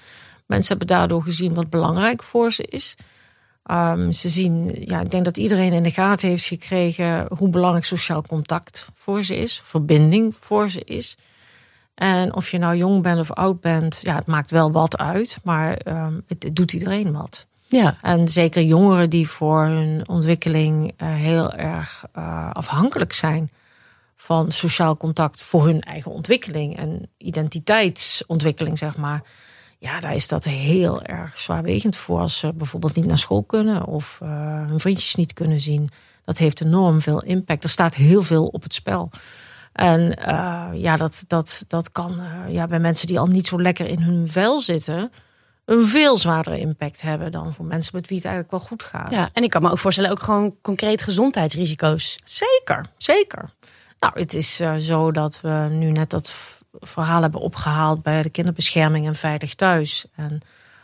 Mensen 0.45 0.77
hebben 0.77 0.97
daardoor 0.97 1.23
gezien 1.23 1.53
wat 1.53 1.69
belangrijk 1.69 2.23
voor 2.23 2.51
ze 2.51 2.63
is. 2.63 2.95
Um, 3.71 4.11
ze 4.11 4.29
zien, 4.29 4.75
ja, 4.85 4.99
ik 4.99 5.11
denk 5.11 5.25
dat 5.25 5.37
iedereen 5.37 5.73
in 5.73 5.83
de 5.83 5.91
gaten 5.91 6.29
heeft 6.29 6.45
gekregen 6.45 7.27
hoe 7.37 7.49
belangrijk 7.49 7.85
sociaal 7.85 8.21
contact 8.21 8.87
voor 8.93 9.23
ze 9.23 9.35
is, 9.35 9.61
verbinding 9.63 10.35
voor 10.39 10.69
ze 10.69 10.83
is. 10.83 11.17
En 11.95 12.35
of 12.35 12.51
je 12.51 12.57
nou 12.57 12.75
jong 12.75 13.03
bent 13.03 13.19
of 13.19 13.31
oud 13.31 13.61
bent, 13.61 13.99
ja, 14.03 14.15
het 14.15 14.25
maakt 14.25 14.51
wel 14.51 14.71
wat 14.71 14.97
uit, 14.97 15.39
maar 15.43 15.81
um, 15.87 16.23
het, 16.27 16.43
het, 16.43 16.55
doet 16.55 16.73
iedereen 16.73 17.11
wat. 17.11 17.47
Ja. 17.67 17.97
En 18.01 18.27
zeker 18.27 18.61
jongeren 18.61 19.09
die 19.09 19.29
voor 19.29 19.65
hun 19.65 20.07
ontwikkeling 20.07 20.93
uh, 20.97 21.07
heel 21.13 21.53
erg 21.53 22.03
uh, 22.17 22.49
afhankelijk 22.51 23.13
zijn 23.13 23.51
van 24.29 24.51
sociaal 24.51 24.97
contact 24.97 25.41
voor 25.41 25.65
hun 25.65 25.81
eigen 25.81 26.11
ontwikkeling 26.11 26.77
en 26.77 27.09
identiteitsontwikkeling, 27.17 28.77
zeg 28.77 28.97
maar 28.97 29.21
ja, 29.79 29.99
daar 29.99 30.15
is 30.15 30.27
dat 30.27 30.43
heel 30.43 31.01
erg 31.01 31.39
zwaarwegend 31.39 31.95
voor 31.95 32.19
als 32.19 32.37
ze 32.37 32.53
bijvoorbeeld 32.53 32.95
niet 32.95 33.05
naar 33.05 33.17
school 33.17 33.43
kunnen 33.43 33.85
of 33.85 34.19
uh, 34.23 34.29
hun 34.67 34.79
vriendjes 34.79 35.15
niet 35.15 35.33
kunnen 35.33 35.59
zien. 35.59 35.89
Dat 36.25 36.37
heeft 36.37 36.61
enorm 36.61 37.01
veel 37.01 37.23
impact. 37.23 37.63
Er 37.63 37.69
staat 37.69 37.95
heel 37.95 38.23
veel 38.23 38.45
op 38.45 38.63
het 38.63 38.73
spel. 38.73 39.09
En 39.73 40.01
uh, 40.01 40.67
ja, 40.73 40.97
dat, 40.97 41.23
dat, 41.27 41.63
dat 41.67 41.91
kan 41.91 42.19
uh, 42.19 42.53
ja, 42.53 42.67
bij 42.67 42.79
mensen 42.79 43.07
die 43.07 43.19
al 43.19 43.27
niet 43.27 43.47
zo 43.47 43.61
lekker 43.61 43.87
in 43.87 44.01
hun 44.01 44.27
vel 44.27 44.61
zitten, 44.61 45.11
een 45.65 45.87
veel 45.87 46.17
zwaardere 46.17 46.59
impact 46.59 47.01
hebben 47.01 47.31
dan 47.31 47.53
voor 47.53 47.65
mensen 47.65 47.95
met 47.95 48.07
wie 48.07 48.17
het 48.17 48.25
eigenlijk 48.25 48.55
wel 48.55 48.67
goed 48.67 48.83
gaat. 48.83 49.11
Ja, 49.11 49.29
en 49.33 49.43
ik 49.43 49.49
kan 49.49 49.61
me 49.61 49.71
ook 49.71 49.79
voorstellen, 49.79 50.11
ook 50.11 50.21
gewoon 50.21 50.55
concreet 50.61 51.01
gezondheidsrisico's. 51.01 52.17
Zeker, 52.23 52.85
zeker. 52.97 53.53
Nou, 53.99 54.19
het 54.19 54.33
is 54.33 54.55
zo 54.79 55.11
dat 55.11 55.41
we 55.41 55.67
nu 55.71 55.91
net 55.91 56.09
dat 56.09 56.35
verhaal 56.79 57.21
hebben 57.21 57.41
opgehaald 57.41 58.01
bij 58.01 58.21
de 58.21 58.29
kinderbescherming 58.29 59.07
en 59.07 59.15
Veilig 59.15 59.55
Thuis. 59.55 60.05
En 60.15 60.41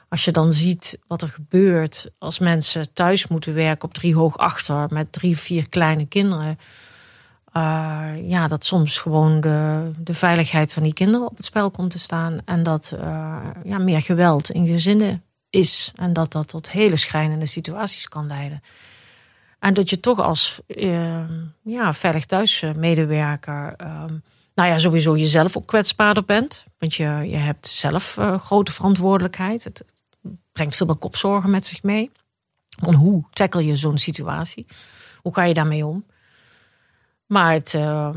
als 0.10 0.26
je 0.26 0.32
dan 0.32 0.52
ziet 0.52 1.00
wat 1.08 1.22
er 1.22 1.30
gebeurt 1.30 2.12
als 2.18 2.40
mensen 2.40 2.94
thuis 2.94 3.28
moeten 3.28 3.54
werken 3.54 3.88
op 3.88 3.94
drie 3.94 4.16
hoog 4.16 4.38
achter 4.38 4.88
met 4.90 5.12
drie, 5.12 5.38
vier 5.38 5.70
kleine 5.70 6.06
kinderen. 6.06 6.58
Uh, 7.58 8.10
ja, 8.22 8.48
dat 8.48 8.66
soms 8.66 8.98
gewoon 8.98 9.42
de, 9.42 9.92
de 10.00 10.14
veiligheid 10.14 10.74
van 10.74 10.84
die 10.84 10.94
kinderen 10.94 11.28
op 11.30 11.38
het 11.38 11.46
spel 11.46 11.72
komt 11.72 11.92
te 11.92 12.00
staan. 12.00 12.38
En 12.46 12.64
dat 12.64 12.96
uh, 12.96 13.38
ja, 13.64 13.78
meer 13.78 14.02
geweld 14.02 14.50
in 14.50 14.68
gezinnen 14.68 15.24
is. 15.50 15.92
En 15.96 16.14
dat 16.14 16.32
dat 16.32 16.48
tot 16.48 16.72
hele 16.72 16.96
schrijnende 16.96 17.46
situaties 17.46 18.08
kan 18.08 18.28
leiden. 18.28 18.62
En 19.66 19.74
dat 19.74 19.90
je 19.90 20.00
toch 20.00 20.20
als 20.20 20.60
uh, 20.68 21.30
ja, 21.64 21.94
veilig 21.94 22.26
thuis 22.26 22.64
medewerker 22.76 23.76
nou 24.56 24.70
ja, 24.70 24.78
sowieso 24.78 25.18
jezelf 25.18 25.58
ook 25.58 25.68
kwetsbaarder 25.68 26.26
bent. 26.26 26.64
Want 26.78 26.96
je, 26.96 27.04
je 27.06 27.36
hebt 27.36 27.68
zelf 27.68 28.18
uh, 28.18 28.40
grote 28.40 28.72
verantwoordelijkheid. 28.72 29.64
Het 29.64 29.86
brengt 30.52 30.76
veel 30.76 30.86
meer 30.86 30.96
kopzorgen 30.96 31.50
met 31.50 31.66
zich 31.66 31.84
mee. 31.84 32.12
Hoe 32.96 33.24
tackle 33.34 33.66
je 33.66 33.76
zo'n 33.76 33.98
situatie? 33.98 34.68
Hoe 35.22 35.34
ga 35.34 35.44
je 35.44 35.54
daarmee 35.54 35.86
om? 35.86 36.06
Maar 37.26 37.54
het, 37.54 37.74
uh, 37.74 38.10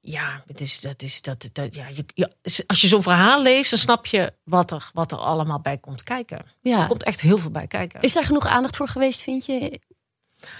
ja, 0.00 0.42
het 0.46 0.60
is, 0.60 0.80
dat 0.80 1.02
is, 1.02 1.22
dat, 1.22 1.48
dat, 1.52 1.74
ja, 1.74 1.86
je, 1.88 2.30
als 2.66 2.80
je 2.80 2.88
zo'n 2.88 3.02
verhaal 3.02 3.42
leest, 3.42 3.70
dan 3.70 3.78
snap 3.78 4.06
je 4.06 4.32
wat 4.44 4.70
er, 4.70 4.90
wat 4.92 5.12
er 5.12 5.18
allemaal 5.18 5.60
bij 5.60 5.78
komt 5.78 6.02
kijken. 6.02 6.44
Ja. 6.60 6.80
Er 6.80 6.86
komt 6.86 7.02
echt 7.02 7.20
heel 7.20 7.38
veel 7.38 7.50
bij 7.50 7.66
kijken. 7.66 8.00
Is 8.00 8.12
daar 8.12 8.24
genoeg 8.24 8.46
aandacht 8.46 8.76
voor 8.76 8.88
geweest, 8.88 9.22
vind 9.22 9.46
je? 9.46 9.80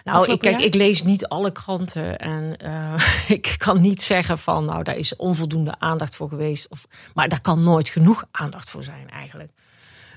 Nou, 0.04 0.32
ik, 0.32 0.38
kijk, 0.38 0.60
ik 0.60 0.74
lees 0.74 1.02
niet 1.02 1.26
alle 1.26 1.52
kranten 1.52 2.18
en 2.18 2.56
uh, 2.64 2.94
ik 3.36 3.54
kan 3.58 3.80
niet 3.80 4.02
zeggen 4.02 4.38
van, 4.38 4.64
nou, 4.64 4.82
daar 4.82 4.96
is 4.96 5.16
onvoldoende 5.16 5.74
aandacht 5.78 6.16
voor 6.16 6.28
geweest. 6.28 6.68
Of, 6.68 6.86
maar 7.14 7.28
daar 7.28 7.40
kan 7.40 7.60
nooit 7.60 7.88
genoeg 7.88 8.24
aandacht 8.30 8.70
voor 8.70 8.82
zijn 8.82 9.10
eigenlijk. 9.10 9.52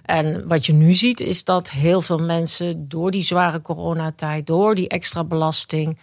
En 0.06 0.48
wat 0.48 0.66
je 0.66 0.74
nu 0.74 0.94
ziet 0.94 1.20
is 1.20 1.44
dat 1.44 1.70
heel 1.70 2.02
veel 2.02 2.18
mensen 2.18 2.88
door 2.88 3.12
die 3.12 3.24
zware 3.24 3.62
coronatijd, 3.62 4.48
door 4.48 4.76
die 4.76 4.88
extra 4.88 5.24
belasting, 5.24 5.98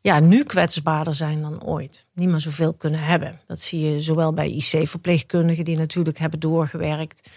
ja, 0.00 0.20
nu 0.20 0.44
kwetsbaarder 0.44 1.14
zijn 1.14 1.40
dan 1.40 1.64
ooit. 1.64 2.06
Niet 2.14 2.28
meer 2.28 2.40
zoveel 2.40 2.74
kunnen 2.74 3.00
hebben. 3.00 3.40
Dat 3.46 3.60
zie 3.60 3.80
je 3.80 4.00
zowel 4.00 4.32
bij 4.32 4.50
IC-verpleegkundigen 4.50 5.64
die 5.64 5.76
natuurlijk 5.76 6.18
hebben 6.18 6.40
doorgewerkt. 6.40 7.28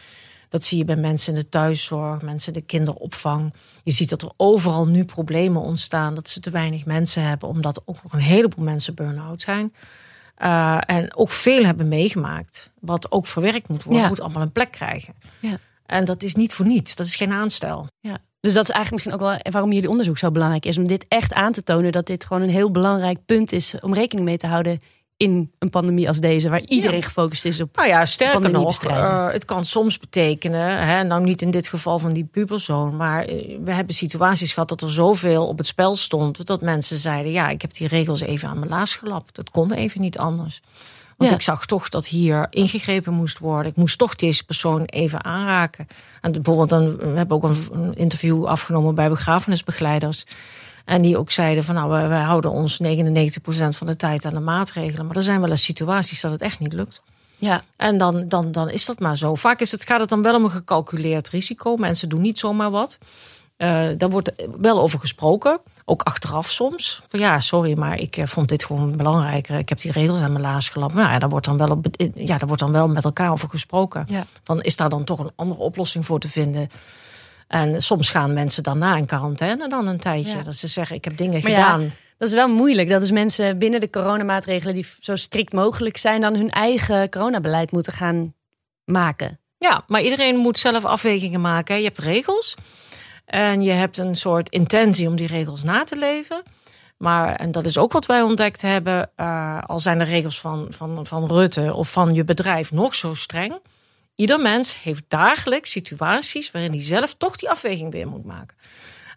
Dat 0.54 0.64
zie 0.64 0.78
je 0.78 0.84
bij 0.84 0.96
mensen 0.96 1.34
in 1.34 1.40
de 1.40 1.50
thuiszorg, 1.50 2.22
mensen 2.22 2.54
in 2.54 2.60
de 2.60 2.66
kinderopvang. 2.66 3.54
Je 3.84 3.92
ziet 3.92 4.10
dat 4.10 4.22
er 4.22 4.32
overal 4.38 4.88
nu 4.88 5.06
problemen 5.06 5.62
ontstaan, 5.62 6.16
dat 6.16 6.30
ze 6.30 6.40
te 6.40 6.50
weinig 6.50 6.86
mensen 6.86 7.24
hebben, 7.24 7.50
omdat 7.50 7.82
ook 7.86 8.04
nog 8.04 8.14
een 8.14 8.20
heleboel 8.20 8.66
mensen 8.66 8.96
burn-out 8.96 9.42
zijn. 9.42 9.74
Uh, 10.40 10.78
en 10.86 11.16
ook 11.16 11.30
veel 11.30 11.64
hebben 11.64 11.88
meegemaakt, 11.88 12.72
wat 12.80 13.12
ook 13.12 13.28
verwerkt 13.28 13.68
moet 13.68 13.84
worden, 13.84 14.08
moet 14.08 14.22
allemaal 14.22 14.42
een 14.42 14.52
plek 14.52 14.72
krijgen. 14.72 15.14
Ja. 15.40 15.58
En 15.86 16.06
dat 16.06 16.24
is 16.24 16.36
niet 16.36 16.54
voor 16.54 16.66
niets, 16.66 16.96
dat 16.96 17.06
is 17.06 17.16
geen 17.16 17.32
aanstel. 17.32 17.88
Ja. 18.00 18.18
Dus 18.40 18.54
dat 18.54 18.64
is 18.64 18.70
eigenlijk 18.70 18.92
misschien 18.92 19.14
ook 19.14 19.42
wel 19.42 19.52
waarom 19.52 19.72
jullie 19.72 19.90
onderzoek 19.90 20.18
zo 20.18 20.32
belangrijk 20.32 20.66
is. 20.66 20.78
Om 20.78 20.88
dit 20.88 21.06
echt 21.08 21.34
aan 21.34 21.52
te 21.52 21.64
tonen 21.64 21.92
dat 21.92 22.06
dit 22.06 22.26
gewoon 22.26 22.44
een 22.44 22.50
heel 22.50 22.72
belangrijk 22.72 23.26
punt 23.26 23.52
is 23.52 23.80
om 23.80 23.94
rekening 23.94 24.28
mee 24.28 24.38
te 24.38 24.48
houden 24.48 24.80
in 25.24 25.52
een 25.60 25.70
pandemie 25.70 26.08
als 26.08 26.20
deze, 26.20 26.50
waar 26.50 26.62
iedereen 26.66 27.04
gefocust 27.04 27.46
is 27.46 27.62
op. 27.62 27.76
Nou 27.76 27.88
ja, 27.88 28.06
sterker 28.06 28.50
nog, 28.50 28.84
uh, 28.84 29.32
het 29.32 29.46
kan 29.46 29.66
soms 29.66 30.00
betekenen, 30.00 30.88
hè, 30.88 31.04
nou 31.04 31.24
niet 31.24 31.42
in 31.42 31.52
dit 31.52 31.68
geval 31.68 32.00
van 32.00 32.10
die 32.10 32.24
puberzoon, 32.24 32.96
maar 32.96 33.26
eh, 33.26 33.58
we 33.64 33.74
hebben 33.74 33.96
situaties 33.96 34.54
gehad 34.54 34.70
dat 34.70 34.82
er 34.82 34.92
zoveel 34.92 35.48
op 35.48 35.58
het 35.58 35.68
spel 35.68 35.96
stond, 35.96 36.46
dat 36.46 36.62
mensen 36.62 36.98
zeiden: 36.98 37.32
ja, 37.32 37.50
ik 37.50 37.62
heb 37.62 37.74
die 37.74 37.88
regels 37.88 38.22
even 38.22 38.50
aan 38.50 38.60
mijn 38.60 38.72
laars 38.72 38.96
gelapt. 38.96 39.36
Dat 39.36 39.52
kon 39.52 39.72
even 39.72 40.02
niet 40.02 40.18
anders. 40.18 40.62
Want 41.18 41.32
ik 41.32 41.42
zag 41.42 41.66
toch 41.66 41.90
dat 41.90 42.08
hier 42.08 42.48
ingegrepen 42.50 43.14
moest 43.14 43.40
worden. 43.40 43.72
Ik 43.72 43.78
moest 43.78 43.98
toch 43.98 44.16
deze 44.16 44.46
persoon 44.46 44.84
even 44.86 45.24
aanraken. 45.24 45.88
En 46.22 46.32
bijvoorbeeld, 46.32 46.70
dan, 46.70 46.98
we 46.98 47.18
hebben 47.18 47.38
ook 47.38 47.44
een 47.72 47.96
interview 47.96 48.46
afgenomen 48.46 48.96
bij 48.96 49.10
begrafenisbegeleiders. 49.10 50.26
En 50.86 51.02
die 51.02 51.18
ook 51.18 51.32
zeiden 51.32 51.64
van 51.64 51.76
nou, 51.76 51.90
wij, 52.10 52.22
houden 52.22 52.52
ons 52.52 52.82
99% 52.84 52.88
van 53.70 53.88
de 53.88 53.96
tijd 53.96 54.26
aan 54.26 54.34
de 54.34 54.40
maatregelen. 54.40 55.06
Maar 55.06 55.16
er 55.16 55.24
zijn 55.24 55.42
wel 55.42 55.50
eens 55.50 55.64
situaties 55.64 56.22
dat 56.22 56.32
het 56.32 56.42
echt 56.42 56.60
niet 56.60 56.74
lukt. 56.74 57.02
Ja. 57.36 57.62
En 57.76 57.98
dan, 57.98 58.28
dan, 58.28 58.52
dan 58.52 58.70
is 58.70 58.86
dat 58.86 59.00
maar 59.00 59.18
zo. 59.18 59.36
Vaak 59.36 59.60
is 59.60 59.72
het, 59.72 59.86
gaat 59.86 60.00
het 60.00 60.10
dan 60.10 60.22
wel 60.22 60.36
om 60.36 60.44
een 60.44 60.52
gecalculeerd 60.52 61.30
risico. 61.30 61.76
Mensen 61.76 62.10
doen 62.10 62.22
niet 62.22 62.40
zomaar 62.40 62.72
wat. 62.72 62.98
Uh, 63.58 63.90
daar 63.98 64.10
wordt 64.10 64.32
wel 64.60 64.82
over 64.82 65.00
gesproken. 65.00 65.60
Ook 65.86 66.02
achteraf 66.02 66.50
soms. 66.50 67.02
Van, 67.10 67.20
ja, 67.20 67.40
sorry, 67.40 67.78
maar 67.78 68.00
ik 68.00 68.18
eh, 68.18 68.26
vond 68.26 68.50
dit 68.50 68.66
gewoon 68.66 68.98
belangrijker. 68.98 69.58
Ik 69.58 69.70
heb 69.70 69.80
die 69.80 69.92
regels 69.92 70.20
aan 70.20 70.32
mijn 70.32 70.44
laars 70.44 70.70
gelapt. 70.70 70.94
Nou 70.94 71.12
ja, 71.12 71.20
daar 71.20 71.30
wordt 71.30 71.46
dan 71.46 71.58
wel, 71.58 71.70
op, 71.70 71.86
ja, 72.14 72.38
daar 72.38 72.48
wordt 72.48 72.62
dan 72.62 72.72
wel 72.72 72.88
met 72.88 73.04
elkaar 73.04 73.32
over 73.32 73.50
gesproken. 73.50 74.06
Ja. 74.08 74.26
Van, 74.44 74.62
is 74.62 74.76
daar 74.76 74.90
dan 74.90 75.04
toch 75.04 75.20
een 75.20 75.32
andere 75.36 75.62
oplossing 75.62 76.06
voor 76.06 76.20
te 76.20 76.30
vinden? 76.30 76.70
En 77.54 77.82
soms 77.82 78.10
gaan 78.10 78.34
mensen 78.34 78.64
daarna 78.64 78.96
in 78.96 79.06
quarantaine 79.06 79.70
dan 79.70 79.88
een 79.88 80.00
tijdje. 80.00 80.44
Dat 80.44 80.56
ze 80.56 80.68
zeggen, 80.68 80.96
ik 80.96 81.04
heb 81.04 81.18
dingen 81.18 81.42
gedaan. 81.42 81.94
dat 82.18 82.28
is 82.28 82.34
wel 82.34 82.48
moeilijk. 82.48 82.90
Dat 82.90 83.02
is 83.02 83.12
mensen 83.12 83.58
binnen 83.58 83.80
de 83.80 83.90
coronamaatregelen 83.90 84.74
die 84.74 84.86
zo 85.00 85.16
strikt 85.16 85.54
mogelijk 85.54 85.98
zijn, 85.98 86.22
dan 86.22 86.36
hun 86.36 86.50
eigen 86.50 87.10
coronabeleid 87.10 87.72
moeten 87.72 87.94
gaan 87.94 88.34
maken. 88.86 89.40
Ja, 89.58 89.84
maar 89.88 90.02
iedereen 90.02 90.36
moet 90.36 90.58
zelf 90.58 90.86
afwegingen 90.86 91.42
maken. 91.42 91.78
Je 91.78 91.84
hebt 91.84 91.98
regels. 91.98 92.56
En 93.26 93.62
je 93.62 93.72
hebt 93.72 93.98
een 93.98 94.16
soort 94.16 94.50
intentie 94.50 95.08
om 95.08 95.16
die 95.16 95.28
regels 95.28 95.64
na 95.64 95.84
te 95.84 95.96
leven. 95.96 96.44
Maar, 96.98 97.36
en 97.36 97.52
dat 97.52 97.66
is 97.66 97.78
ook 97.78 97.92
wat 97.92 98.06
wij 98.06 98.22
ontdekt 98.22 98.62
hebben, 98.62 99.10
uh, 99.18 99.62
al 99.62 99.80
zijn 99.80 99.98
de 99.98 100.04
regels 100.04 100.40
van, 100.40 100.68
van, 100.70 101.06
van 101.06 101.28
Rutte 101.28 101.74
of 101.74 101.92
van 101.92 102.14
je 102.14 102.24
bedrijf 102.24 102.72
nog 102.72 102.96
zo 102.96 103.14
streng 103.14 103.60
Ieder 104.16 104.40
mens 104.40 104.82
heeft 104.82 105.04
dagelijks 105.08 105.72
situaties 105.72 106.52
waarin 106.52 106.72
hij 106.72 106.84
zelf 106.84 107.14
toch 107.14 107.36
die 107.36 107.50
afweging 107.50 107.92
weer 107.92 108.08
moet 108.08 108.26
maken. 108.26 108.58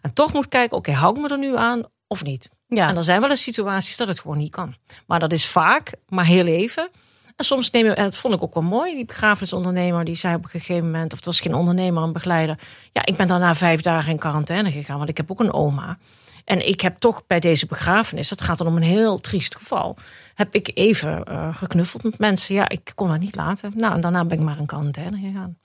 En 0.01 0.13
toch 0.13 0.33
moet 0.33 0.47
kijken, 0.47 0.77
oké, 0.77 0.91
hou 0.91 1.15
ik 1.15 1.21
me 1.21 1.27
er 1.27 1.37
nu 1.37 1.57
aan 1.57 1.83
of 2.07 2.23
niet? 2.23 2.49
Ja. 2.67 2.89
En 2.89 2.97
er 2.97 3.03
zijn 3.03 3.21
wel 3.21 3.29
eens 3.29 3.43
situaties 3.43 3.97
dat 3.97 4.07
het 4.07 4.19
gewoon 4.19 4.37
niet 4.37 4.51
kan. 4.51 4.75
Maar 5.07 5.19
dat 5.19 5.31
is 5.31 5.47
vaak, 5.47 5.93
maar 6.07 6.25
heel 6.25 6.45
even. 6.45 6.89
En 7.35 7.45
soms 7.45 7.71
nemen 7.71 7.95
en 7.95 8.03
dat 8.03 8.17
vond 8.17 8.33
ik 8.33 8.43
ook 8.43 8.53
wel 8.53 8.63
mooi, 8.63 8.95
die 8.95 9.05
begrafenisondernemer, 9.05 10.03
die 10.05 10.15
zei 10.15 10.35
op 10.35 10.43
een 10.43 10.49
gegeven 10.49 10.85
moment, 10.85 11.11
of 11.11 11.17
het 11.17 11.25
was 11.25 11.39
geen 11.39 11.53
ondernemer, 11.53 12.03
een 12.03 12.13
begeleider. 12.13 12.59
Ja, 12.91 13.05
ik 13.05 13.17
ben 13.17 13.27
daarna 13.27 13.55
vijf 13.55 13.81
dagen 13.81 14.11
in 14.11 14.17
quarantaine 14.19 14.71
gegaan, 14.71 14.97
want 14.97 15.09
ik 15.09 15.17
heb 15.17 15.31
ook 15.31 15.39
een 15.39 15.53
oma. 15.53 15.97
En 16.45 16.67
ik 16.67 16.81
heb 16.81 16.97
toch 16.97 17.25
bij 17.25 17.39
deze 17.39 17.65
begrafenis, 17.65 18.29
het 18.29 18.41
gaat 18.41 18.57
dan 18.57 18.67
om 18.67 18.75
een 18.75 18.81
heel 18.81 19.19
triest 19.19 19.55
geval, 19.55 19.97
heb 20.37 20.55
ik 20.55 20.71
even 20.73 21.23
uh, 21.29 21.55
geknuffeld 21.55 22.03
met 22.03 22.17
mensen. 22.17 22.55
Ja, 22.55 22.69
ik 22.69 22.91
kon 22.95 23.07
dat 23.07 23.19
niet 23.19 23.35
laten. 23.35 23.71
Nou, 23.75 23.93
en 23.93 24.01
daarna 24.01 24.25
ben 24.25 24.37
ik 24.37 24.43
maar 24.43 24.57
in 24.57 24.65
quarantaine 24.65 25.17
gegaan. 25.17 25.57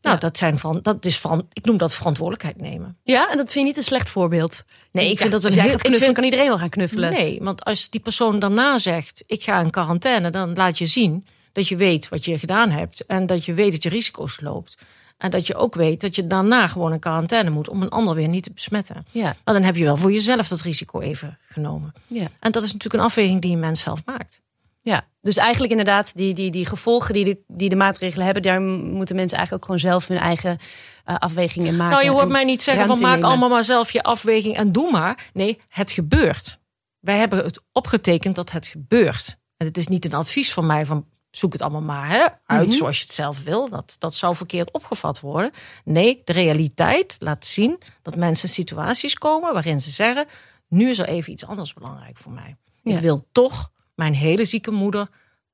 Nou, 0.00 0.18
dat, 0.18 0.36
zijn 0.36 0.58
van, 0.58 0.78
dat 0.82 1.04
is 1.04 1.18
van, 1.18 1.46
ik 1.52 1.64
noem 1.64 1.76
dat 1.76 1.94
verantwoordelijkheid 1.94 2.60
nemen. 2.60 2.96
Ja, 3.02 3.30
en 3.30 3.36
dat 3.36 3.46
vind 3.46 3.54
je 3.54 3.64
niet 3.64 3.76
een 3.76 3.82
slecht 3.82 4.08
voorbeeld. 4.08 4.64
Nee, 4.90 5.10
ik 5.10 5.18
vind 5.18 5.32
dat 5.32 5.44
een 5.44 5.52
heel. 5.52 5.72
Ik 5.72 5.96
vind, 5.96 6.12
kan 6.18 6.24
iedereen 6.24 6.46
wel 6.46 6.58
gaan 6.58 6.68
knuffelen. 6.68 7.10
Nee, 7.10 7.38
want 7.42 7.64
als 7.64 7.90
die 7.90 8.00
persoon 8.00 8.38
daarna 8.38 8.78
zegt: 8.78 9.24
ik 9.26 9.42
ga 9.42 9.60
in 9.60 9.70
quarantaine, 9.70 10.30
dan 10.30 10.54
laat 10.54 10.78
je 10.78 10.86
zien 10.86 11.26
dat 11.52 11.68
je 11.68 11.76
weet 11.76 12.08
wat 12.08 12.24
je 12.24 12.38
gedaan 12.38 12.70
hebt 12.70 13.06
en 13.06 13.26
dat 13.26 13.44
je 13.44 13.54
weet 13.54 13.72
dat 13.72 13.82
je 13.82 13.88
risico's 13.88 14.40
loopt. 14.40 14.76
En 15.16 15.30
dat 15.30 15.46
je 15.46 15.54
ook 15.54 15.74
weet 15.74 16.00
dat 16.00 16.16
je 16.16 16.26
daarna 16.26 16.66
gewoon 16.66 16.92
in 16.92 16.98
quarantaine 16.98 17.50
moet 17.50 17.68
om 17.68 17.82
een 17.82 17.88
ander 17.88 18.14
weer 18.14 18.28
niet 18.28 18.42
te 18.42 18.52
besmetten. 18.52 19.06
Ja. 19.10 19.36
Maar 19.44 19.54
dan 19.54 19.62
heb 19.62 19.76
je 19.76 19.84
wel 19.84 19.96
voor 19.96 20.12
jezelf 20.12 20.48
dat 20.48 20.60
risico 20.60 21.00
even 21.00 21.38
genomen. 21.48 21.92
Ja. 22.06 22.28
En 22.40 22.52
dat 22.52 22.62
is 22.62 22.72
natuurlijk 22.72 23.02
een 23.02 23.08
afweging 23.08 23.40
die 23.40 23.52
een 23.52 23.60
mens 23.60 23.80
zelf 23.80 24.04
maakt. 24.04 24.40
Ja, 24.80 25.06
dus 25.20 25.36
eigenlijk 25.36 25.70
inderdaad, 25.70 26.16
die, 26.16 26.34
die, 26.34 26.50
die 26.50 26.66
gevolgen 26.66 27.14
die 27.14 27.24
de, 27.24 27.38
die 27.46 27.68
de 27.68 27.76
maatregelen 27.76 28.24
hebben, 28.24 28.42
daar 28.42 28.60
moeten 28.60 29.16
mensen 29.16 29.38
eigenlijk 29.38 29.52
ook 29.52 29.64
gewoon 29.64 29.92
zelf 29.92 30.08
hun 30.08 30.18
eigen 30.18 30.58
uh, 31.06 31.16
afwegingen 31.16 31.76
maken. 31.76 31.92
Nou, 31.92 32.04
je 32.04 32.10
hoort 32.10 32.28
mij 32.28 32.44
niet 32.44 32.62
zeggen 32.62 32.86
van 32.86 33.00
maak 33.00 33.22
allemaal 33.22 33.48
maar 33.48 33.64
zelf 33.64 33.90
je 33.90 34.02
afweging 34.02 34.56
en 34.56 34.72
doe 34.72 34.90
maar. 34.90 35.30
Nee, 35.32 35.58
het 35.68 35.90
gebeurt. 35.90 36.58
Wij 37.00 37.16
hebben 37.16 37.44
het 37.44 37.60
opgetekend 37.72 38.34
dat 38.34 38.52
het 38.52 38.66
gebeurt. 38.66 39.36
En 39.56 39.66
het 39.66 39.76
is 39.76 39.86
niet 39.86 40.04
een 40.04 40.14
advies 40.14 40.52
van 40.52 40.66
mij 40.66 40.86
van 40.86 41.06
zoek 41.38 41.52
het 41.52 41.62
allemaal 41.62 41.82
maar 41.82 42.08
hè, 42.08 42.26
uit 42.46 42.68
mhm. 42.68 42.76
zoals 42.76 42.96
je 42.96 43.02
het 43.02 43.12
zelf 43.12 43.42
wil. 43.42 43.68
Dat, 43.68 43.96
dat 43.98 44.14
zou 44.14 44.36
verkeerd 44.36 44.70
opgevat 44.72 45.20
worden. 45.20 45.50
Nee, 45.84 46.20
de 46.24 46.32
realiteit 46.32 47.16
laat 47.18 47.44
zien 47.44 47.82
dat 48.02 48.16
mensen 48.16 48.48
in 48.48 48.54
situaties 48.54 49.14
komen 49.14 49.52
waarin 49.52 49.80
ze 49.80 49.90
zeggen: 49.90 50.26
nu 50.68 50.88
is 50.88 50.98
er 50.98 51.08
even 51.08 51.32
iets 51.32 51.46
anders 51.46 51.72
belangrijk 51.72 52.16
voor 52.16 52.32
mij. 52.32 52.56
Ik 52.82 52.98
wil 52.98 53.26
toch 53.32 53.70
mijn 53.94 54.14
hele 54.14 54.44
zieke 54.44 54.70
moeder 54.70 55.08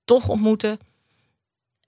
toch 0.04 0.28
ontmoeten. 0.28 0.78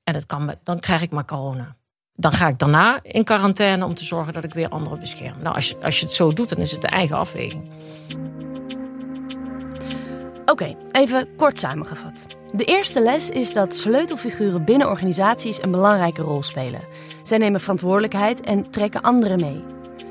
En 0.05 0.13
dat 0.13 0.27
kan, 0.27 0.55
dan 0.63 0.81
krijg 0.81 1.03
ik 1.03 1.11
maar 1.11 1.25
corona. 1.25 1.77
Dan 2.15 2.33
ga 2.33 2.49
ik 2.49 2.59
daarna 2.59 2.99
in 3.03 3.25
quarantaine 3.25 3.85
om 3.85 3.95
te 3.95 4.05
zorgen 4.05 4.33
dat 4.33 4.45
ik 4.45 4.55
weer 4.55 4.69
anderen 4.69 5.01
bescherm. 5.01 5.39
Nou, 5.43 5.55
als 5.55 5.69
je, 5.69 5.79
als 5.83 6.01
je 6.01 6.07
het 6.07 6.15
zo 6.15 6.31
doet, 6.31 6.49
dan 6.49 6.59
is 6.59 6.71
het 6.71 6.81
de 6.81 6.87
eigen 6.87 7.17
afweging. 7.17 7.69
Oké, 10.47 10.77
even 10.93 11.29
kort 11.37 11.59
samengevat. 11.59 12.27
De 12.53 12.65
eerste 12.65 13.01
les 13.01 13.31
is 13.31 13.53
dat 13.53 13.77
sleutelfiguren 13.77 14.65
binnen 14.65 14.89
organisaties 14.89 15.63
een 15.63 15.71
belangrijke 15.71 16.23
rol 16.23 16.43
spelen. 16.43 16.81
Zij 17.23 17.39
nemen 17.39 17.61
verantwoordelijkheid 17.61 18.41
en 18.41 18.71
trekken 18.71 19.03
anderen 19.03 19.41
mee. 19.41 19.63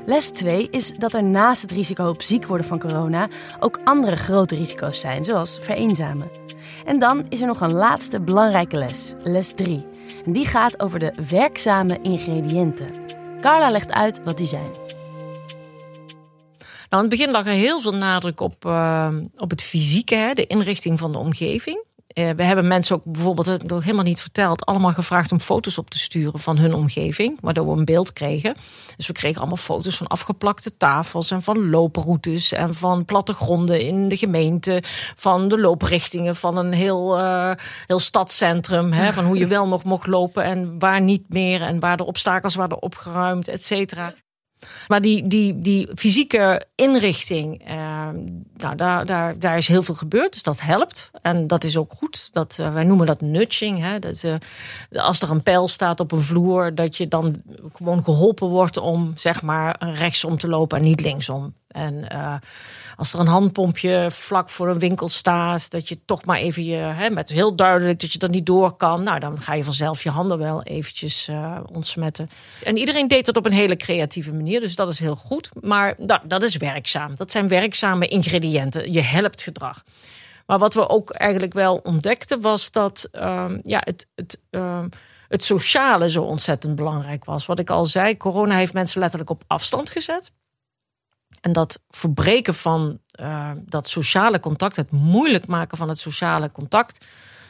Les 0.06 0.30
2 0.30 0.68
is 0.70 0.92
dat 0.92 1.12
er 1.12 1.24
naast 1.24 1.62
het 1.62 1.70
risico 1.70 2.08
op 2.08 2.22
ziek 2.22 2.46
worden 2.46 2.66
van 2.66 2.78
corona 2.78 3.28
ook 3.60 3.78
andere 3.84 4.16
grote 4.16 4.54
risico's 4.54 5.00
zijn, 5.00 5.24
zoals 5.24 5.58
vereenzamen. 5.62 6.30
En 6.84 6.98
dan 6.98 7.26
is 7.28 7.40
er 7.40 7.46
nog 7.46 7.60
een 7.60 7.74
laatste 7.74 8.20
belangrijke 8.20 8.78
les, 8.78 9.14
les 9.22 9.52
3. 9.52 9.86
En 10.24 10.32
die 10.32 10.46
gaat 10.46 10.80
over 10.80 10.98
de 10.98 11.12
werkzame 11.28 11.98
ingrediënten. 12.02 12.86
Carla 13.40 13.70
legt 13.70 13.92
uit 13.92 14.20
wat 14.24 14.36
die 14.36 14.46
zijn. 14.46 14.70
Nou, 16.94 17.06
in 17.06 17.12
het 17.12 17.20
begin 17.20 17.34
lag 17.34 17.46
er 17.46 17.60
heel 17.60 17.80
veel 17.80 17.94
nadruk 17.94 18.40
op, 18.40 18.64
uh, 18.66 19.08
op 19.36 19.50
het 19.50 19.62
fysieke, 19.62 20.14
hè, 20.14 20.32
de 20.32 20.46
inrichting 20.46 20.98
van 20.98 21.12
de 21.12 21.18
omgeving. 21.18 21.84
Uh, 22.18 22.30
we 22.30 22.42
hebben 22.42 22.66
mensen 22.66 22.96
ook 22.96 23.04
bijvoorbeeld, 23.04 23.68
nog 23.68 23.82
helemaal 23.82 24.04
niet 24.04 24.20
verteld, 24.20 24.64
allemaal 24.64 24.92
gevraagd 24.92 25.32
om 25.32 25.40
foto's 25.40 25.78
op 25.78 25.90
te 25.90 25.98
sturen 25.98 26.40
van 26.40 26.58
hun 26.58 26.74
omgeving, 26.74 27.38
waardoor 27.40 27.66
we 27.66 27.76
een 27.76 27.84
beeld 27.84 28.12
kregen. 28.12 28.54
Dus 28.96 29.06
we 29.06 29.12
kregen 29.12 29.38
allemaal 29.38 29.56
foto's 29.56 29.96
van 29.96 30.06
afgeplakte 30.06 30.76
tafels 30.76 31.30
en 31.30 31.42
van 31.42 31.70
looproutes 31.70 32.52
en 32.52 32.74
van 32.74 33.04
plattegronden 33.04 33.80
in 33.80 34.08
de 34.08 34.16
gemeente, 34.16 34.82
van 35.16 35.48
de 35.48 35.60
looprichtingen 35.60 36.36
van 36.36 36.56
een 36.56 36.72
heel, 36.72 37.18
heel 37.86 37.98
stadscentrum, 38.00 38.92
hè, 38.92 39.12
van 39.12 39.24
hoe 39.24 39.38
je 39.38 39.46
wel 39.46 39.68
nog 39.68 39.84
mocht 39.84 40.06
lopen 40.06 40.44
en 40.44 40.78
waar 40.78 41.00
niet 41.00 41.24
meer 41.28 41.62
en 41.62 41.80
waar 41.80 41.96
de 41.96 42.06
obstakels 42.06 42.54
waren 42.54 42.82
opgeruimd, 42.82 43.48
et 43.48 43.64
cetera. 43.64 44.14
Maar 44.88 45.00
die, 45.00 45.26
die, 45.26 45.58
die 45.58 45.88
fysieke 45.94 46.66
inrichting, 46.74 47.62
uh, 47.70 48.08
nou, 48.64 48.76
daar, 48.76 49.06
daar, 49.06 49.38
daar 49.38 49.56
is 49.56 49.68
heel 49.68 49.82
veel 49.82 49.94
gebeurd. 49.94 50.32
Dus 50.32 50.42
dat 50.42 50.60
helpt. 50.60 51.10
En 51.22 51.46
dat 51.46 51.64
is 51.64 51.76
ook 51.76 51.92
goed. 51.98 52.28
Dat, 52.32 52.56
uh, 52.60 52.72
wij 52.72 52.84
noemen 52.84 53.06
dat 53.06 53.20
nudging. 53.20 53.80
Hè? 53.80 53.98
Dat, 53.98 54.22
uh, 54.22 54.34
als 54.92 55.20
er 55.20 55.30
een 55.30 55.42
pijl 55.42 55.68
staat 55.68 56.00
op 56.00 56.12
een 56.12 56.22
vloer, 56.22 56.74
dat 56.74 56.96
je 56.96 57.08
dan 57.08 57.42
gewoon 57.74 58.04
geholpen 58.04 58.48
wordt 58.48 58.76
om 58.76 59.12
zeg 59.16 59.42
maar 59.42 59.76
rechtsom 59.78 60.38
te 60.38 60.48
lopen 60.48 60.78
en 60.78 60.84
niet 60.84 61.00
linksom. 61.00 61.54
En 61.68 62.06
uh, 62.12 62.34
als 62.96 63.12
er 63.12 63.20
een 63.20 63.26
handpompje 63.26 64.06
vlak 64.10 64.50
voor 64.50 64.68
een 64.68 64.78
winkel 64.78 65.08
staat, 65.08 65.70
dat 65.70 65.88
je 65.88 65.98
toch 66.04 66.24
maar 66.24 66.38
even 66.38 66.64
je, 66.64 66.76
hè, 66.76 67.10
met 67.10 67.28
heel 67.28 67.54
duidelijk 67.56 68.00
dat 68.00 68.12
je 68.12 68.18
dat 68.18 68.30
niet 68.30 68.46
door 68.46 68.72
kan. 68.72 69.02
Nou, 69.02 69.18
dan 69.18 69.40
ga 69.40 69.54
je 69.54 69.64
vanzelf 69.64 70.02
je 70.02 70.10
handen 70.10 70.38
wel 70.38 70.62
eventjes 70.62 71.30
ontsmetten. 71.72 72.30
En 72.64 72.76
iedereen 72.76 73.08
deed 73.08 73.26
dat 73.26 73.36
op 73.36 73.46
een 73.46 73.52
hele 73.52 73.76
creatieve 73.76 74.32
manier, 74.32 74.60
dus 74.60 74.76
dat 74.76 74.90
is 74.90 74.98
heel 74.98 75.16
goed. 75.16 75.50
Maar 75.60 75.94
dat, 75.98 76.20
dat 76.24 76.42
is 76.42 76.56
werkzaam. 76.56 77.14
Dat 77.16 77.30
zijn 77.30 77.48
werkzame 77.48 78.08
ingrediënten. 78.08 78.53
Je 78.92 79.00
helpt 79.00 79.42
gedrag. 79.42 79.82
Maar 80.46 80.58
wat 80.58 80.74
we 80.74 80.88
ook 80.88 81.10
eigenlijk 81.10 81.52
wel 81.52 81.76
ontdekten 81.76 82.40
was 82.40 82.70
dat 82.70 83.08
uh, 83.12 83.50
ja, 83.62 83.80
het. 83.84 84.06
het 84.14 84.40
uh, 84.50 84.84
het 85.28 85.44
sociale 85.44 86.10
zo 86.10 86.22
ontzettend 86.22 86.74
belangrijk 86.74 87.24
was. 87.24 87.46
Wat 87.46 87.58
ik 87.58 87.70
al 87.70 87.84
zei, 87.84 88.16
corona 88.16 88.56
heeft 88.56 88.72
mensen 88.72 89.00
letterlijk 89.00 89.30
op 89.30 89.44
afstand 89.46 89.90
gezet. 89.90 90.32
En 91.40 91.52
dat 91.52 91.80
verbreken 91.90 92.54
van 92.54 93.00
uh, 93.20 93.50
dat 93.56 93.88
sociale 93.88 94.40
contact, 94.40 94.76
het 94.76 94.90
moeilijk 94.90 95.46
maken 95.46 95.76
van 95.76 95.88
het 95.88 95.98
sociale 95.98 96.50
contact, 96.50 97.04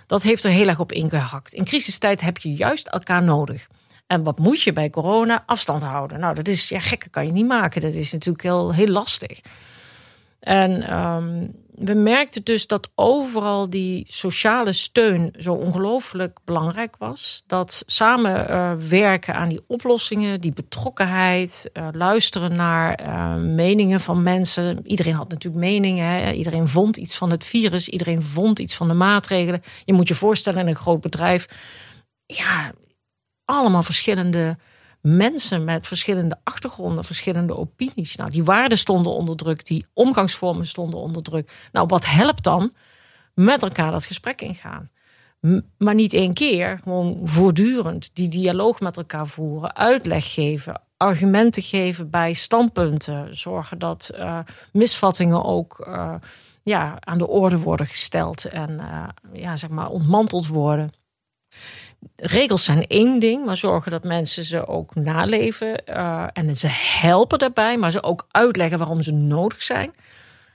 dat 0.07 0.23
heeft 0.23 0.45
er 0.45 0.51
heel 0.51 0.67
erg 0.67 0.81
op 0.81 0.93
ingehakt. 0.93 1.53
In 1.53 1.65
crisistijd 1.65 2.21
heb 2.21 2.39
je 2.39 2.55
juist 2.55 2.87
elkaar 2.87 3.23
nodig. 3.23 3.67
En 4.07 4.23
wat 4.23 4.39
moet 4.39 4.63
je 4.63 4.73
bij 4.73 4.91
corona? 4.91 5.43
Afstand 5.47 5.83
houden. 5.83 6.21
Nou, 6.21 6.35
dat 6.35 6.49
is 6.49 6.69
ja, 6.69 6.81
gekke 6.81 7.09
kan 7.09 7.27
je 7.27 7.33
niet 7.33 7.47
maken. 7.47 7.81
Dat 7.81 7.95
is 7.95 8.13
natuurlijk 8.13 8.45
heel, 8.45 8.73
heel 8.73 8.89
lastig. 8.89 9.41
En 10.45 10.95
um, 10.99 11.63
we 11.75 11.95
merkten 11.95 12.45
dus 12.45 12.67
dat 12.67 12.91
overal 12.95 13.71
die 13.71 14.07
sociale 14.09 14.73
steun 14.73 15.35
zo 15.39 15.53
ongelooflijk 15.53 16.39
belangrijk 16.45 16.97
was. 16.99 17.45
Dat 17.47 17.83
samen 17.87 18.51
uh, 18.51 18.73
werken 18.73 19.35
aan 19.35 19.49
die 19.49 19.65
oplossingen, 19.67 20.41
die 20.41 20.53
betrokkenheid, 20.53 21.71
uh, 21.73 21.89
luisteren 21.93 22.55
naar 22.55 23.01
uh, 23.01 23.35
meningen 23.35 24.01
van 24.01 24.23
mensen. 24.23 24.87
Iedereen 24.87 25.15
had 25.15 25.29
natuurlijk 25.29 25.65
meningen. 25.65 26.35
Iedereen 26.35 26.69
vond 26.69 26.97
iets 26.97 27.17
van 27.17 27.31
het 27.31 27.45
virus, 27.45 27.89
iedereen 27.89 28.23
vond 28.23 28.59
iets 28.59 28.77
van 28.77 28.89
de 28.89 28.95
maatregelen. 28.95 29.63
Je 29.85 29.93
moet 29.93 30.09
je 30.09 30.15
voorstellen 30.15 30.61
in 30.61 30.67
een 30.67 30.77
groot 30.77 31.01
bedrijf. 31.01 31.47
Ja, 32.27 32.73
allemaal 33.45 33.83
verschillende 33.83 34.57
mensen 35.07 35.65
met 35.65 35.87
verschillende 35.87 36.39
achtergronden, 36.45 37.05
verschillende 37.05 37.57
opinies. 37.57 38.17
Nou, 38.17 38.31
die 38.31 38.45
waarden 38.45 38.79
stonden 38.79 39.13
onder 39.13 39.37
druk, 39.37 39.67
die 39.67 39.87
omgangsvormen 39.93 40.67
stonden 40.67 41.01
onder 41.01 41.23
druk. 41.23 41.69
Nou, 41.73 41.87
wat 41.87 42.07
helpt 42.07 42.43
dan? 42.43 42.73
Met 43.35 43.63
elkaar 43.63 43.91
dat 43.91 44.05
gesprek 44.05 44.41
ingaan. 44.41 44.91
Maar 45.79 45.95
niet 45.95 46.13
één 46.13 46.33
keer, 46.33 46.79
gewoon 46.83 47.21
voortdurend 47.25 48.11
die 48.13 48.29
dialoog 48.29 48.81
met 48.81 48.97
elkaar 48.97 49.27
voeren, 49.27 49.77
uitleg 49.77 50.33
geven, 50.33 50.81
argumenten 50.97 51.63
geven 51.63 52.11
bij 52.11 52.33
standpunten, 52.33 53.37
zorgen 53.37 53.79
dat 53.79 54.11
uh, 54.15 54.39
misvattingen 54.73 55.45
ook 55.45 55.85
uh, 55.89 56.15
ja, 56.63 56.97
aan 57.01 57.19
de 57.19 57.29
orde 57.29 57.59
worden 57.59 57.87
gesteld 57.87 58.45
en 58.45 58.71
uh, 58.71 59.09
ja, 59.33 59.57
zeg 59.57 59.71
maar 59.71 59.89
ontmanteld 59.89 60.47
worden 60.47 60.93
regels 62.17 62.65
zijn 62.65 62.87
één 62.87 63.19
ding, 63.19 63.45
maar 63.45 63.57
zorgen 63.57 63.91
dat 63.91 64.05
mensen 64.05 64.45
ze 64.45 64.67
ook 64.67 64.95
naleven. 64.95 65.83
Uh, 65.87 66.27
en 66.33 66.57
ze 66.57 66.69
helpen 66.71 67.39
daarbij, 67.39 67.77
maar 67.77 67.91
ze 67.91 68.03
ook 68.03 68.27
uitleggen 68.31 68.79
waarom 68.79 69.03
ze 69.03 69.13
nodig 69.13 69.63
zijn. 69.63 69.93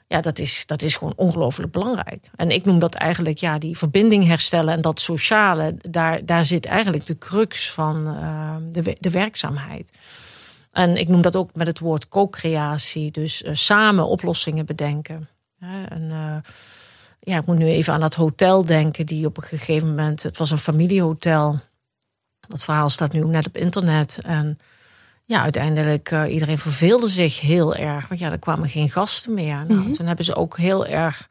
Ja, 0.08 0.22
dat 0.22 0.40
is, 0.40 0.66
dat 0.66 0.82
is 0.82 0.96
gewoon 0.96 1.14
ongelooflijk 1.16 1.72
belangrijk. 1.72 2.26
En 2.36 2.50
ik 2.50 2.66
noem 2.66 2.80
dat 2.80 2.96
eigenlijk 2.96 3.38
ja, 3.38 3.58
die 3.58 3.78
verbinding 3.78 4.26
herstellen 4.26 4.74
en 4.74 4.82
dat 4.82 5.00
sociale. 5.00 5.76
Daar, 5.90 6.26
daar 6.26 6.44
zit 6.44 6.66
eigenlijk 6.66 7.06
de 7.06 7.18
crux 7.18 7.72
van 7.72 8.08
uh, 8.08 8.56
de, 8.72 8.98
de 9.00 9.10
werkzaamheid. 9.10 9.92
En 10.72 10.96
ik 10.96 11.08
noem 11.08 11.22
dat 11.22 11.36
ook 11.36 11.50
met 11.56 11.68
het 11.68 11.80
woord 11.80 12.08
co-creatie. 12.08 13.12
Dus 13.12 13.42
uh, 13.42 13.50
samen 13.54 14.08
oplossingen 14.08 14.66
bedenken. 14.66 15.30
En, 15.90 16.12
ja, 17.30 17.38
ik 17.38 17.46
moet 17.46 17.58
nu 17.58 17.66
even 17.66 17.94
aan 17.94 18.00
dat 18.00 18.16
hotel 18.16 18.66
denken, 18.66 19.06
die 19.06 19.26
op 19.26 19.38
een 19.38 19.44
gegeven 19.44 19.88
moment, 19.88 20.24
het 20.24 20.38
was 20.38 20.52
een 20.52 20.58
familiehotel. 20.58 21.60
Dat 22.48 22.64
verhaal 22.64 22.90
staat 22.90 23.14
nu 23.14 23.26
net 23.26 23.48
op 23.48 23.58
internet. 23.58 24.20
En 24.24 24.60
ja, 25.26 25.42
uiteindelijk, 25.42 26.12
uh, 26.12 26.34
iedereen 26.34 26.58
verveelde 26.58 27.10
zich 27.10 27.42
heel 27.42 27.76
erg. 27.76 28.08
Want 28.08 28.20
ja, 28.20 28.32
er 28.32 28.40
kwamen 28.40 28.70
geen 28.70 28.90
gasten 28.90 29.34
meer. 29.34 29.56
Nou, 29.56 29.74
mm 29.74 29.84
-hmm. 29.84 29.94
Toen 29.94 30.06
hebben 30.06 30.26
ze 30.26 30.36
ook 30.36 30.58
heel 30.58 30.86
erg 30.86 31.30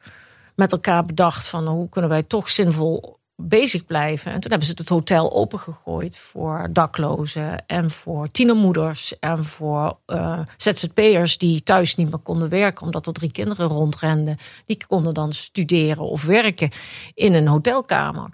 met 0.55 0.71
elkaar 0.71 1.05
bedacht 1.05 1.47
van 1.47 1.67
hoe 1.67 1.89
kunnen 1.89 2.09
wij 2.09 2.23
toch 2.23 2.49
zinvol 2.49 3.18
bezig 3.41 3.85
blijven. 3.85 4.31
En 4.31 4.39
toen 4.39 4.51
hebben 4.51 4.67
ze 4.67 4.73
het 4.77 4.89
hotel 4.89 5.33
opengegooid 5.33 6.17
voor 6.17 6.67
daklozen 6.71 7.65
en 7.65 7.89
voor 7.89 8.27
tienermoeders 8.31 9.19
en 9.19 9.45
voor 9.45 9.97
uh, 10.07 10.39
ZZP'ers 10.57 11.37
die 11.37 11.63
thuis 11.63 11.95
niet 11.95 12.09
meer 12.09 12.19
konden 12.19 12.49
werken 12.49 12.85
omdat 12.85 13.07
er 13.07 13.13
drie 13.13 13.31
kinderen 13.31 13.67
rondrenden. 13.67 14.37
Die 14.65 14.85
konden 14.87 15.13
dan 15.13 15.33
studeren 15.33 16.03
of 16.03 16.23
werken 16.23 16.69
in 17.13 17.33
een 17.33 17.47
hotelkamer. 17.47 18.29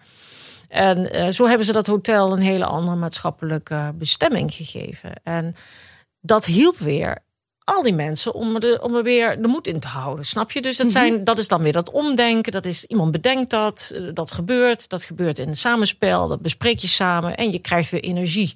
En 0.67 1.15
uh, 1.15 1.27
zo 1.27 1.47
hebben 1.47 1.65
ze 1.65 1.73
dat 1.73 1.87
hotel 1.87 2.31
een 2.31 2.41
hele 2.41 2.65
andere 2.65 2.97
maatschappelijke 2.97 3.93
bestemming 3.97 4.53
gegeven. 4.53 5.13
En 5.23 5.55
dat 6.21 6.45
hielp 6.45 6.77
weer 6.77 7.23
al 7.65 7.81
die 7.81 7.93
mensen 7.93 8.33
om, 8.33 8.59
de, 8.59 8.79
om 8.81 8.95
er 8.95 9.03
weer 9.03 9.41
de 9.41 9.47
moed 9.47 9.67
in 9.67 9.79
te 9.79 9.87
houden. 9.87 10.25
Snap 10.25 10.51
je? 10.51 10.61
Dus 10.61 10.77
dat, 10.77 10.91
zijn, 10.91 11.13
mhm. 11.13 11.23
dat 11.23 11.37
is 11.37 11.47
dan 11.47 11.61
weer 11.61 11.71
dat 11.71 11.91
omdenken. 11.91 12.51
Dat 12.51 12.65
is 12.65 12.85
iemand 12.85 13.11
bedenkt 13.11 13.49
dat, 13.49 13.91
eh, 13.95 14.01
dat 14.13 14.31
gebeurt. 14.31 14.89
Dat 14.89 15.03
gebeurt 15.03 15.39
in 15.39 15.47
een 15.47 15.55
samenspel. 15.55 16.27
Dat 16.27 16.41
bespreek 16.41 16.79
je 16.79 16.87
samen 16.87 17.35
en 17.35 17.51
je 17.51 17.59
krijgt 17.59 17.89
weer 17.89 18.03
energie 18.03 18.53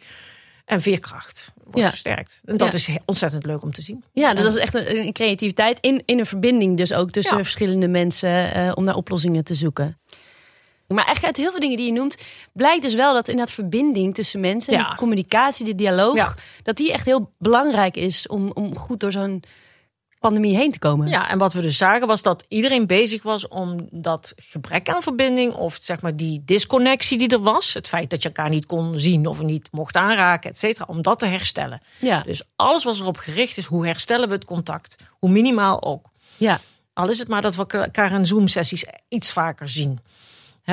en 0.66 0.82
veerkracht. 0.82 1.52
Wordt 1.64 1.90
versterkt. 1.90 2.42
En 2.46 2.58
dat 2.58 2.74
is 2.74 2.90
ontzettend 3.06 3.46
leuk 3.46 3.62
om 3.62 3.72
te 3.72 3.82
zien. 3.82 4.04
Ja, 4.14 4.34
dus 4.34 4.44
dat 4.44 4.56
is 4.56 4.62
echt 4.62 4.74
een, 4.74 5.14
creativiteit 5.14 5.78
in, 5.80 6.02
in 6.06 6.20
een 6.20 6.26
verbinding, 6.26 6.78
dus 6.78 6.94
ook 6.94 7.12
tussen 7.12 7.38
verschillende 7.38 7.88
mensen 7.88 8.58
uh, 8.58 8.72
om 8.76 8.84
naar 8.84 8.96
oplossingen 8.96 9.44
te 9.44 9.54
zoeken. 9.54 10.00
Maar 10.96 11.06
eigenlijk 11.06 11.26
uit 11.26 11.38
heel 11.38 11.52
veel 11.52 11.60
dingen 11.60 11.78
die 11.78 11.86
je 11.86 11.94
noemt, 11.94 12.18
blijkt 12.54 12.84
dus 12.84 12.94
wel 12.94 13.14
dat 13.14 13.28
inderdaad 13.28 13.56
verbinding 13.56 14.16
tussen 14.16 14.40
mensen, 14.40 14.74
ja. 14.74 14.88
die 14.88 14.96
communicatie, 14.98 15.66
de 15.66 15.76
dialoog, 15.76 16.38
dat 16.64 16.78
die 16.78 16.92
echt 16.92 17.06
heel 17.06 17.34
belangrijk 17.38 17.98
is 17.98 18.28
om, 18.28 18.52
om 18.54 18.78
goed 18.78 19.00
door 19.00 19.12
zo'n 19.12 19.44
pandemie 20.20 20.56
heen 20.56 20.72
te 20.72 20.80
komen. 20.80 21.08
Ja, 21.08 21.30
en 21.30 21.38
wat 21.38 21.54
we 21.54 21.62
dus 21.62 21.78
zagen 21.78 22.08
was 22.08 22.22
dat 22.22 22.46
iedereen 22.48 22.88
bezig 22.88 23.24
was 23.24 23.48
om 23.48 23.88
dat 23.92 24.34
gebrek 24.36 24.90
aan 24.90 25.02
verbinding 25.02 25.54
of 25.54 25.78
zeg 25.82 26.02
maar 26.02 26.16
die 26.16 26.42
disconnectie 26.46 27.18
die 27.18 27.28
er 27.28 27.42
was, 27.42 27.74
het 27.74 27.88
feit 27.88 28.10
dat 28.10 28.22
je 28.22 28.28
elkaar 28.28 28.50
niet 28.50 28.66
kon 28.66 28.98
zien 28.98 29.28
of 29.28 29.42
niet 29.42 29.68
mocht 29.72 29.96
aanraken, 29.96 30.50
et 30.50 30.60
cetera, 30.60 30.86
om 30.88 31.02
dat 31.02 31.20
te 31.20 31.26
herstellen. 31.26 31.82
Ja. 32.00 32.24
Dus 32.24 32.42
alles 32.56 32.84
was 32.84 33.00
erop 33.00 33.18
gericht 33.18 33.58
is 33.58 33.66
hoe 33.66 33.86
herstellen 33.86 34.28
we 34.28 34.34
het 34.34 34.46
contact, 34.46 34.96
hoe 35.12 35.30
minimaal 35.30 35.84
ook. 35.84 36.06
Ja. 36.38 36.60
Al 36.94 37.10
is 37.10 37.20
het 37.20 37.28
maar 37.28 37.42
dat 37.42 37.56
we 37.56 37.66
elkaar 37.68 38.12
in 38.12 38.26
Zoom-sessies 38.26 38.86
iets 39.08 39.32
vaker 39.32 39.70
zien. 39.70 40.00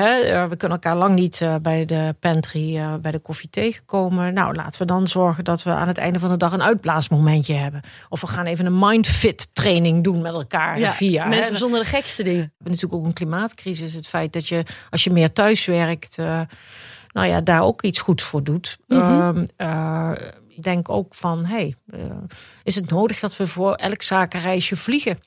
Eh, 0.05 0.47
we 0.49 0.55
kunnen 0.55 0.77
elkaar 0.81 0.95
lang 0.95 1.15
niet 1.15 1.41
eh, 1.41 1.55
bij 1.61 1.85
de 1.85 2.15
pantry, 2.19 2.77
uh, 2.77 2.93
bij 2.95 3.11
de 3.11 3.19
koffie 3.19 3.49
tegenkomen. 3.49 4.33
Nou, 4.33 4.55
laten 4.55 4.81
we 4.81 4.87
dan 4.87 5.07
zorgen 5.07 5.43
dat 5.43 5.63
we 5.63 5.69
aan 5.69 5.87
het 5.87 5.97
einde 5.97 6.19
van 6.19 6.29
de 6.29 6.37
dag 6.37 6.51
een 6.51 6.63
uitblaasmomentje 6.63 7.53
hebben. 7.53 7.81
Of 8.09 8.21
we 8.21 8.27
gaan 8.27 8.45
even 8.45 8.65
een 8.65 8.79
mindfit 8.79 9.55
training 9.55 10.03
doen 10.03 10.21
met 10.21 10.33
elkaar 10.33 10.79
ja, 10.79 10.91
via. 10.91 11.25
Mensen 11.25 11.51
verzonnen 11.51 11.79
de 11.79 11.85
gekste 11.85 12.23
dingen. 12.23 12.41
We 12.41 12.53
hebben 12.57 12.71
natuurlijk 12.71 13.01
ook 13.01 13.05
een 13.05 13.13
klimaatcrisis. 13.13 13.93
Het 13.93 14.07
feit 14.07 14.33
dat 14.33 14.47
je, 14.47 14.63
als 14.89 15.03
je 15.03 15.09
meer 15.09 15.33
thuis 15.33 15.65
werkt, 15.65 16.17
nou 17.11 17.27
ja, 17.27 17.41
daar 17.41 17.61
ook 17.61 17.81
iets 17.81 17.99
goed 17.99 18.21
voor 18.21 18.43
doet. 18.43 18.77
Mm 18.87 19.45
ik 20.57 20.63
denk 20.63 20.89
ook 20.89 21.15
van, 21.15 21.45
hey, 21.45 21.75
is 22.63 22.75
het 22.75 22.89
nodig 22.89 23.19
dat 23.19 23.37
we 23.37 23.47
voor 23.47 23.73
elk 23.73 24.01
zakenreisje 24.01 24.75
vliegen? 24.75 25.19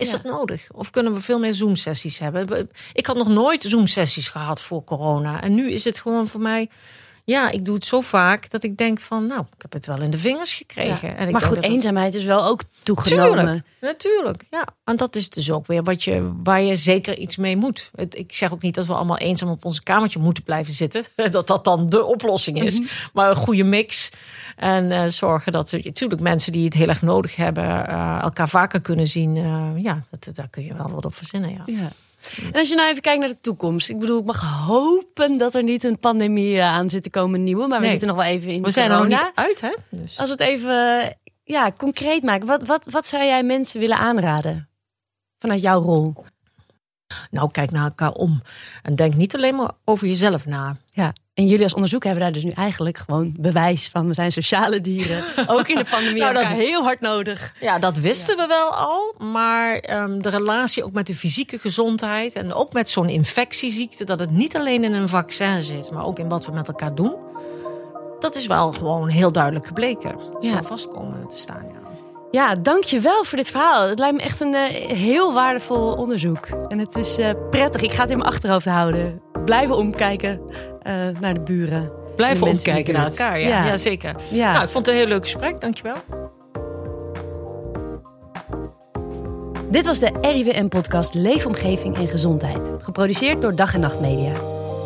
Is 0.00 0.10
dat 0.10 0.22
nodig? 0.22 0.66
Of 0.72 0.90
kunnen 0.90 1.14
we 1.14 1.20
veel 1.20 1.38
meer 1.38 1.54
Zoom-sessies 1.54 2.18
hebben? 2.18 2.70
Ik 2.92 3.06
had 3.06 3.16
nog 3.16 3.28
nooit 3.28 3.62
Zoom-sessies 3.62 4.28
gehad 4.28 4.62
voor 4.62 4.84
corona. 4.84 5.42
En 5.42 5.54
nu 5.54 5.70
is 5.70 5.84
het 5.84 6.00
gewoon 6.00 6.26
voor 6.26 6.40
mij 6.40 6.68
ja, 7.24 7.50
ik 7.50 7.64
doe 7.64 7.74
het 7.74 7.86
zo 7.86 8.00
vaak 8.00 8.50
dat 8.50 8.62
ik 8.62 8.76
denk 8.76 9.00
van, 9.00 9.26
nou, 9.26 9.40
ik 9.40 9.62
heb 9.62 9.72
het 9.72 9.86
wel 9.86 10.00
in 10.00 10.10
de 10.10 10.18
vingers 10.18 10.54
gekregen. 10.54 11.16
En 11.16 11.26
ik 11.26 11.32
maar 11.32 11.42
goed, 11.42 11.62
eenzaamheid 11.62 12.14
is 12.14 12.24
wel 12.24 12.44
ook 12.44 12.62
toegenomen. 12.82 13.44
Tuurlijk, 13.44 13.64
natuurlijk, 13.80 14.44
ja. 14.50 14.66
En 14.84 14.96
dat 14.96 15.16
is 15.16 15.30
dus 15.30 15.50
ook 15.50 15.66
weer 15.66 15.82
wat 15.82 16.04
je, 16.04 16.32
waar 16.42 16.62
je 16.62 16.76
zeker 16.76 17.16
iets 17.16 17.36
mee 17.36 17.56
moet. 17.56 17.90
Ik 18.10 18.34
zeg 18.34 18.52
ook 18.52 18.62
niet 18.62 18.74
dat 18.74 18.86
we 18.86 18.94
allemaal 18.94 19.18
eenzaam 19.18 19.48
op 19.48 19.64
ons 19.64 19.82
kamertje 19.82 20.18
moeten 20.18 20.42
blijven 20.42 20.72
zitten. 20.72 21.04
Dat 21.30 21.46
dat 21.46 21.64
dan 21.64 21.88
de 21.88 22.04
oplossing 22.04 22.62
is. 22.62 22.78
Mhm. 22.80 22.88
Maar 23.12 23.30
een 23.30 23.36
goede 23.36 23.64
mix. 23.64 24.10
En 24.56 24.90
uh, 24.90 25.04
zorgen 25.06 25.52
dat, 25.52 25.72
natuurlijk, 25.72 26.20
mensen 26.20 26.52
die 26.52 26.64
het 26.64 26.74
heel 26.74 26.88
erg 26.88 27.02
nodig 27.02 27.36
hebben, 27.36 27.64
uh, 27.64 28.18
elkaar 28.22 28.48
vaker 28.48 28.80
kunnen 28.80 29.06
zien. 29.06 29.36
Uh, 29.36 29.70
ja, 29.76 30.04
dat, 30.10 30.34
daar 30.34 30.48
kun 30.48 30.64
je 30.64 30.74
wel 30.74 30.90
wat 30.90 31.04
op 31.04 31.14
verzinnen, 31.14 31.50
ja. 31.50 31.62
ja. 31.66 31.90
En 32.52 32.58
als 32.60 32.68
je 32.68 32.74
nou 32.74 32.88
even 32.88 33.02
kijkt 33.02 33.20
naar 33.20 33.28
de 33.28 33.40
toekomst. 33.40 33.90
Ik 33.90 33.98
bedoel, 33.98 34.18
ik 34.18 34.24
mag 34.24 34.66
hopen 34.66 35.38
dat 35.38 35.54
er 35.54 35.62
niet 35.62 35.84
een 35.84 35.98
pandemie 35.98 36.56
eh, 36.56 36.64
aan 36.64 36.90
zit 36.90 37.02
te 37.02 37.10
komen, 37.10 37.38
een 37.38 37.44
nieuwe. 37.44 37.66
Maar 37.66 37.80
we 37.80 37.88
zitten 37.88 38.08
nog 38.08 38.16
wel 38.16 38.26
even 38.26 38.50
in 38.50 38.62
We 38.62 38.70
zijn 38.70 38.90
er 38.90 38.96
nog 38.96 39.06
niet 39.06 39.32
uit, 39.34 39.60
hè? 39.60 39.74
Dus. 39.88 40.18
Als 40.18 40.28
we 40.28 40.34
het 40.34 40.44
even 40.44 41.16
ja, 41.44 41.72
concreet 41.76 42.22
maken. 42.22 42.46
Wat, 42.46 42.66
wat, 42.66 42.86
wat 42.90 43.06
zou 43.06 43.24
jij 43.24 43.42
mensen 43.42 43.80
willen 43.80 43.96
aanraden? 43.96 44.68
Vanuit 45.38 45.60
jouw 45.60 45.80
rol. 45.80 46.14
Nou, 47.30 47.50
kijk 47.50 47.70
naar 47.70 47.84
elkaar 47.84 48.12
om. 48.12 48.42
En 48.82 48.94
denk 48.94 49.14
niet 49.14 49.34
alleen 49.34 49.54
maar 49.54 49.70
over 49.84 50.06
jezelf 50.06 50.46
na. 50.46 50.76
Ja. 50.92 51.12
En 51.34 51.46
jullie 51.46 51.62
als 51.62 51.74
onderzoeker 51.74 52.08
hebben 52.10 52.26
daar 52.26 52.42
dus 52.42 52.50
nu 52.50 52.50
eigenlijk 52.56 52.98
gewoon 52.98 53.34
bewijs 53.38 53.88
van. 53.88 54.06
We 54.06 54.14
zijn 54.14 54.32
sociale 54.32 54.80
dieren. 54.80 55.24
Ook 55.46 55.68
in 55.68 55.76
de 55.76 55.84
pandemie 55.90 56.20
nou, 56.20 56.34
dat 56.34 56.52
heel 56.52 56.82
hard 56.82 57.00
nodig. 57.00 57.54
Ja, 57.60 57.78
dat 57.78 57.96
wisten 57.96 58.36
we 58.36 58.46
wel 58.46 58.74
al. 58.74 59.14
Maar 59.18 59.84
um, 59.90 60.22
de 60.22 60.28
relatie 60.28 60.84
ook 60.84 60.92
met 60.92 61.06
de 61.06 61.14
fysieke 61.14 61.58
gezondheid. 61.58 62.34
En 62.34 62.52
ook 62.52 62.72
met 62.72 62.88
zo'n 62.88 63.08
infectieziekte. 63.08 64.04
Dat 64.04 64.18
het 64.18 64.30
niet 64.30 64.56
alleen 64.56 64.84
in 64.84 64.92
een 64.92 65.08
vaccin 65.08 65.62
zit. 65.62 65.90
Maar 65.90 66.04
ook 66.04 66.18
in 66.18 66.28
wat 66.28 66.46
we 66.46 66.52
met 66.52 66.68
elkaar 66.68 66.94
doen. 66.94 67.14
Dat 68.18 68.36
is 68.36 68.46
wel 68.46 68.72
gewoon 68.72 69.08
heel 69.08 69.32
duidelijk 69.32 69.66
gebleken. 69.66 70.16
Dat 70.32 70.42
ja. 70.44 70.62
vast 70.62 70.88
komen 70.88 71.28
te 71.28 71.36
staan, 71.36 71.64
ja. 71.72 71.82
Ja, 72.30 72.54
dankjewel 72.54 73.24
voor 73.24 73.38
dit 73.38 73.50
verhaal. 73.50 73.88
Het 73.88 73.98
lijkt 73.98 74.16
me 74.16 74.22
echt 74.22 74.40
een 74.40 74.54
uh, 74.54 74.64
heel 74.96 75.32
waardevol 75.32 75.92
onderzoek. 75.92 76.46
En 76.46 76.78
het 76.78 76.96
is 76.96 77.18
uh, 77.18 77.30
prettig. 77.50 77.82
Ik 77.82 77.92
ga 77.92 78.00
het 78.00 78.10
in 78.10 78.18
mijn 78.18 78.30
achterhoofd 78.30 78.66
houden. 78.66 79.23
Blijven 79.44 79.76
omkijken 79.76 80.40
uh, 80.86 80.92
naar 81.20 81.34
de 81.34 81.40
buren. 81.40 81.90
Blijven 82.16 82.46
omkijken 82.46 82.94
naar 82.94 83.06
elkaar, 83.06 83.40
ja, 83.40 83.48
ja. 83.48 83.66
ja 83.66 83.76
zeker. 83.76 84.14
Ja. 84.30 84.52
Nou, 84.52 84.64
ik 84.64 84.70
vond 84.70 84.86
het 84.86 84.94
een 84.94 85.00
heel 85.00 85.10
leuk 85.10 85.22
gesprek. 85.22 85.60
Dankjewel. 85.60 85.96
Dit 89.70 89.86
was 89.86 89.98
de 89.98 90.10
RIVM-podcast 90.20 91.14
Leefomgeving 91.14 91.96
en 91.96 92.08
Gezondheid. 92.08 92.70
Geproduceerd 92.78 93.42
door 93.42 93.54
Dag 93.54 93.74
en 93.74 93.80
Nacht 93.80 94.00
Media. 94.00 94.32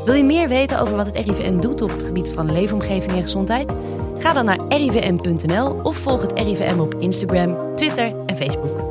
Wil 0.04 0.14
je 0.14 0.24
meer 0.24 0.48
weten 0.48 0.80
over 0.80 0.96
wat 0.96 1.06
het 1.06 1.16
RIVM 1.16 1.60
doet 1.60 1.82
op 1.82 1.90
het 1.90 2.02
gebied 2.02 2.30
van 2.30 2.52
leefomgeving 2.52 3.12
en 3.12 3.22
gezondheid? 3.22 3.74
Ga 4.18 4.32
dan 4.32 4.44
naar 4.44 4.58
rivm.nl 4.68 5.80
of 5.82 5.96
volg 5.96 6.22
het 6.22 6.32
RIVM 6.32 6.80
op 6.80 6.94
Instagram, 6.94 7.76
Twitter 7.76 8.14
en 8.26 8.36
Facebook. 8.36 8.87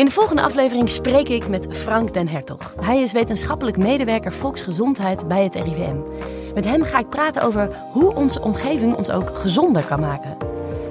In 0.00 0.06
de 0.06 0.12
volgende 0.12 0.42
aflevering 0.42 0.90
spreek 0.90 1.28
ik 1.28 1.48
met 1.48 1.66
Frank 1.70 2.12
den 2.12 2.28
Hertog. 2.28 2.74
Hij 2.80 3.00
is 3.00 3.12
wetenschappelijk 3.12 3.76
medewerker 3.76 4.32
volksgezondheid 4.32 5.28
bij 5.28 5.44
het 5.44 5.54
RIVM. 5.54 5.96
Met 6.54 6.64
hem 6.64 6.82
ga 6.82 6.98
ik 6.98 7.08
praten 7.08 7.42
over 7.42 7.70
hoe 7.92 8.14
onze 8.14 8.40
omgeving 8.40 8.94
ons 8.94 9.10
ook 9.10 9.38
gezonder 9.38 9.84
kan 9.84 10.00
maken. 10.00 10.36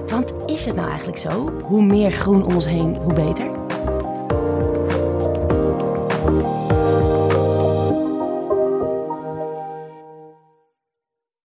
Want 0.07 0.33
is 0.45 0.65
het 0.65 0.75
nou 0.75 0.87
eigenlijk 0.87 1.17
zo? 1.17 1.51
Hoe 1.63 1.83
meer 1.83 2.11
groen 2.11 2.45
om 2.45 2.53
ons 2.53 2.67
heen, 2.67 2.95
hoe 2.95 3.13
beter? 3.13 3.58